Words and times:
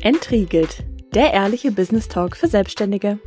Entriegelt, 0.00 0.84
der 1.12 1.32
ehrliche 1.32 1.72
Business 1.72 2.06
Talk 2.06 2.36
für 2.36 2.46
Selbstständige. 2.46 3.18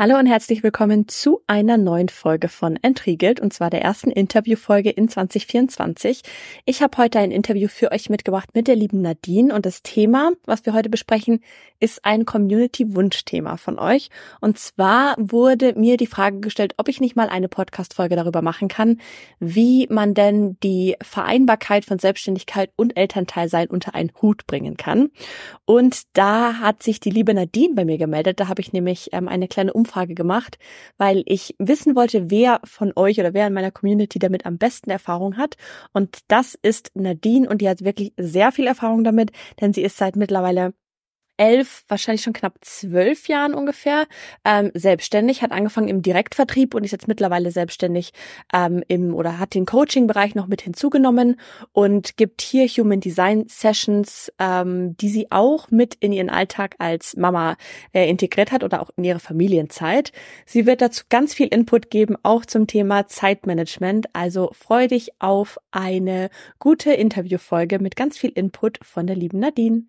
Hallo 0.00 0.16
und 0.16 0.26
herzlich 0.26 0.62
willkommen 0.62 1.08
zu 1.08 1.40
einer 1.48 1.76
neuen 1.76 2.08
Folge 2.08 2.48
von 2.48 2.76
Entriegelt 2.76 3.40
und 3.40 3.52
zwar 3.52 3.68
der 3.68 3.82
ersten 3.82 4.12
Interviewfolge 4.12 4.90
in 4.90 5.08
2024. 5.08 6.22
Ich 6.66 6.82
habe 6.82 6.96
heute 6.98 7.18
ein 7.18 7.32
Interview 7.32 7.66
für 7.66 7.90
euch 7.90 8.08
mitgebracht 8.08 8.50
mit 8.54 8.68
der 8.68 8.76
lieben 8.76 9.02
Nadine 9.02 9.52
und 9.52 9.66
das 9.66 9.82
Thema, 9.82 10.30
was 10.44 10.64
wir 10.64 10.72
heute 10.72 10.88
besprechen, 10.88 11.40
ist 11.80 12.04
ein 12.04 12.26
Community-Wunschthema 12.26 13.56
von 13.56 13.80
euch. 13.80 14.10
Und 14.40 14.56
zwar 14.60 15.16
wurde 15.18 15.74
mir 15.74 15.96
die 15.96 16.06
Frage 16.06 16.38
gestellt, 16.38 16.74
ob 16.76 16.88
ich 16.88 17.00
nicht 17.00 17.16
mal 17.16 17.28
eine 17.28 17.48
Podcast-Folge 17.48 18.14
darüber 18.14 18.40
machen 18.40 18.68
kann, 18.68 19.00
wie 19.40 19.88
man 19.90 20.14
denn 20.14 20.58
die 20.62 20.94
Vereinbarkeit 21.02 21.84
von 21.84 21.98
Selbstständigkeit 21.98 22.70
und 22.76 22.96
Elternteilsein 22.96 23.66
unter 23.66 23.96
einen 23.96 24.12
Hut 24.22 24.46
bringen 24.46 24.76
kann. 24.76 25.10
Und 25.64 26.02
da 26.12 26.60
hat 26.60 26.84
sich 26.84 27.00
die 27.00 27.10
liebe 27.10 27.34
Nadine 27.34 27.74
bei 27.74 27.84
mir 27.84 27.98
gemeldet. 27.98 28.38
Da 28.38 28.46
habe 28.46 28.60
ich 28.60 28.72
nämlich 28.72 29.08
ähm, 29.12 29.26
eine 29.26 29.48
kleine 29.48 29.72
Umfrage 29.72 29.87
Umfrage 29.88 30.14
gemacht, 30.14 30.58
weil 30.98 31.22
ich 31.26 31.54
wissen 31.58 31.96
wollte, 31.96 32.30
wer 32.30 32.60
von 32.64 32.92
euch 32.94 33.18
oder 33.18 33.32
wer 33.32 33.46
in 33.46 33.54
meiner 33.54 33.70
Community 33.70 34.18
damit 34.18 34.44
am 34.44 34.58
besten 34.58 34.90
Erfahrung 34.90 35.36
hat. 35.36 35.56
Und 35.92 36.18
das 36.28 36.54
ist 36.60 36.90
Nadine 36.94 37.48
und 37.48 37.62
die 37.62 37.68
hat 37.68 37.82
wirklich 37.84 38.12
sehr 38.18 38.52
viel 38.52 38.66
Erfahrung 38.66 39.02
damit, 39.02 39.32
denn 39.60 39.72
sie 39.72 39.82
ist 39.82 39.96
seit 39.96 40.16
mittlerweile 40.16 40.74
elf, 41.38 41.84
wahrscheinlich 41.88 42.22
schon 42.22 42.32
knapp 42.32 42.56
zwölf 42.60 43.28
Jahren 43.28 43.54
ungefähr 43.54 44.06
ähm, 44.44 44.70
selbstständig, 44.74 45.42
hat 45.42 45.52
angefangen 45.52 45.88
im 45.88 46.02
Direktvertrieb 46.02 46.74
und 46.74 46.84
ist 46.84 46.90
jetzt 46.90 47.08
mittlerweile 47.08 47.50
selbstständig 47.50 48.12
ähm, 48.52 48.82
im 48.88 49.14
oder 49.14 49.38
hat 49.38 49.54
den 49.54 49.64
Coaching-Bereich 49.64 50.34
noch 50.34 50.48
mit 50.48 50.62
hinzugenommen 50.62 51.40
und 51.72 52.16
gibt 52.16 52.42
hier 52.42 52.66
Human 52.66 53.00
Design 53.00 53.44
Sessions, 53.48 54.32
ähm, 54.38 54.96
die 54.96 55.08
sie 55.08 55.30
auch 55.30 55.70
mit 55.70 55.94
in 55.94 56.12
ihren 56.12 56.28
Alltag 56.28 56.74
als 56.78 57.16
Mama 57.16 57.56
äh, 57.92 58.08
integriert 58.08 58.52
hat 58.52 58.64
oder 58.64 58.82
auch 58.82 58.90
in 58.96 59.04
ihre 59.04 59.20
Familienzeit. 59.20 60.12
Sie 60.44 60.66
wird 60.66 60.82
dazu 60.82 61.04
ganz 61.08 61.34
viel 61.34 61.48
Input 61.48 61.90
geben, 61.90 62.16
auch 62.22 62.44
zum 62.44 62.66
Thema 62.66 63.06
Zeitmanagement. 63.06 64.06
Also 64.12 64.50
freu 64.52 64.88
dich 64.88 65.10
auf 65.20 65.58
eine 65.70 66.30
gute 66.58 66.92
Interviewfolge 66.92 67.78
mit 67.78 67.96
ganz 67.96 68.18
viel 68.18 68.30
Input 68.30 68.78
von 68.82 69.06
der 69.06 69.16
lieben 69.16 69.38
Nadine. 69.38 69.84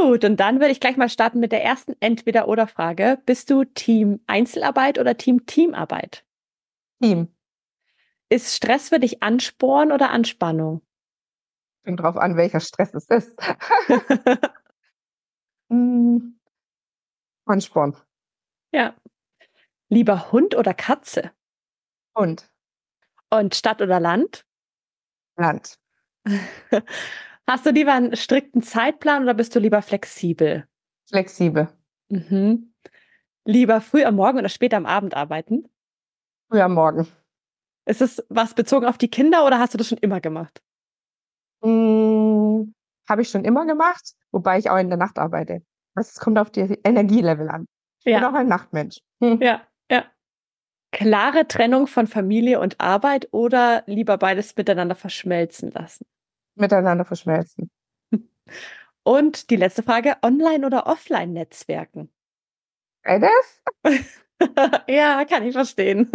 Gut, 0.00 0.24
und 0.24 0.36
dann 0.38 0.60
würde 0.60 0.70
ich 0.70 0.80
gleich 0.80 0.96
mal 0.96 1.08
starten 1.08 1.40
mit 1.40 1.50
der 1.50 1.64
ersten 1.64 1.94
Entweder-Oder-Frage. 2.00 3.20
Bist 3.26 3.50
du 3.50 3.64
Team 3.64 4.20
Einzelarbeit 4.26 4.98
oder 4.98 5.16
Team 5.16 5.44
Teamarbeit? 5.46 6.24
Team. 7.02 7.34
Ist 8.28 8.54
Stress 8.54 8.90
für 8.90 9.00
dich 9.00 9.22
Ansporn 9.22 9.90
oder 9.90 10.10
Anspannung? 10.10 10.82
Kommt 11.84 12.00
drauf 12.00 12.16
an, 12.16 12.36
welcher 12.36 12.60
Stress 12.60 12.94
es 12.94 13.06
ist. 13.06 13.36
hm. 15.70 16.38
Ansporn. 17.46 17.96
Ja. 18.72 18.94
Lieber 19.88 20.30
Hund 20.30 20.54
oder 20.54 20.74
Katze? 20.74 21.32
Hund. 22.16 22.48
Und 23.30 23.54
Stadt 23.54 23.82
oder 23.82 23.98
Land? 23.98 24.44
Land. 25.36 25.78
Hast 27.48 27.64
du 27.64 27.70
lieber 27.70 27.94
einen 27.94 28.14
strikten 28.14 28.62
Zeitplan 28.62 29.22
oder 29.22 29.32
bist 29.32 29.56
du 29.56 29.58
lieber 29.58 29.80
flexibel? 29.80 30.66
Flexibel. 31.08 31.68
Mhm. 32.10 32.74
Lieber 33.46 33.80
früh 33.80 34.04
am 34.04 34.16
Morgen 34.16 34.36
oder 34.36 34.50
spät 34.50 34.74
am 34.74 34.84
Abend 34.84 35.16
arbeiten? 35.16 35.66
Früh 36.50 36.60
am 36.60 36.74
Morgen. 36.74 37.08
Ist 37.86 38.02
es 38.02 38.22
was 38.28 38.52
bezogen 38.52 38.84
auf 38.84 38.98
die 38.98 39.08
Kinder 39.08 39.46
oder 39.46 39.58
hast 39.58 39.72
du 39.72 39.78
das 39.78 39.88
schon 39.88 39.96
immer 39.96 40.20
gemacht? 40.20 40.60
Hm, 41.62 42.74
Habe 43.08 43.22
ich 43.22 43.30
schon 43.30 43.46
immer 43.46 43.64
gemacht, 43.64 44.12
wobei 44.30 44.58
ich 44.58 44.68
auch 44.68 44.76
in 44.76 44.90
der 44.90 44.98
Nacht 44.98 45.18
arbeite. 45.18 45.62
Es 45.94 46.16
kommt 46.20 46.38
auf 46.38 46.50
die 46.50 46.60
Energielevel 46.84 47.48
an. 47.48 47.64
Ich 48.04 48.12
ja. 48.12 48.18
bin 48.18 48.28
auch 48.28 48.34
ein 48.34 48.48
Nachtmensch. 48.48 48.98
Hm. 49.22 49.38
Ja, 49.42 49.62
ja. 49.90 50.04
Klare 50.92 51.48
Trennung 51.48 51.86
von 51.86 52.06
Familie 52.06 52.60
und 52.60 52.78
Arbeit 52.78 53.28
oder 53.30 53.84
lieber 53.86 54.18
beides 54.18 54.54
miteinander 54.54 54.94
verschmelzen 54.94 55.70
lassen? 55.70 56.04
Miteinander 56.58 57.04
verschmelzen. 57.04 57.70
Und 59.02 59.50
die 59.50 59.56
letzte 59.56 59.82
Frage, 59.82 60.16
Online- 60.22 60.66
oder 60.66 60.86
Offline-Netzwerken? 60.86 62.10
Beides? 63.02 63.62
ja, 64.88 65.24
kann 65.24 65.46
ich 65.46 65.54
verstehen. 65.54 66.10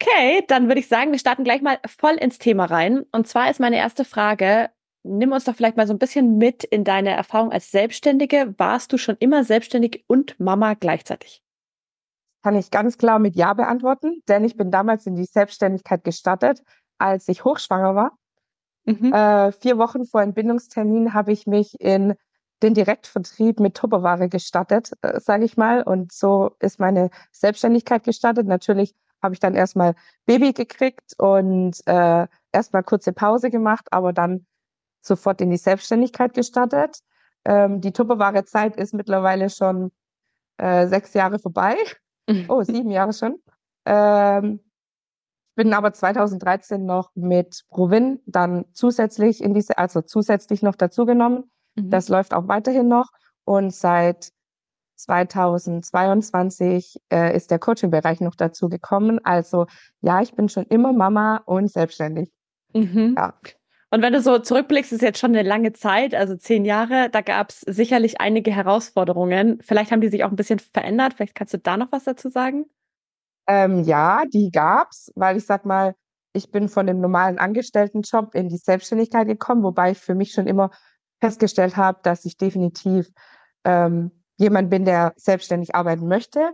Okay, 0.00 0.44
dann 0.48 0.68
würde 0.68 0.80
ich 0.80 0.88
sagen, 0.88 1.12
wir 1.12 1.18
starten 1.18 1.44
gleich 1.44 1.62
mal 1.62 1.78
voll 1.86 2.14
ins 2.14 2.38
Thema 2.38 2.66
rein. 2.66 3.04
Und 3.12 3.28
zwar 3.28 3.50
ist 3.50 3.60
meine 3.60 3.76
erste 3.76 4.04
Frage, 4.04 4.70
nimm 5.04 5.32
uns 5.32 5.44
doch 5.44 5.54
vielleicht 5.54 5.76
mal 5.76 5.86
so 5.86 5.94
ein 5.94 5.98
bisschen 5.98 6.38
mit 6.38 6.64
in 6.64 6.84
deine 6.84 7.10
Erfahrung 7.10 7.52
als 7.52 7.70
Selbstständige. 7.70 8.54
Warst 8.58 8.92
du 8.92 8.98
schon 8.98 9.16
immer 9.18 9.44
selbstständig 9.44 10.04
und 10.08 10.38
Mama 10.40 10.74
gleichzeitig? 10.74 11.42
Kann 12.42 12.56
ich 12.56 12.70
ganz 12.70 12.98
klar 12.98 13.18
mit 13.18 13.36
Ja 13.36 13.54
beantworten, 13.54 14.22
denn 14.28 14.44
ich 14.44 14.56
bin 14.56 14.70
damals 14.72 15.06
in 15.06 15.14
die 15.14 15.24
Selbstständigkeit 15.24 16.02
gestartet, 16.02 16.62
als 16.98 17.28
ich 17.28 17.44
hochschwanger 17.44 17.94
war. 17.94 18.18
Mhm. 18.84 19.12
Äh, 19.12 19.52
vier 19.52 19.78
Wochen 19.78 20.04
vor 20.04 20.22
Entbindungstermin 20.22 21.14
habe 21.14 21.32
ich 21.32 21.46
mich 21.46 21.80
in 21.80 22.14
den 22.62 22.74
Direktvertrieb 22.74 23.60
mit 23.60 23.74
Tupperware 23.74 24.28
gestattet, 24.28 24.92
äh, 25.02 25.20
sage 25.20 25.44
ich 25.44 25.56
mal. 25.56 25.82
Und 25.82 26.12
so 26.12 26.52
ist 26.60 26.80
meine 26.80 27.10
Selbstständigkeit 27.32 28.04
gestartet. 28.04 28.46
Natürlich 28.46 28.94
habe 29.22 29.34
ich 29.34 29.40
dann 29.40 29.54
erstmal 29.54 29.94
Baby 30.26 30.52
gekriegt 30.52 31.14
und 31.18 31.76
äh, 31.86 32.26
erstmal 32.52 32.82
kurze 32.82 33.12
Pause 33.12 33.50
gemacht, 33.50 33.86
aber 33.90 34.12
dann 34.12 34.46
sofort 35.00 35.40
in 35.40 35.50
die 35.50 35.56
Selbstständigkeit 35.56 36.34
gestartet. 36.34 36.98
Ähm, 37.44 37.80
die 37.80 37.92
Tupperware-Zeit 37.92 38.76
ist 38.76 38.94
mittlerweile 38.94 39.50
schon 39.50 39.90
äh, 40.58 40.86
sechs 40.86 41.14
Jahre 41.14 41.38
vorbei. 41.38 41.76
Oh, 42.48 42.62
sieben 42.62 42.90
Jahre 42.92 43.12
schon. 43.12 43.42
Ähm, 43.84 44.60
bin 45.54 45.74
aber 45.74 45.92
2013 45.92 46.84
noch 46.84 47.10
mit 47.14 47.64
Provin 47.70 48.20
dann 48.26 48.64
zusätzlich 48.72 49.42
in 49.42 49.54
diese, 49.54 49.78
also 49.78 50.02
zusätzlich 50.02 50.62
noch 50.62 50.76
dazugenommen. 50.76 51.50
Mhm. 51.74 51.90
Das 51.90 52.08
läuft 52.08 52.34
auch 52.34 52.48
weiterhin 52.48 52.88
noch. 52.88 53.10
Und 53.44 53.74
seit 53.74 54.30
2022 54.96 57.00
äh, 57.12 57.36
ist 57.36 57.50
der 57.50 57.58
Coaching-Bereich 57.58 58.20
noch 58.20 58.34
dazu 58.34 58.68
gekommen. 58.68 59.20
Also 59.24 59.66
ja, 60.00 60.22
ich 60.22 60.34
bin 60.34 60.48
schon 60.48 60.64
immer 60.66 60.92
Mama 60.92 61.42
und 61.44 61.70
selbstständig. 61.70 62.30
Mhm. 62.72 63.14
Ja. 63.16 63.34
Und 63.90 64.00
wenn 64.00 64.14
du 64.14 64.22
so 64.22 64.38
zurückblickst, 64.38 64.92
ist 64.92 65.02
jetzt 65.02 65.18
schon 65.18 65.36
eine 65.36 65.46
lange 65.46 65.74
Zeit, 65.74 66.14
also 66.14 66.34
zehn 66.34 66.64
Jahre, 66.64 67.10
da 67.10 67.20
gab 67.20 67.50
es 67.50 67.60
sicherlich 67.60 68.22
einige 68.22 68.50
Herausforderungen. 68.50 69.58
Vielleicht 69.60 69.92
haben 69.92 70.00
die 70.00 70.08
sich 70.08 70.24
auch 70.24 70.30
ein 70.30 70.36
bisschen 70.36 70.60
verändert. 70.60 71.12
Vielleicht 71.14 71.34
kannst 71.34 71.52
du 71.52 71.58
da 71.58 71.76
noch 71.76 71.92
was 71.92 72.04
dazu 72.04 72.30
sagen? 72.30 72.64
Ähm, 73.46 73.80
ja, 73.84 74.24
die 74.32 74.50
gab's, 74.50 75.10
weil 75.14 75.36
ich 75.36 75.46
sag 75.46 75.64
mal, 75.64 75.94
ich 76.32 76.50
bin 76.50 76.68
von 76.68 76.86
dem 76.86 77.00
normalen 77.00 77.38
Angestelltenjob 77.38 78.34
in 78.34 78.48
die 78.48 78.56
Selbstständigkeit 78.56 79.26
gekommen, 79.26 79.62
wobei 79.62 79.92
ich 79.92 79.98
für 79.98 80.14
mich 80.14 80.32
schon 80.32 80.46
immer 80.46 80.70
festgestellt 81.20 81.76
habe, 81.76 82.00
dass 82.02 82.24
ich 82.24 82.36
definitiv 82.36 83.10
ähm, 83.64 84.10
jemand 84.38 84.70
bin, 84.70 84.84
der 84.84 85.12
selbstständig 85.16 85.74
arbeiten 85.74 86.08
möchte. 86.08 86.52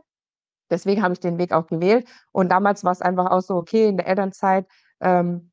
Deswegen 0.71 1.03
habe 1.03 1.15
ich 1.15 1.21
den 1.21 1.39
Weg 1.39 1.53
auch 1.53 1.67
gewählt. 1.67 2.07
Und 2.33 2.51
damals 2.51 2.85
war 2.85 2.93
es 2.93 3.01
einfach 3.01 3.31
auch 3.31 3.41
so, 3.41 3.55
okay, 3.55 3.89
in 3.89 3.97
der 3.97 4.07
Elternzeit 4.07 4.67
ähm, 5.01 5.53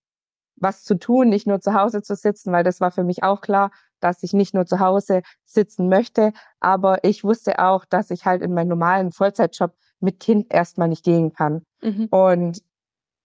was 0.58 0.84
zu 0.84 0.96
tun, 0.96 1.30
nicht 1.30 1.48
nur 1.48 1.60
zu 1.60 1.74
Hause 1.74 2.02
zu 2.02 2.16
sitzen, 2.16 2.52
weil 2.52 2.64
das 2.64 2.82
war 2.82 2.92
für 2.92 3.04
mich 3.04 3.24
auch 3.24 3.42
klar, 3.42 3.72
dass 4.00 4.24
ich 4.24 4.34
nicht 4.34 4.54
nur 4.54 4.66
zu 4.66 4.80
Hause 4.80 5.22
sitzen 5.46 5.90
möchte. 5.90 6.34
Aber 6.60 7.04
ich 7.04 7.24
wusste 7.24 7.60
auch, 7.60 7.86
dass 7.86 8.10
ich 8.10 8.26
halt 8.26 8.42
in 8.42 8.54
meinen 8.54 8.70
normalen 8.70 9.12
Vollzeitjob 9.12 9.74
mit 10.00 10.20
Kind 10.20 10.54
erstmal 10.54 10.88
nicht 10.88 11.04
gehen 11.04 11.34
kann. 11.34 11.64
Mhm. 11.82 12.08
Und 12.10 12.62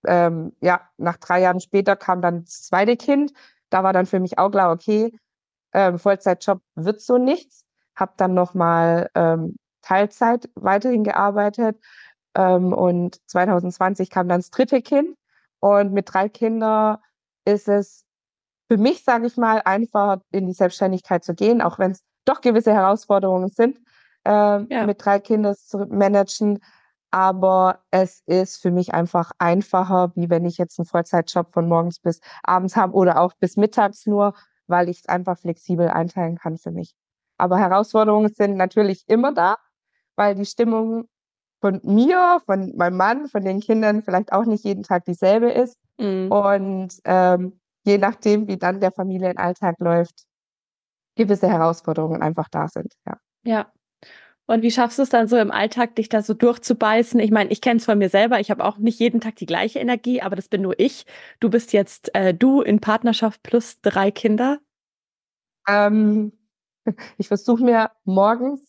ähm, 0.07 0.53
ja, 0.61 0.81
nach 0.97 1.17
drei 1.19 1.41
Jahren 1.41 1.61
später 1.61 1.97
kam 1.97 2.23
dann 2.23 2.45
das 2.45 2.63
zweite 2.63 2.97
Kind. 2.97 3.33
Da 3.69 3.83
war 3.85 3.93
dann 3.93 4.07
für 4.07 4.21
mich 4.21 4.39
auch 4.39 4.51
klar, 4.51 4.73
okay, 4.73 5.13
ähm, 5.73 5.99
Vollzeitjob 5.99 6.61
wird 6.75 7.01
so 7.01 7.19
nichts. 7.19 7.65
Hab 7.95 8.17
dann 8.17 8.35
nochmal 8.35 9.11
ähm, 9.15 9.57
Teilzeit 9.83 10.49
weiterhin 10.55 11.05
gearbeitet. 11.05 11.79
Ähm, 12.35 12.73
und 12.73 13.21
2020 13.29 14.11
kam 14.11 14.29
dann 14.29 14.41
das 14.41 14.51
dritte 14.51 14.83
Kind. 14.83 15.17
Und 15.61 15.93
mit 15.93 16.13
drei 16.13 16.29
Kindern 16.29 16.99
ist 17.45 17.69
es 17.69 18.05
für 18.69 18.79
mich, 18.79 19.05
sage 19.05 19.27
ich 19.27 19.37
mal, 19.37 19.61
einfach 19.65 20.19
in 20.31 20.47
die 20.47 20.53
Selbstständigkeit 20.53 21.25
zu 21.25 21.35
gehen, 21.35 21.61
auch 21.61 21.79
wenn 21.79 21.91
es 21.91 22.03
doch 22.25 22.41
gewisse 22.41 22.73
Herausforderungen 22.73 23.49
sind 23.49 23.79
äh, 24.25 24.31
ja. 24.31 24.87
mit 24.87 25.05
drei 25.05 25.19
Kindern 25.21 25.55
zu 25.57 25.87
managen. 25.87 26.61
Aber 27.13 27.81
es 27.91 28.23
ist 28.27 28.63
für 28.63 28.71
mich 28.71 28.95
einfach 28.95 29.33
einfacher, 29.39 30.13
wie 30.15 30.31
wenn 30.31 30.45
ich 30.45 30.59
jetzt 30.59 30.79
einen 30.79 30.87
Vollzeitjob 30.87 31.53
von 31.53 31.69
morgens 31.69 31.99
bis 31.99 32.21
abends 32.45 32.77
habe 32.77 32.95
oder 32.95 33.21
auch 33.21 33.33
bis 33.41 33.57
mittags 33.57 34.07
nur, 34.07 34.35
weil 34.69 34.89
ich 34.89 35.01
es 35.01 35.09
einfach 35.09 35.37
flexibel 35.39 35.89
einteilen 35.89 36.39
kann 36.39 36.57
für 36.57 36.71
mich. 36.71 36.95
Aber 37.37 37.59
Herausforderungen 37.59 38.33
sind 38.33 38.57
natürlich 38.57 39.09
immer 39.09 39.33
da, 39.33 39.57
weil 40.15 40.37
die 40.37 40.47
Stimmung 40.47 41.09
von 41.61 41.81
mir, 41.83 42.41
von 42.47 42.77
meinem 42.77 42.97
Mann, 42.97 43.29
von 43.29 43.45
den 43.45 43.61
Kindern 43.61 44.03
vielleicht 44.03 44.33
auch 44.33 44.45
nicht 44.45 44.65
jeden 44.65 44.83
Tag 44.83 45.05
dieselbe 45.05 45.51
ist. 45.51 45.77
Mhm. 45.99 46.31
Und 46.31 47.01
ähm, 47.05 47.61
je 47.85 47.99
nachdem, 47.99 48.47
wie 48.49 48.57
dann 48.57 48.81
der 48.81 48.93
Familienalltag 48.93 49.79
läuft, 49.79 50.27
gewisse 51.17 51.49
Herausforderungen 51.49 52.23
einfach 52.23 52.49
da 52.49 52.69
sind. 52.69 52.95
Ja. 53.07 53.17
Ja. 53.43 53.73
Und 54.51 54.63
wie 54.63 54.71
schaffst 54.73 54.99
du 54.99 55.03
es 55.03 55.11
dann 55.11 55.29
so 55.29 55.37
im 55.37 55.53
Alltag, 55.53 55.95
dich 55.95 56.09
da 56.09 56.23
so 56.23 56.35
durchzubeißen? 56.35 57.21
Ich 57.21 57.31
meine, 57.31 57.51
ich 57.51 57.61
kenne 57.61 57.79
es 57.79 57.85
von 57.85 57.99
mir 57.99 58.09
selber. 58.09 58.41
Ich 58.41 58.51
habe 58.51 58.65
auch 58.65 58.79
nicht 58.79 58.99
jeden 58.99 59.21
Tag 59.21 59.37
die 59.37 59.47
gleiche 59.47 59.79
Energie, 59.79 60.23
aber 60.23 60.35
das 60.35 60.49
bin 60.49 60.63
nur 60.63 60.79
ich. 60.81 61.07
Du 61.39 61.51
bist 61.51 61.73
jetzt 61.73 62.13
äh, 62.17 62.35
du 62.35 62.61
in 62.61 62.81
Partnerschaft 62.81 63.45
plus 63.45 63.81
drei 63.81 64.11
Kinder. 64.11 64.59
Ähm, 65.69 66.33
ich 67.17 67.29
versuche 67.29 67.63
mir 67.63 67.93
morgens 68.05 68.61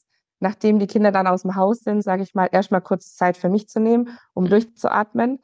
nachdem 0.41 0.79
die 0.79 0.87
Kinder 0.87 1.11
dann 1.11 1.27
aus 1.27 1.43
dem 1.43 1.55
Haus 1.55 1.79
sind, 1.81 2.03
sage 2.03 2.23
ich 2.23 2.33
mal, 2.35 2.49
erstmal 2.51 2.81
kurz 2.81 3.15
Zeit 3.15 3.37
für 3.37 3.47
mich 3.47 3.69
zu 3.69 3.79
nehmen, 3.79 4.17
um 4.33 4.49
durchzuatmen. 4.49 5.39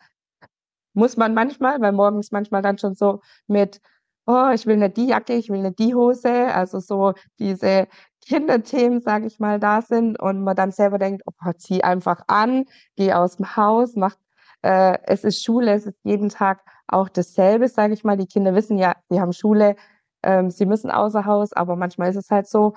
Muss 0.93 1.17
man 1.17 1.33
manchmal, 1.35 1.79
weil 1.81 1.91
morgens 1.91 2.31
manchmal 2.31 2.63
dann 2.63 2.79
schon 2.79 2.95
so 2.95 3.21
mit, 3.45 3.79
oh, 4.25 4.49
ich 4.53 4.65
will 4.65 4.77
nicht 4.77 4.97
die 4.97 5.07
Jacke, 5.07 5.33
ich 5.33 5.49
will 5.49 5.61
nicht 5.61 5.79
die 5.79 5.93
Hose, 5.93 6.47
also 6.53 6.79
so 6.79 7.13
diese 7.39 7.87
Kinderthemen, 8.27 9.01
sage 9.01 9.27
ich 9.27 9.39
mal, 9.39 9.59
da 9.59 9.81
sind 9.81 10.19
und 10.19 10.43
man 10.43 10.55
dann 10.55 10.71
selber 10.71 10.97
denkt, 10.97 11.23
oh, 11.25 11.51
zieh 11.57 11.83
einfach 11.83 12.23
an, 12.27 12.65
geh 12.95 13.13
aus 13.13 13.37
dem 13.37 13.55
Haus, 13.55 13.95
mach, 13.95 14.15
äh, 14.61 14.97
es 15.03 15.23
ist 15.23 15.43
Schule, 15.43 15.73
es 15.73 15.85
ist 15.85 15.97
jeden 16.03 16.29
Tag 16.29 16.61
auch 16.87 17.09
dasselbe, 17.09 17.67
sage 17.67 17.93
ich 17.93 18.03
mal. 18.03 18.17
Die 18.17 18.27
Kinder 18.27 18.53
wissen 18.53 18.77
ja, 18.77 18.95
sie 19.09 19.21
haben 19.21 19.33
Schule, 19.33 19.75
ähm, 20.23 20.49
sie 20.49 20.65
müssen 20.65 20.91
außer 20.91 21.25
Haus, 21.25 21.53
aber 21.53 21.75
manchmal 21.75 22.09
ist 22.09 22.17
es 22.17 22.29
halt 22.29 22.47
so, 22.47 22.73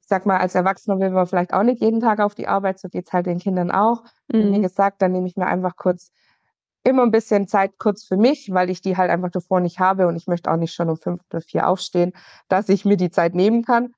ich 0.00 0.06
sag 0.06 0.26
mal, 0.26 0.38
als 0.38 0.54
Erwachsener 0.54 0.98
will 1.00 1.10
man 1.10 1.26
vielleicht 1.26 1.52
auch 1.52 1.62
nicht 1.62 1.80
jeden 1.80 2.00
Tag 2.00 2.20
auf 2.20 2.34
die 2.34 2.48
Arbeit, 2.48 2.78
so 2.78 2.88
geht 2.88 3.06
es 3.06 3.12
halt 3.12 3.26
den 3.26 3.38
Kindern 3.38 3.70
auch. 3.70 4.04
Mhm. 4.32 4.52
Wie 4.52 4.60
gesagt, 4.60 5.02
dann 5.02 5.12
nehme 5.12 5.26
ich 5.26 5.36
mir 5.36 5.46
einfach 5.46 5.76
kurz 5.76 6.12
immer 6.84 7.02
ein 7.02 7.10
bisschen 7.10 7.48
Zeit 7.48 7.78
kurz 7.78 8.04
für 8.04 8.16
mich, 8.16 8.50
weil 8.52 8.70
ich 8.70 8.80
die 8.80 8.96
halt 8.96 9.10
einfach 9.10 9.30
davor 9.30 9.60
nicht 9.60 9.78
habe 9.78 10.06
und 10.06 10.16
ich 10.16 10.26
möchte 10.26 10.50
auch 10.50 10.56
nicht 10.56 10.72
schon 10.72 10.88
um 10.88 10.96
fünf 10.96 11.20
oder 11.30 11.40
vier 11.40 11.68
aufstehen, 11.68 12.12
dass 12.48 12.68
ich 12.68 12.84
mir 12.84 12.96
die 12.96 13.10
Zeit 13.10 13.34
nehmen 13.34 13.64
kann. 13.64 13.92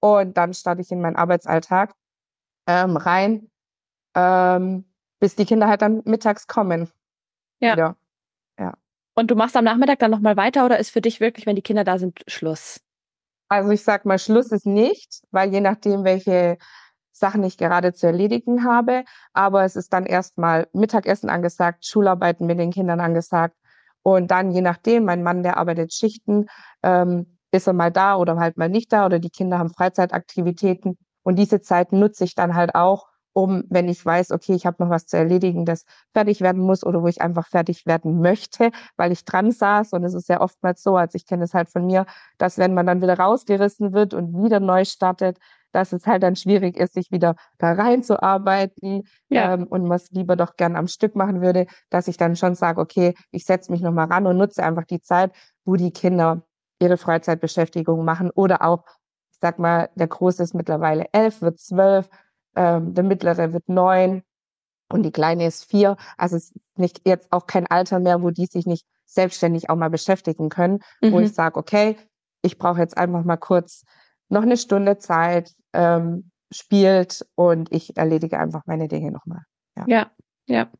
Und 0.00 0.36
dann 0.36 0.54
starte 0.54 0.80
ich 0.80 0.90
in 0.90 1.00
meinen 1.00 1.16
Arbeitsalltag 1.16 1.94
ähm, 2.66 2.96
rein, 2.96 3.50
ähm, 4.14 4.84
bis 5.18 5.36
die 5.36 5.44
Kinder 5.44 5.68
halt 5.68 5.82
dann 5.82 6.02
mittags 6.04 6.46
kommen. 6.46 6.90
Ja. 7.60 7.72
Wieder. 7.72 7.96
ja. 8.58 8.74
Und 9.14 9.30
du 9.30 9.34
machst 9.34 9.56
am 9.56 9.64
Nachmittag 9.64 9.98
dann 9.98 10.10
nochmal 10.10 10.36
weiter 10.36 10.64
oder 10.64 10.78
ist 10.78 10.90
für 10.90 11.02
dich 11.02 11.20
wirklich, 11.20 11.46
wenn 11.46 11.56
die 11.56 11.62
Kinder 11.62 11.84
da 11.84 11.98
sind, 11.98 12.20
Schluss? 12.26 12.80
Also 13.48 13.70
ich 13.70 13.82
sag 13.82 14.06
mal, 14.06 14.18
Schluss 14.18 14.52
ist 14.52 14.66
nicht, 14.66 15.22
weil 15.30 15.52
je 15.52 15.60
nachdem, 15.60 16.04
welche 16.04 16.56
Sachen 17.12 17.44
ich 17.44 17.58
gerade 17.58 17.92
zu 17.92 18.06
erledigen 18.06 18.64
habe, 18.64 19.04
aber 19.32 19.64
es 19.64 19.76
ist 19.76 19.92
dann 19.92 20.06
erstmal 20.06 20.68
Mittagessen 20.72 21.28
angesagt, 21.28 21.84
Schularbeiten 21.84 22.46
mit 22.46 22.58
den 22.58 22.70
Kindern 22.70 23.00
angesagt 23.00 23.56
und 24.02 24.30
dann 24.30 24.52
je 24.52 24.62
nachdem, 24.62 25.04
mein 25.04 25.22
Mann, 25.22 25.42
der 25.42 25.56
arbeitet 25.58 25.92
Schichten, 25.92 26.46
ähm, 26.82 27.38
ist 27.52 27.66
er 27.66 27.72
mal 27.72 27.90
da 27.90 28.16
oder 28.16 28.36
halt 28.36 28.56
mal 28.56 28.68
nicht 28.68 28.92
da 28.92 29.06
oder 29.06 29.18
die 29.18 29.30
Kinder 29.30 29.58
haben 29.58 29.70
Freizeitaktivitäten 29.70 30.98
und 31.22 31.36
diese 31.36 31.60
Zeit 31.60 31.92
nutze 31.92 32.24
ich 32.24 32.34
dann 32.34 32.54
halt 32.54 32.74
auch, 32.74 33.06
um, 33.32 33.64
wenn 33.68 33.88
ich 33.88 34.04
weiß, 34.04 34.32
okay, 34.32 34.54
ich 34.54 34.66
habe 34.66 34.82
noch 34.82 34.90
was 34.90 35.06
zu 35.06 35.16
erledigen, 35.16 35.64
das 35.64 35.84
fertig 36.12 36.40
werden 36.40 36.62
muss 36.62 36.84
oder 36.84 37.02
wo 37.02 37.06
ich 37.06 37.20
einfach 37.20 37.46
fertig 37.46 37.86
werden 37.86 38.20
möchte, 38.20 38.70
weil 38.96 39.12
ich 39.12 39.24
dran 39.24 39.52
saß. 39.52 39.92
Und 39.92 40.02
es 40.04 40.14
ist 40.14 40.28
ja 40.28 40.40
oftmals 40.40 40.82
so, 40.82 40.96
als 40.96 41.14
ich 41.14 41.26
kenne 41.26 41.44
es 41.44 41.54
halt 41.54 41.68
von 41.68 41.86
mir, 41.86 42.06
dass 42.38 42.58
wenn 42.58 42.74
man 42.74 42.86
dann 42.86 43.02
wieder 43.02 43.18
rausgerissen 43.18 43.92
wird 43.92 44.14
und 44.14 44.42
wieder 44.42 44.58
neu 44.58 44.84
startet, 44.84 45.38
dass 45.72 45.92
es 45.92 46.06
halt 46.06 46.24
dann 46.24 46.34
schwierig 46.34 46.76
ist, 46.76 46.94
sich 46.94 47.12
wieder 47.12 47.36
da 47.58 47.72
reinzuarbeiten 47.72 49.04
ja. 49.28 49.54
ähm, 49.54 49.66
und 49.68 49.84
man 49.84 49.96
es 49.96 50.10
lieber 50.10 50.34
doch 50.34 50.56
gern 50.56 50.74
am 50.74 50.88
Stück 50.88 51.14
machen 51.14 51.40
würde, 51.40 51.66
dass 51.90 52.08
ich 52.08 52.16
dann 52.16 52.34
schon 52.34 52.56
sage, 52.56 52.80
okay, 52.80 53.14
ich 53.30 53.44
setze 53.44 53.70
mich 53.70 53.80
nochmal 53.80 54.06
ran 54.06 54.26
und 54.26 54.36
nutze 54.36 54.64
einfach 54.64 54.84
die 54.84 55.00
Zeit, 55.00 55.32
wo 55.64 55.76
die 55.76 55.92
Kinder 55.92 56.42
ihre 56.80 56.96
Freizeitbeschäftigung 56.96 58.04
machen 58.04 58.30
oder 58.30 58.62
auch, 58.62 58.84
ich 59.32 59.38
sag 59.40 59.58
mal, 59.58 59.90
der 59.94 60.08
Große 60.08 60.42
ist 60.42 60.54
mittlerweile 60.54 61.06
elf, 61.12 61.42
wird 61.42 61.58
zwölf, 61.60 62.08
ähm, 62.56 62.94
der 62.94 63.04
mittlere 63.04 63.52
wird 63.52 63.68
neun 63.68 64.22
und 64.90 65.02
die 65.02 65.12
kleine 65.12 65.46
ist 65.46 65.64
vier. 65.64 65.96
Also 66.16 66.36
es 66.36 66.50
ist 66.50 66.60
nicht 66.76 67.02
jetzt 67.06 67.32
auch 67.32 67.46
kein 67.46 67.66
Alter 67.66 68.00
mehr, 68.00 68.22
wo 68.22 68.30
die 68.30 68.46
sich 68.46 68.66
nicht 68.66 68.86
selbstständig 69.06 69.70
auch 69.70 69.76
mal 69.76 69.90
beschäftigen 69.90 70.48
können, 70.48 70.80
mhm. 71.00 71.12
wo 71.12 71.20
ich 71.20 71.32
sage, 71.32 71.58
okay, 71.58 71.96
ich 72.42 72.58
brauche 72.58 72.80
jetzt 72.80 72.96
einfach 72.96 73.24
mal 73.24 73.36
kurz 73.36 73.84
noch 74.28 74.42
eine 74.42 74.56
Stunde 74.56 74.98
Zeit, 74.98 75.52
ähm, 75.72 76.30
spielt 76.52 77.26
und 77.34 77.72
ich 77.72 77.96
erledige 77.96 78.38
einfach 78.38 78.62
meine 78.66 78.88
Dinge 78.88 79.12
nochmal. 79.12 79.42
Ja. 79.76 79.84
ja, 79.86 80.10
ja. 80.46 80.70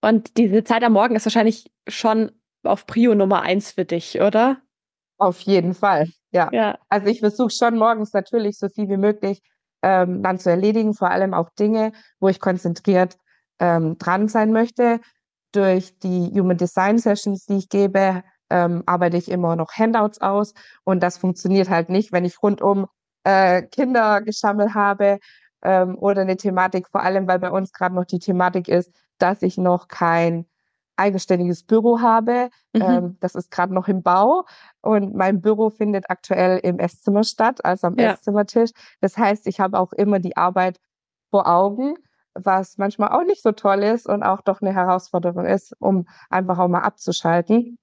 Und 0.00 0.36
diese 0.36 0.64
Zeit 0.64 0.82
am 0.82 0.92
Morgen 0.92 1.16
ist 1.16 1.26
wahrscheinlich 1.26 1.70
schon 1.88 2.32
auf 2.62 2.86
Prio 2.86 3.14
Nummer 3.14 3.42
eins 3.42 3.72
für 3.72 3.84
dich, 3.84 4.20
oder? 4.20 4.62
Auf 5.20 5.40
jeden 5.40 5.74
Fall, 5.74 6.08
ja. 6.30 6.48
ja. 6.50 6.78
Also 6.88 7.08
ich 7.08 7.20
versuche 7.20 7.50
schon 7.50 7.76
morgens 7.76 8.14
natürlich 8.14 8.58
so 8.58 8.70
viel 8.70 8.88
wie 8.88 8.96
möglich 8.96 9.42
ähm, 9.82 10.22
dann 10.22 10.38
zu 10.38 10.48
erledigen, 10.48 10.94
vor 10.94 11.10
allem 11.10 11.34
auch 11.34 11.50
Dinge, 11.50 11.92
wo 12.20 12.28
ich 12.28 12.40
konzentriert 12.40 13.18
ähm, 13.58 13.98
dran 13.98 14.28
sein 14.28 14.50
möchte. 14.50 14.98
Durch 15.52 15.98
die 15.98 16.30
Human 16.32 16.56
Design 16.56 16.96
Sessions, 16.98 17.44
die 17.44 17.58
ich 17.58 17.68
gebe, 17.68 18.22
ähm, 18.48 18.82
arbeite 18.86 19.18
ich 19.18 19.30
immer 19.30 19.56
noch 19.56 19.72
Handouts 19.72 20.22
aus 20.22 20.54
und 20.84 21.02
das 21.02 21.18
funktioniert 21.18 21.68
halt 21.68 21.90
nicht, 21.90 22.12
wenn 22.12 22.24
ich 22.24 22.42
rundum 22.42 22.86
äh, 23.24 23.60
Kindergeschammel 23.62 24.72
habe 24.72 25.18
ähm, 25.62 25.98
oder 25.98 26.22
eine 26.22 26.38
Thematik, 26.38 26.88
vor 26.88 27.02
allem 27.02 27.28
weil 27.28 27.40
bei 27.40 27.50
uns 27.50 27.72
gerade 27.74 27.94
noch 27.94 28.06
die 28.06 28.20
Thematik 28.20 28.68
ist, 28.68 28.90
dass 29.18 29.42
ich 29.42 29.58
noch 29.58 29.86
kein 29.88 30.46
eigenständiges 31.00 31.64
Büro 31.64 32.00
habe. 32.00 32.50
Mhm. 32.72 32.82
Ähm, 32.82 33.16
das 33.20 33.34
ist 33.34 33.50
gerade 33.50 33.74
noch 33.74 33.88
im 33.88 34.02
Bau 34.02 34.44
und 34.82 35.14
mein 35.14 35.40
Büro 35.40 35.70
findet 35.70 36.08
aktuell 36.08 36.58
im 36.58 36.78
Esszimmer 36.78 37.24
statt, 37.24 37.64
also 37.64 37.88
am 37.88 37.98
ja. 37.98 38.12
Esszimmertisch. 38.12 38.70
Das 39.00 39.16
heißt, 39.16 39.46
ich 39.46 39.58
habe 39.58 39.78
auch 39.78 39.92
immer 39.92 40.20
die 40.20 40.36
Arbeit 40.36 40.78
vor 41.30 41.48
Augen, 41.48 41.94
was 42.34 42.78
manchmal 42.78 43.10
auch 43.10 43.24
nicht 43.24 43.42
so 43.42 43.52
toll 43.52 43.82
ist 43.82 44.06
und 44.06 44.22
auch 44.22 44.42
doch 44.42 44.60
eine 44.60 44.74
Herausforderung 44.74 45.46
ist, 45.46 45.74
um 45.80 46.06
einfach 46.28 46.58
auch 46.58 46.68
mal 46.68 46.82
abzuschalten. 46.82 47.78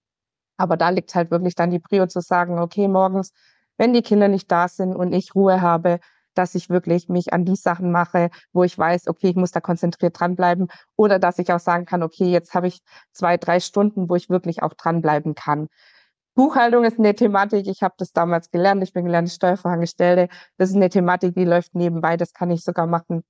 Aber 0.57 0.77
da 0.77 0.89
liegt 0.89 1.13
halt 1.13 1.31
wirklich 1.31 1.55
dann 1.55 1.71
die 1.71 1.79
Prio 1.79 2.07
zu 2.07 2.21
sagen, 2.21 2.59
okay, 2.59 2.87
morgens, 2.87 3.33
wenn 3.77 3.93
die 3.93 4.01
Kinder 4.01 4.27
nicht 4.27 4.51
da 4.51 4.67
sind 4.67 4.95
und 4.95 5.13
ich 5.13 5.35
Ruhe 5.35 5.61
habe, 5.61 5.99
dass 6.37 6.55
ich 6.55 6.69
wirklich 6.69 7.09
mich 7.09 7.33
an 7.33 7.45
die 7.45 7.55
Sachen 7.55 7.91
mache, 7.91 8.29
wo 8.53 8.63
ich 8.63 8.77
weiß, 8.77 9.07
okay, 9.07 9.29
ich 9.29 9.35
muss 9.35 9.51
da 9.51 9.59
konzentriert 9.59 10.19
dranbleiben 10.19 10.67
oder 10.95 11.19
dass 11.19 11.39
ich 11.39 11.51
auch 11.51 11.59
sagen 11.59 11.85
kann, 11.85 12.03
okay, 12.03 12.25
jetzt 12.25 12.53
habe 12.53 12.67
ich 12.67 12.81
zwei, 13.11 13.37
drei 13.37 13.59
Stunden, 13.59 14.09
wo 14.09 14.15
ich 14.15 14.29
wirklich 14.29 14.63
auch 14.63 14.73
dranbleiben 14.73 15.35
kann. 15.35 15.67
Buchhaltung 16.35 16.83
ist 16.83 16.99
eine 16.99 17.15
Thematik, 17.15 17.67
ich 17.67 17.81
habe 17.81 17.95
das 17.97 18.13
damals 18.13 18.51
gelernt, 18.51 18.83
ich 18.83 18.93
bin 18.93 19.05
gelernte 19.05 19.31
Steuerfachangestellte. 19.31 20.31
Das 20.57 20.69
ist 20.69 20.75
eine 20.75 20.89
Thematik, 20.89 21.33
die 21.33 21.45
läuft 21.45 21.73
nebenbei, 21.73 22.15
das 22.15 22.31
kann 22.33 22.51
ich 22.51 22.63
sogar 22.63 22.85
machen, 22.85 23.23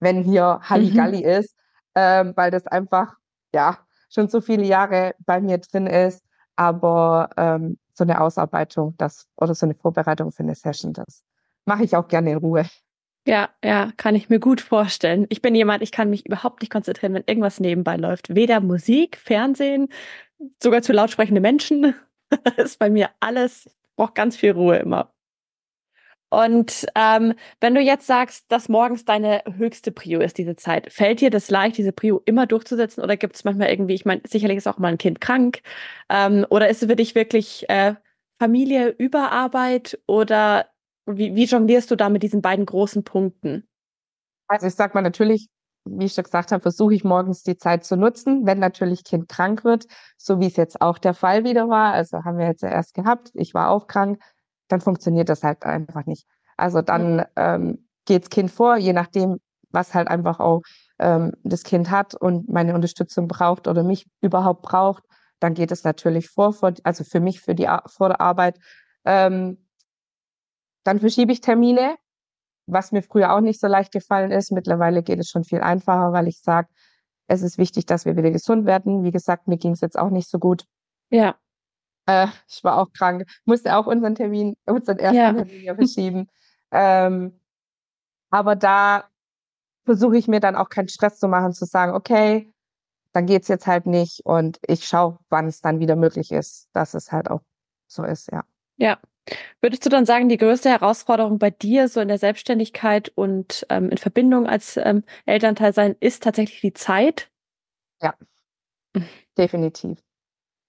wenn 0.00 0.22
hier 0.22 0.60
Halligalli 0.62 1.18
mhm. 1.18 1.28
ist, 1.40 1.54
äh, 1.92 2.24
weil 2.34 2.50
das 2.50 2.66
einfach, 2.66 3.16
ja, 3.52 3.78
schon 4.08 4.28
so 4.28 4.40
viele 4.40 4.64
Jahre 4.64 5.14
bei 5.18 5.40
mir 5.40 5.58
drin 5.58 5.86
ist. 5.86 6.24
Aber 6.56 7.28
ähm, 7.36 7.78
so 7.92 8.04
eine 8.04 8.20
Ausarbeitung 8.20 8.94
das, 8.96 9.26
oder 9.36 9.54
so 9.54 9.66
eine 9.66 9.74
Vorbereitung 9.74 10.32
für 10.32 10.42
eine 10.42 10.54
Session, 10.54 10.94
das 10.94 11.22
mache 11.66 11.84
ich 11.84 11.96
auch 11.96 12.08
gerne 12.08 12.32
in 12.32 12.38
Ruhe. 12.38 12.66
Ja, 13.26 13.50
ja, 13.64 13.90
kann 13.96 14.14
ich 14.14 14.28
mir 14.28 14.38
gut 14.38 14.60
vorstellen. 14.60 15.26
Ich 15.30 15.42
bin 15.42 15.54
jemand, 15.54 15.82
ich 15.82 15.90
kann 15.90 16.10
mich 16.10 16.24
überhaupt 16.26 16.62
nicht 16.62 16.70
konzentrieren, 16.70 17.12
wenn 17.14 17.24
irgendwas 17.26 17.58
nebenbei 17.58 17.96
läuft. 17.96 18.34
Weder 18.34 18.60
Musik, 18.60 19.16
Fernsehen, 19.16 19.88
sogar 20.62 20.82
zu 20.82 20.92
lautsprechende 20.92 21.40
Menschen. 21.40 21.94
das 22.44 22.54
ist 22.56 22.78
bei 22.78 22.88
mir 22.88 23.10
alles, 23.18 23.66
ich 23.66 23.96
brauche 23.96 24.12
ganz 24.12 24.36
viel 24.36 24.52
Ruhe 24.52 24.76
immer. 24.76 25.12
Und 26.28 26.86
ähm, 26.94 27.34
wenn 27.60 27.74
du 27.74 27.80
jetzt 27.80 28.06
sagst, 28.06 28.50
dass 28.50 28.68
morgens 28.68 29.04
deine 29.04 29.42
höchste 29.56 29.92
Prio 29.92 30.20
ist, 30.20 30.38
diese 30.38 30.56
Zeit, 30.56 30.92
fällt 30.92 31.20
dir 31.20 31.30
das 31.30 31.50
leicht, 31.50 31.78
diese 31.78 31.92
Prio 31.92 32.20
immer 32.26 32.46
durchzusetzen? 32.46 33.02
Oder 33.02 33.16
gibt 33.16 33.36
es 33.36 33.44
manchmal 33.44 33.70
irgendwie, 33.70 33.94
ich 33.94 34.04
meine, 34.04 34.22
sicherlich 34.26 34.56
ist 34.58 34.66
auch 34.66 34.78
mal 34.78 34.88
ein 34.88 34.98
Kind 34.98 35.20
krank, 35.20 35.62
ähm, 36.08 36.44
oder 36.50 36.68
ist 36.68 36.82
es 36.82 36.88
für 36.88 36.96
dich 36.96 37.14
wirklich 37.14 37.68
äh, 37.70 37.94
Familie 38.38 38.88
über 38.98 39.32
Arbeit 39.32 39.98
oder 40.06 40.66
wie, 41.06 41.34
wie 41.34 41.44
jonglierst 41.44 41.90
du 41.90 41.96
da 41.96 42.08
mit 42.08 42.22
diesen 42.22 42.42
beiden 42.42 42.66
großen 42.66 43.04
Punkten? 43.04 43.68
Also 44.48 44.66
ich 44.66 44.74
sag 44.74 44.94
mal 44.94 45.02
natürlich, 45.02 45.48
wie 45.84 46.06
ich 46.06 46.14
schon 46.14 46.24
gesagt 46.24 46.52
habe, 46.52 46.62
versuche 46.62 46.94
ich 46.94 47.04
morgens 47.04 47.42
die 47.42 47.56
Zeit 47.56 47.84
zu 47.84 47.96
nutzen, 47.96 48.46
wenn 48.46 48.58
natürlich 48.58 49.04
Kind 49.04 49.28
krank 49.28 49.64
wird, 49.64 49.86
so 50.16 50.40
wie 50.40 50.46
es 50.46 50.56
jetzt 50.56 50.80
auch 50.80 50.98
der 50.98 51.14
Fall 51.14 51.44
wieder 51.44 51.68
war. 51.68 51.92
Also 51.92 52.24
haben 52.24 52.38
wir 52.38 52.46
jetzt 52.46 52.62
ja 52.62 52.68
erst 52.68 52.94
gehabt, 52.94 53.30
ich 53.34 53.54
war 53.54 53.70
auch 53.70 53.86
krank, 53.86 54.20
dann 54.68 54.80
funktioniert 54.80 55.28
das 55.28 55.42
halt 55.42 55.64
einfach 55.64 56.06
nicht. 56.06 56.26
Also 56.56 56.82
dann 56.82 57.24
ähm, 57.36 57.86
geht's 58.04 58.30
Kind 58.30 58.50
vor, 58.50 58.76
je 58.76 58.92
nachdem, 58.92 59.38
was 59.70 59.94
halt 59.94 60.08
einfach 60.08 60.40
auch 60.40 60.62
ähm, 60.98 61.32
das 61.44 61.62
Kind 61.62 61.90
hat 61.90 62.14
und 62.14 62.48
meine 62.48 62.74
Unterstützung 62.74 63.28
braucht 63.28 63.68
oder 63.68 63.82
mich 63.82 64.06
überhaupt 64.20 64.62
braucht, 64.62 65.04
dann 65.38 65.54
geht 65.54 65.70
es 65.70 65.84
natürlich 65.84 66.30
vor, 66.30 66.52
vor 66.52 66.72
also 66.82 67.04
für 67.04 67.20
mich, 67.20 67.40
für 67.40 67.54
die 67.54 67.68
vor 67.86 68.08
der 68.08 68.20
Arbeit. 68.20 68.58
Ähm, 69.04 69.65
dann 70.86 71.00
verschiebe 71.00 71.32
ich 71.32 71.40
Termine. 71.40 71.96
was 72.68 72.90
mir 72.92 73.02
früher 73.02 73.32
auch 73.32 73.40
nicht 73.40 73.60
so 73.60 73.68
leicht 73.68 73.92
gefallen 73.92 74.32
ist. 74.32 74.50
Mittlerweile 74.50 75.02
geht 75.02 75.20
es 75.20 75.28
schon 75.30 75.44
viel 75.44 75.60
einfacher, 75.60 76.12
weil 76.12 76.26
ich 76.26 76.40
sage, 76.40 76.68
es 77.28 77.42
ist 77.42 77.58
wichtig, 77.58 77.86
dass 77.86 78.04
wir 78.04 78.16
wieder 78.16 78.30
gesund 78.30 78.66
werden. 78.66 79.04
Wie 79.04 79.12
gesagt, 79.12 79.48
mir 79.48 79.56
ging 79.56 79.72
es 79.72 79.80
jetzt 79.80 79.98
auch 79.98 80.10
nicht 80.10 80.28
so 80.28 80.38
gut. 80.38 80.64
Ja. 81.10 81.36
Äh, 82.06 82.28
ich 82.48 82.62
war 82.64 82.78
auch 82.78 82.92
krank, 82.92 83.24
musste 83.44 83.76
auch 83.76 83.86
unseren 83.86 84.14
Termin, 84.14 84.56
unseren 84.66 84.98
ersten 84.98 85.16
ja. 85.16 85.32
Termin 85.32 85.62
ja 85.62 85.74
verschieben. 85.74 86.28
ähm, 86.72 87.40
aber 88.30 88.56
da 88.56 89.08
versuche 89.84 90.16
ich 90.16 90.26
mir 90.26 90.40
dann 90.40 90.56
auch 90.56 90.68
keinen 90.68 90.88
Stress 90.88 91.18
zu 91.18 91.28
machen, 91.28 91.52
zu 91.52 91.64
sagen, 91.64 91.94
okay, 91.94 92.52
dann 93.12 93.26
geht 93.26 93.42
es 93.42 93.48
jetzt 93.48 93.66
halt 93.66 93.86
nicht 93.86 94.20
und 94.24 94.58
ich 94.66 94.84
schaue, 94.86 95.18
wann 95.28 95.46
es 95.46 95.60
dann 95.60 95.78
wieder 95.78 95.96
möglich 95.96 96.32
ist, 96.32 96.68
dass 96.72 96.94
es 96.94 97.12
halt 97.12 97.30
auch 97.30 97.42
so 97.86 98.02
ist, 98.02 98.30
ja. 98.32 98.44
Ja. 98.76 98.98
Würdest 99.60 99.84
du 99.84 99.90
dann 99.90 100.06
sagen, 100.06 100.28
die 100.28 100.36
größte 100.36 100.70
Herausforderung 100.70 101.38
bei 101.38 101.50
dir 101.50 101.88
so 101.88 102.00
in 102.00 102.08
der 102.08 102.18
Selbstständigkeit 102.18 103.10
und 103.14 103.66
ähm, 103.70 103.90
in 103.90 103.98
Verbindung 103.98 104.46
als 104.46 104.76
ähm, 104.76 105.02
Elternteil 105.24 105.72
sein 105.72 105.96
ist 105.98 106.22
tatsächlich 106.22 106.60
die 106.60 106.72
Zeit? 106.72 107.30
Ja, 108.00 108.14
definitiv. 109.36 109.98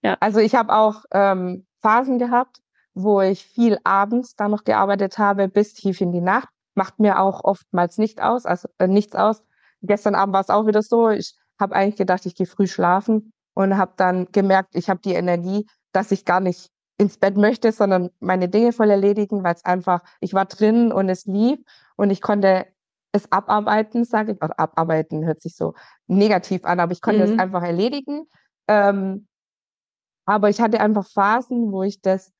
Ja. 0.03 0.17
Also 0.19 0.39
ich 0.39 0.55
habe 0.55 0.73
auch 0.73 1.03
ähm, 1.11 1.65
Phasen 1.81 2.19
gehabt, 2.19 2.61
wo 2.93 3.21
ich 3.21 3.45
viel 3.45 3.77
abends 3.83 4.35
da 4.35 4.47
noch 4.47 4.63
gearbeitet 4.63 5.17
habe, 5.17 5.47
bis 5.47 5.73
tief 5.73 6.01
in 6.01 6.11
die 6.11 6.21
Nacht. 6.21 6.49
Macht 6.73 6.99
mir 6.99 7.19
auch 7.19 7.43
oftmals 7.43 7.97
nicht 7.97 8.21
aus, 8.21 8.45
also 8.45 8.69
äh, 8.79 8.87
nichts 8.87 9.15
aus. 9.15 9.43
Gestern 9.81 10.15
Abend 10.15 10.33
war 10.33 10.41
es 10.41 10.49
auch 10.49 10.65
wieder 10.65 10.81
so. 10.81 11.09
Ich 11.09 11.35
habe 11.59 11.75
eigentlich 11.75 11.95
gedacht, 11.95 12.25
ich 12.25 12.35
gehe 12.35 12.47
früh 12.47 12.67
schlafen 12.67 13.31
und 13.53 13.77
habe 13.77 13.93
dann 13.97 14.27
gemerkt, 14.31 14.75
ich 14.75 14.89
habe 14.89 14.99
die 15.03 15.13
Energie, 15.13 15.67
dass 15.91 16.11
ich 16.11 16.25
gar 16.25 16.39
nicht 16.39 16.69
ins 16.97 17.17
Bett 17.17 17.37
möchte, 17.37 17.71
sondern 17.71 18.09
meine 18.19 18.49
Dinge 18.49 18.73
voll 18.73 18.89
erledigen, 18.89 19.43
weil 19.43 19.53
es 19.53 19.65
einfach, 19.65 20.01
ich 20.19 20.33
war 20.33 20.45
drin 20.45 20.91
und 20.91 21.09
es 21.09 21.25
lief 21.25 21.59
und 21.95 22.09
ich 22.09 22.21
konnte 22.21 22.65
es 23.11 23.31
abarbeiten, 23.31 24.03
sage 24.03 24.33
ich, 24.33 24.41
oder 24.41 24.59
abarbeiten 24.59 25.25
hört 25.25 25.41
sich 25.41 25.55
so 25.55 25.73
negativ 26.07 26.65
an, 26.65 26.79
aber 26.79 26.91
ich 26.91 27.01
konnte 27.01 27.25
mhm. 27.25 27.33
es 27.33 27.39
einfach 27.39 27.63
erledigen. 27.63 28.27
Ähm, 28.67 29.27
aber 30.25 30.49
ich 30.49 30.59
hatte 30.59 30.79
einfach 30.79 31.07
Phasen, 31.07 31.71
wo 31.71 31.83
ich 31.83 32.01
das 32.01 32.33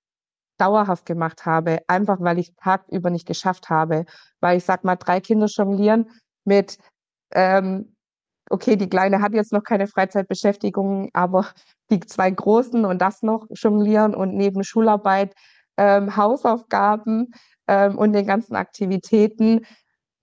dauerhaft 0.58 1.06
gemacht 1.06 1.46
habe, 1.46 1.80
einfach 1.88 2.18
weil 2.20 2.40
ich 2.40 2.56
tagüber 2.56 3.10
nicht 3.10 3.28
geschafft 3.28 3.70
habe, 3.70 4.06
weil 4.40 4.58
ich 4.58 4.66
sag 4.66 4.84
mal, 4.84 4.96
drei 4.96 5.22
Kinder 5.22 5.46
jonglieren 5.46 6.10
mit 6.44 6.80
ähm, 7.32 7.96
okay, 8.50 8.76
die 8.76 8.90
Kleine 8.90 9.22
hat 9.22 9.34
jetzt 9.34 9.54
noch 9.54 9.64
keine 9.64 9.88
Freizeitbeschäftigung, 9.88 11.10
aber 11.14 11.48
die 11.90 12.00
zwei 12.00 12.30
Großen 12.32 12.86
und 12.86 13.02
das 13.02 13.22
noch 13.24 13.48
jonglieren 13.52 14.16
und 14.16 14.36
neben 14.36 14.64
Schularbeit, 14.64 15.34
ähm, 15.78 16.16
Hausaufgaben 16.18 17.32
ähm, 17.68 17.98
und 17.98 18.14
den 18.14 18.26
ganzen 18.26 18.56
Aktivitäten 18.56 19.66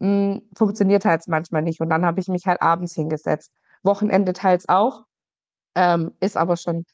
mh, 0.01 0.35
hm, 0.35 0.43
funktioniert 0.57 1.05
halt 1.05 1.23
manchmal 1.29 1.63
nicht. 1.63 1.81
Und 1.81 1.91
dann 1.91 2.05
habe 2.05 2.21
ich 2.21 2.29
mich 2.29 2.47
halt 2.47 2.61
abends 2.61 2.95
hingesetzt. 2.95 3.53
Wochenende 3.83 4.33
teils 4.33 4.69
auch, 4.69 5.05
ähm, 5.75 6.13
ist 6.21 6.37
aber 6.37 6.57
schon 6.57 6.85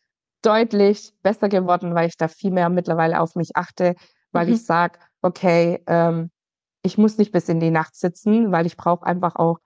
deutlich 0.42 1.12
besser 1.22 1.48
geworden, 1.48 1.94
weil 1.94 2.08
ich 2.08 2.16
da 2.16 2.28
viel 2.28 2.50
mehr 2.50 2.68
mittlerweile 2.68 3.20
auf 3.20 3.34
mich 3.34 3.56
achte, 3.56 3.94
weil 4.32 4.46
mhm. 4.46 4.54
ich 4.54 4.64
sage, 4.64 4.98
okay, 5.22 5.82
ähm, 5.86 6.30
ich 6.82 6.98
muss 6.98 7.18
nicht 7.18 7.32
bis 7.32 7.48
in 7.48 7.60
die 7.60 7.70
Nacht 7.70 7.94
sitzen, 7.94 8.52
weil 8.52 8.66
ich 8.66 8.76
brauche 8.76 9.04
einfach 9.04 9.36
auch 9.36 9.58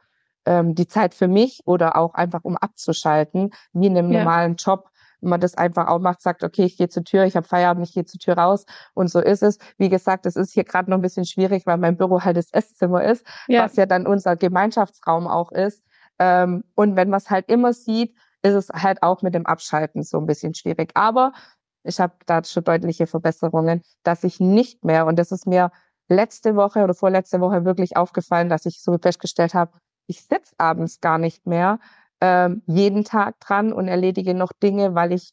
ähm, 0.46 0.74
die 0.74 0.88
Zeit 0.88 1.14
für 1.14 1.28
mich 1.28 1.62
oder 1.64 1.96
auch 1.96 2.14
einfach 2.14 2.40
um 2.42 2.56
abzuschalten, 2.56 3.50
wie 3.72 3.86
in 3.86 3.96
einem 3.96 4.12
ja. 4.12 4.20
normalen 4.20 4.56
Job. 4.56 4.90
Wenn 5.20 5.30
man 5.30 5.40
das 5.40 5.54
einfach 5.56 5.88
auch 5.88 6.00
macht, 6.00 6.20
sagt, 6.20 6.44
okay, 6.44 6.64
ich 6.64 6.76
gehe 6.76 6.88
zur 6.88 7.04
Tür, 7.04 7.24
ich 7.24 7.34
habe 7.34 7.46
Feierabend, 7.46 7.86
ich 7.86 7.94
gehe 7.94 8.04
zur 8.04 8.20
Tür 8.20 8.36
raus 8.36 8.66
und 8.92 9.10
so 9.10 9.20
ist 9.20 9.42
es. 9.42 9.58
Wie 9.78 9.88
gesagt, 9.88 10.26
es 10.26 10.36
ist 10.36 10.52
hier 10.52 10.64
gerade 10.64 10.90
noch 10.90 10.98
ein 10.98 11.02
bisschen 11.02 11.24
schwierig, 11.24 11.64
weil 11.66 11.78
mein 11.78 11.96
Büro 11.96 12.20
halt 12.20 12.36
das 12.36 12.52
Esszimmer 12.52 13.04
ist, 13.04 13.26
ja. 13.48 13.64
was 13.64 13.76
ja 13.76 13.86
dann 13.86 14.06
unser 14.06 14.36
Gemeinschaftsraum 14.36 15.26
auch 15.26 15.50
ist. 15.50 15.82
Ähm, 16.18 16.64
und 16.74 16.96
wenn 16.96 17.08
man 17.08 17.18
es 17.18 17.30
halt 17.30 17.48
immer 17.48 17.72
sieht, 17.72 18.14
ist 18.42 18.54
es 18.54 18.68
halt 18.68 19.02
auch 19.02 19.22
mit 19.22 19.34
dem 19.34 19.46
Abschalten 19.46 20.02
so 20.02 20.18
ein 20.18 20.26
bisschen 20.26 20.54
schwierig. 20.54 20.90
Aber 20.94 21.32
ich 21.82 22.00
habe 22.00 22.14
da 22.26 22.44
schon 22.44 22.64
deutliche 22.64 23.06
Verbesserungen, 23.06 23.82
dass 24.02 24.24
ich 24.24 24.40
nicht 24.40 24.84
mehr, 24.84 25.06
und 25.06 25.18
das 25.18 25.32
ist 25.32 25.46
mir 25.46 25.70
letzte 26.08 26.56
Woche 26.56 26.84
oder 26.84 26.94
vorletzte 26.94 27.40
Woche 27.40 27.64
wirklich 27.64 27.96
aufgefallen, 27.96 28.48
dass 28.48 28.66
ich 28.66 28.82
so 28.82 28.98
festgestellt 28.98 29.54
habe, 29.54 29.72
ich 30.06 30.22
sitze 30.22 30.54
abends 30.58 31.00
gar 31.00 31.18
nicht 31.18 31.46
mehr 31.46 31.78
ähm, 32.20 32.62
jeden 32.66 33.04
Tag 33.04 33.40
dran 33.40 33.72
und 33.72 33.88
erledige 33.88 34.34
noch 34.34 34.52
Dinge, 34.52 34.94
weil 34.94 35.12
ich 35.12 35.32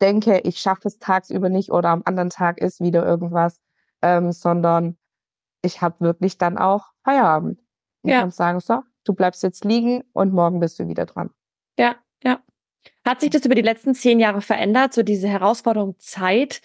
denke, 0.00 0.40
ich 0.40 0.58
schaffe 0.58 0.88
es 0.88 0.98
tagsüber 0.98 1.48
nicht 1.48 1.70
oder 1.70 1.90
am 1.90 2.02
anderen 2.04 2.30
Tag 2.30 2.58
ist 2.58 2.80
wieder 2.80 3.04
irgendwas, 3.04 3.60
ähm, 4.02 4.32
sondern 4.32 4.96
ich 5.62 5.82
habe 5.82 5.96
wirklich 6.00 6.38
dann 6.38 6.58
auch 6.58 6.86
Feierabend. 7.04 7.60
Ich 8.02 8.10
ja. 8.10 8.20
kann 8.20 8.30
sagen, 8.30 8.60
so, 8.60 8.82
du 9.04 9.14
bleibst 9.14 9.42
jetzt 9.42 9.64
liegen 9.64 10.02
und 10.12 10.32
morgen 10.32 10.60
bist 10.60 10.78
du 10.78 10.88
wieder 10.88 11.06
dran. 11.06 11.30
Ja, 11.78 11.96
ja. 12.22 12.40
Hat 13.04 13.20
sich 13.20 13.30
das 13.30 13.44
über 13.44 13.54
die 13.54 13.62
letzten 13.62 13.94
zehn 13.94 14.20
Jahre 14.20 14.40
verändert, 14.40 14.94
so 14.94 15.02
diese 15.02 15.28
Herausforderung 15.28 15.98
Zeit? 15.98 16.62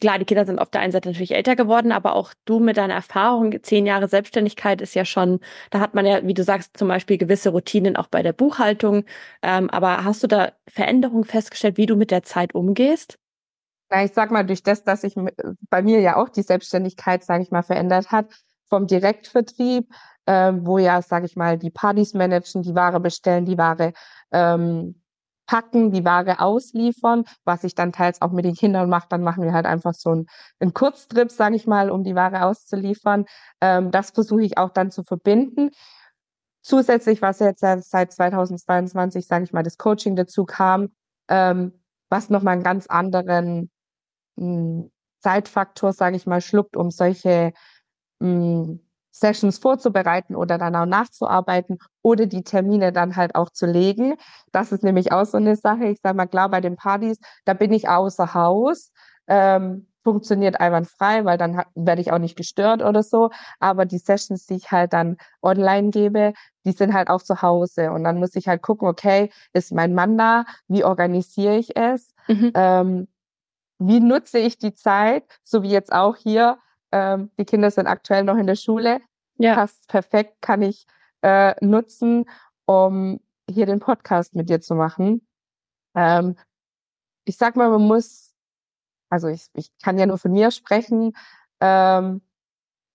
Klar, 0.00 0.18
die 0.18 0.24
Kinder 0.24 0.46
sind 0.46 0.58
auf 0.58 0.70
der 0.70 0.80
einen 0.80 0.92
Seite 0.92 1.08
natürlich 1.08 1.34
älter 1.34 1.56
geworden, 1.56 1.92
aber 1.92 2.14
auch 2.14 2.32
du 2.44 2.60
mit 2.60 2.76
deiner 2.76 2.94
Erfahrung, 2.94 3.62
zehn 3.62 3.86
Jahre 3.86 4.08
Selbstständigkeit 4.08 4.80
ist 4.80 4.94
ja 4.94 5.04
schon, 5.04 5.40
da 5.70 5.80
hat 5.80 5.94
man 5.94 6.06
ja, 6.06 6.24
wie 6.26 6.34
du 6.34 6.44
sagst, 6.44 6.76
zum 6.76 6.88
Beispiel 6.88 7.18
gewisse 7.18 7.50
Routinen 7.50 7.96
auch 7.96 8.06
bei 8.06 8.22
der 8.22 8.32
Buchhaltung. 8.32 9.04
Ähm, 9.42 9.70
aber 9.70 10.04
hast 10.04 10.22
du 10.22 10.26
da 10.28 10.52
Veränderungen 10.68 11.24
festgestellt, 11.24 11.76
wie 11.76 11.86
du 11.86 11.96
mit 11.96 12.10
der 12.10 12.22
Zeit 12.22 12.54
umgehst? 12.54 13.18
Na, 13.90 14.04
ich 14.04 14.12
sag 14.12 14.30
mal, 14.30 14.44
durch 14.44 14.62
das, 14.62 14.84
dass 14.84 15.02
sich 15.02 15.14
bei 15.68 15.82
mir 15.82 16.00
ja 16.00 16.16
auch 16.16 16.28
die 16.28 16.42
Selbstständigkeit, 16.42 17.24
sage 17.24 17.42
ich 17.42 17.50
mal, 17.50 17.62
verändert 17.62 18.10
hat, 18.10 18.26
vom 18.68 18.86
Direktvertrieb, 18.86 19.92
äh, 20.26 20.52
wo 20.54 20.78
ja, 20.78 21.02
sage 21.02 21.26
ich 21.26 21.36
mal, 21.36 21.58
die 21.58 21.70
Partys 21.70 22.14
managen, 22.14 22.62
die 22.62 22.74
Ware 22.74 23.00
bestellen, 23.00 23.44
die 23.44 23.58
Ware 23.58 23.92
ähm, 24.30 25.01
packen, 25.52 25.92
die 25.92 26.02
Ware 26.06 26.40
ausliefern, 26.40 27.24
was 27.44 27.62
ich 27.62 27.74
dann 27.74 27.92
teils 27.92 28.22
auch 28.22 28.32
mit 28.32 28.46
den 28.46 28.54
Kindern 28.54 28.88
mache. 28.88 29.08
Dann 29.10 29.22
machen 29.22 29.44
wir 29.44 29.52
halt 29.52 29.66
einfach 29.66 29.92
so 29.92 30.08
einen, 30.08 30.26
einen 30.60 30.72
Kurztrip, 30.72 31.30
sage 31.30 31.56
ich 31.56 31.66
mal, 31.66 31.90
um 31.90 32.04
die 32.04 32.14
Ware 32.14 32.46
auszuliefern. 32.46 33.26
Ähm, 33.60 33.90
das 33.90 34.12
versuche 34.12 34.44
ich 34.44 34.56
auch 34.56 34.70
dann 34.70 34.90
zu 34.90 35.04
verbinden. 35.04 35.68
Zusätzlich, 36.62 37.20
was 37.20 37.38
jetzt 37.40 37.60
seit 37.60 38.12
2022, 38.12 39.26
sage 39.26 39.44
ich 39.44 39.52
mal, 39.52 39.62
das 39.62 39.76
Coaching 39.76 40.16
dazu 40.16 40.46
kam, 40.46 40.88
ähm, 41.28 41.72
was 42.08 42.30
nochmal 42.30 42.54
einen 42.54 42.62
ganz 42.62 42.86
anderen 42.86 43.70
mh, 44.36 44.44
hm, 44.84 44.90
Zeitfaktor, 45.18 45.92
sage 45.92 46.16
ich 46.16 46.26
mal, 46.26 46.40
schluckt, 46.40 46.78
um 46.78 46.90
solche 46.90 47.52
mh, 48.20 48.28
hm, 48.28 48.80
Sessions 49.12 49.58
vorzubereiten 49.58 50.34
oder 50.34 50.58
dann 50.58 50.74
auch 50.74 50.86
nachzuarbeiten 50.86 51.78
oder 52.02 52.26
die 52.26 52.42
Termine 52.42 52.92
dann 52.92 53.14
halt 53.14 53.34
auch 53.34 53.50
zu 53.50 53.66
legen. 53.66 54.14
Das 54.50 54.72
ist 54.72 54.82
nämlich 54.82 55.12
auch 55.12 55.26
so 55.26 55.36
eine 55.36 55.54
Sache. 55.56 55.84
Ich 55.84 56.00
sage 56.02 56.16
mal 56.16 56.26
klar, 56.26 56.48
bei 56.48 56.60
den 56.60 56.76
Partys, 56.76 57.18
da 57.44 57.54
bin 57.54 57.72
ich 57.72 57.88
außer 57.88 58.34
Haus. 58.34 58.90
Ähm, 59.28 59.86
funktioniert 60.02 60.60
einwandfrei, 60.60 61.24
weil 61.24 61.38
dann 61.38 61.62
werde 61.74 62.00
ich 62.00 62.12
auch 62.12 62.18
nicht 62.18 62.36
gestört 62.36 62.82
oder 62.82 63.02
so. 63.02 63.30
Aber 63.60 63.84
die 63.84 63.98
Sessions, 63.98 64.46
die 64.46 64.56
ich 64.56 64.72
halt 64.72 64.92
dann 64.92 65.16
online 65.42 65.90
gebe, 65.90 66.32
die 66.64 66.72
sind 66.72 66.92
halt 66.92 67.08
auch 67.08 67.22
zu 67.22 67.40
Hause. 67.42 67.92
Und 67.92 68.04
dann 68.04 68.18
muss 68.18 68.34
ich 68.34 68.48
halt 68.48 68.62
gucken, 68.62 68.88
okay, 68.88 69.30
ist 69.52 69.72
mein 69.72 69.94
Mann 69.94 70.18
da? 70.18 70.44
Wie 70.68 70.84
organisiere 70.84 71.56
ich 71.56 71.76
es? 71.76 72.14
Mhm. 72.26 72.52
Ähm, 72.54 73.08
wie 73.78 74.00
nutze 74.00 74.38
ich 74.38 74.58
die 74.58 74.74
Zeit? 74.74 75.24
So 75.44 75.62
wie 75.62 75.70
jetzt 75.70 75.92
auch 75.92 76.16
hier 76.16 76.58
ähm, 76.92 77.30
die 77.38 77.44
Kinder 77.44 77.70
sind 77.70 77.86
aktuell 77.86 78.24
noch 78.24 78.36
in 78.36 78.46
der 78.46 78.56
Schule. 78.56 79.00
Ja. 79.38 79.54
Passt 79.54 79.88
perfekt, 79.88 80.40
kann 80.40 80.62
ich 80.62 80.86
äh, 81.22 81.54
nutzen, 81.64 82.26
um 82.66 83.20
hier 83.50 83.66
den 83.66 83.80
Podcast 83.80 84.34
mit 84.34 84.48
dir 84.48 84.60
zu 84.60 84.74
machen. 84.74 85.26
Ähm, 85.94 86.36
ich 87.24 87.36
sag 87.36 87.56
mal, 87.56 87.70
man 87.70 87.82
muss, 87.82 88.34
also 89.08 89.28
ich, 89.28 89.46
ich 89.54 89.70
kann 89.82 89.98
ja 89.98 90.06
nur 90.06 90.18
von 90.18 90.32
mir 90.32 90.50
sprechen. 90.50 91.12
Ähm, 91.60 92.22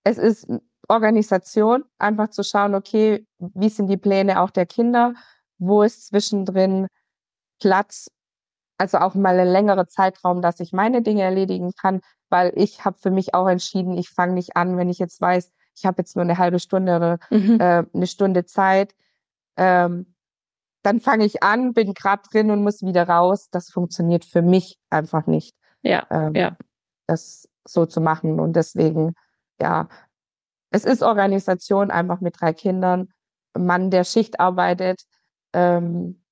es 0.03 0.17
ist 0.17 0.47
Organisation, 0.87 1.83
einfach 1.97 2.29
zu 2.29 2.43
schauen, 2.43 2.75
okay, 2.75 3.25
wie 3.39 3.69
sind 3.69 3.87
die 3.87 3.97
Pläne 3.97 4.41
auch 4.41 4.51
der 4.51 4.65
Kinder, 4.65 5.13
wo 5.57 5.83
ist 5.83 6.07
zwischendrin 6.07 6.87
Platz, 7.59 8.09
also 8.77 8.99
auch 8.99 9.15
mal 9.15 9.39
ein 9.39 9.47
längerer 9.47 9.87
Zeitraum, 9.87 10.41
dass 10.41 10.59
ich 10.59 10.71
meine 10.71 11.01
Dinge 11.01 11.23
erledigen 11.23 11.73
kann, 11.79 12.01
weil 12.29 12.51
ich 12.55 12.85
habe 12.85 12.97
für 12.97 13.11
mich 13.11 13.33
auch 13.33 13.47
entschieden, 13.47 13.97
ich 13.97 14.09
fange 14.09 14.33
nicht 14.33 14.55
an, 14.55 14.77
wenn 14.77 14.89
ich 14.89 14.99
jetzt 14.99 15.19
weiß, 15.21 15.51
ich 15.75 15.85
habe 15.85 16.01
jetzt 16.01 16.15
nur 16.15 16.23
eine 16.23 16.37
halbe 16.37 16.59
Stunde 16.59 16.95
oder 16.95 17.19
mhm. 17.29 17.59
äh, 17.59 17.85
eine 17.93 18.07
Stunde 18.07 18.45
Zeit. 18.45 18.95
Ähm, 19.57 20.13
dann 20.83 20.99
fange 20.99 21.25
ich 21.25 21.43
an, 21.43 21.73
bin 21.73 21.93
gerade 21.93 22.23
drin 22.29 22.51
und 22.51 22.63
muss 22.63 22.81
wieder 22.81 23.07
raus. 23.07 23.49
Das 23.51 23.69
funktioniert 23.69 24.25
für 24.25 24.41
mich 24.41 24.79
einfach 24.89 25.27
nicht. 25.27 25.55
Ja, 25.81 26.07
ähm, 26.09 26.33
ja. 26.35 26.57
Das 27.07 27.47
so 27.67 27.85
zu 27.85 28.01
machen. 28.01 28.39
Und 28.39 28.53
deswegen, 28.55 29.13
ja, 29.61 29.89
es 30.69 30.85
ist 30.85 31.03
Organisation 31.03 31.91
einfach 31.91 32.21
mit 32.21 32.39
drei 32.39 32.53
Kindern. 32.53 33.09
Mann, 33.57 33.91
der 33.91 34.03
Schicht 34.03 34.39
arbeitet, 34.39 35.03
ähm, 35.53 36.23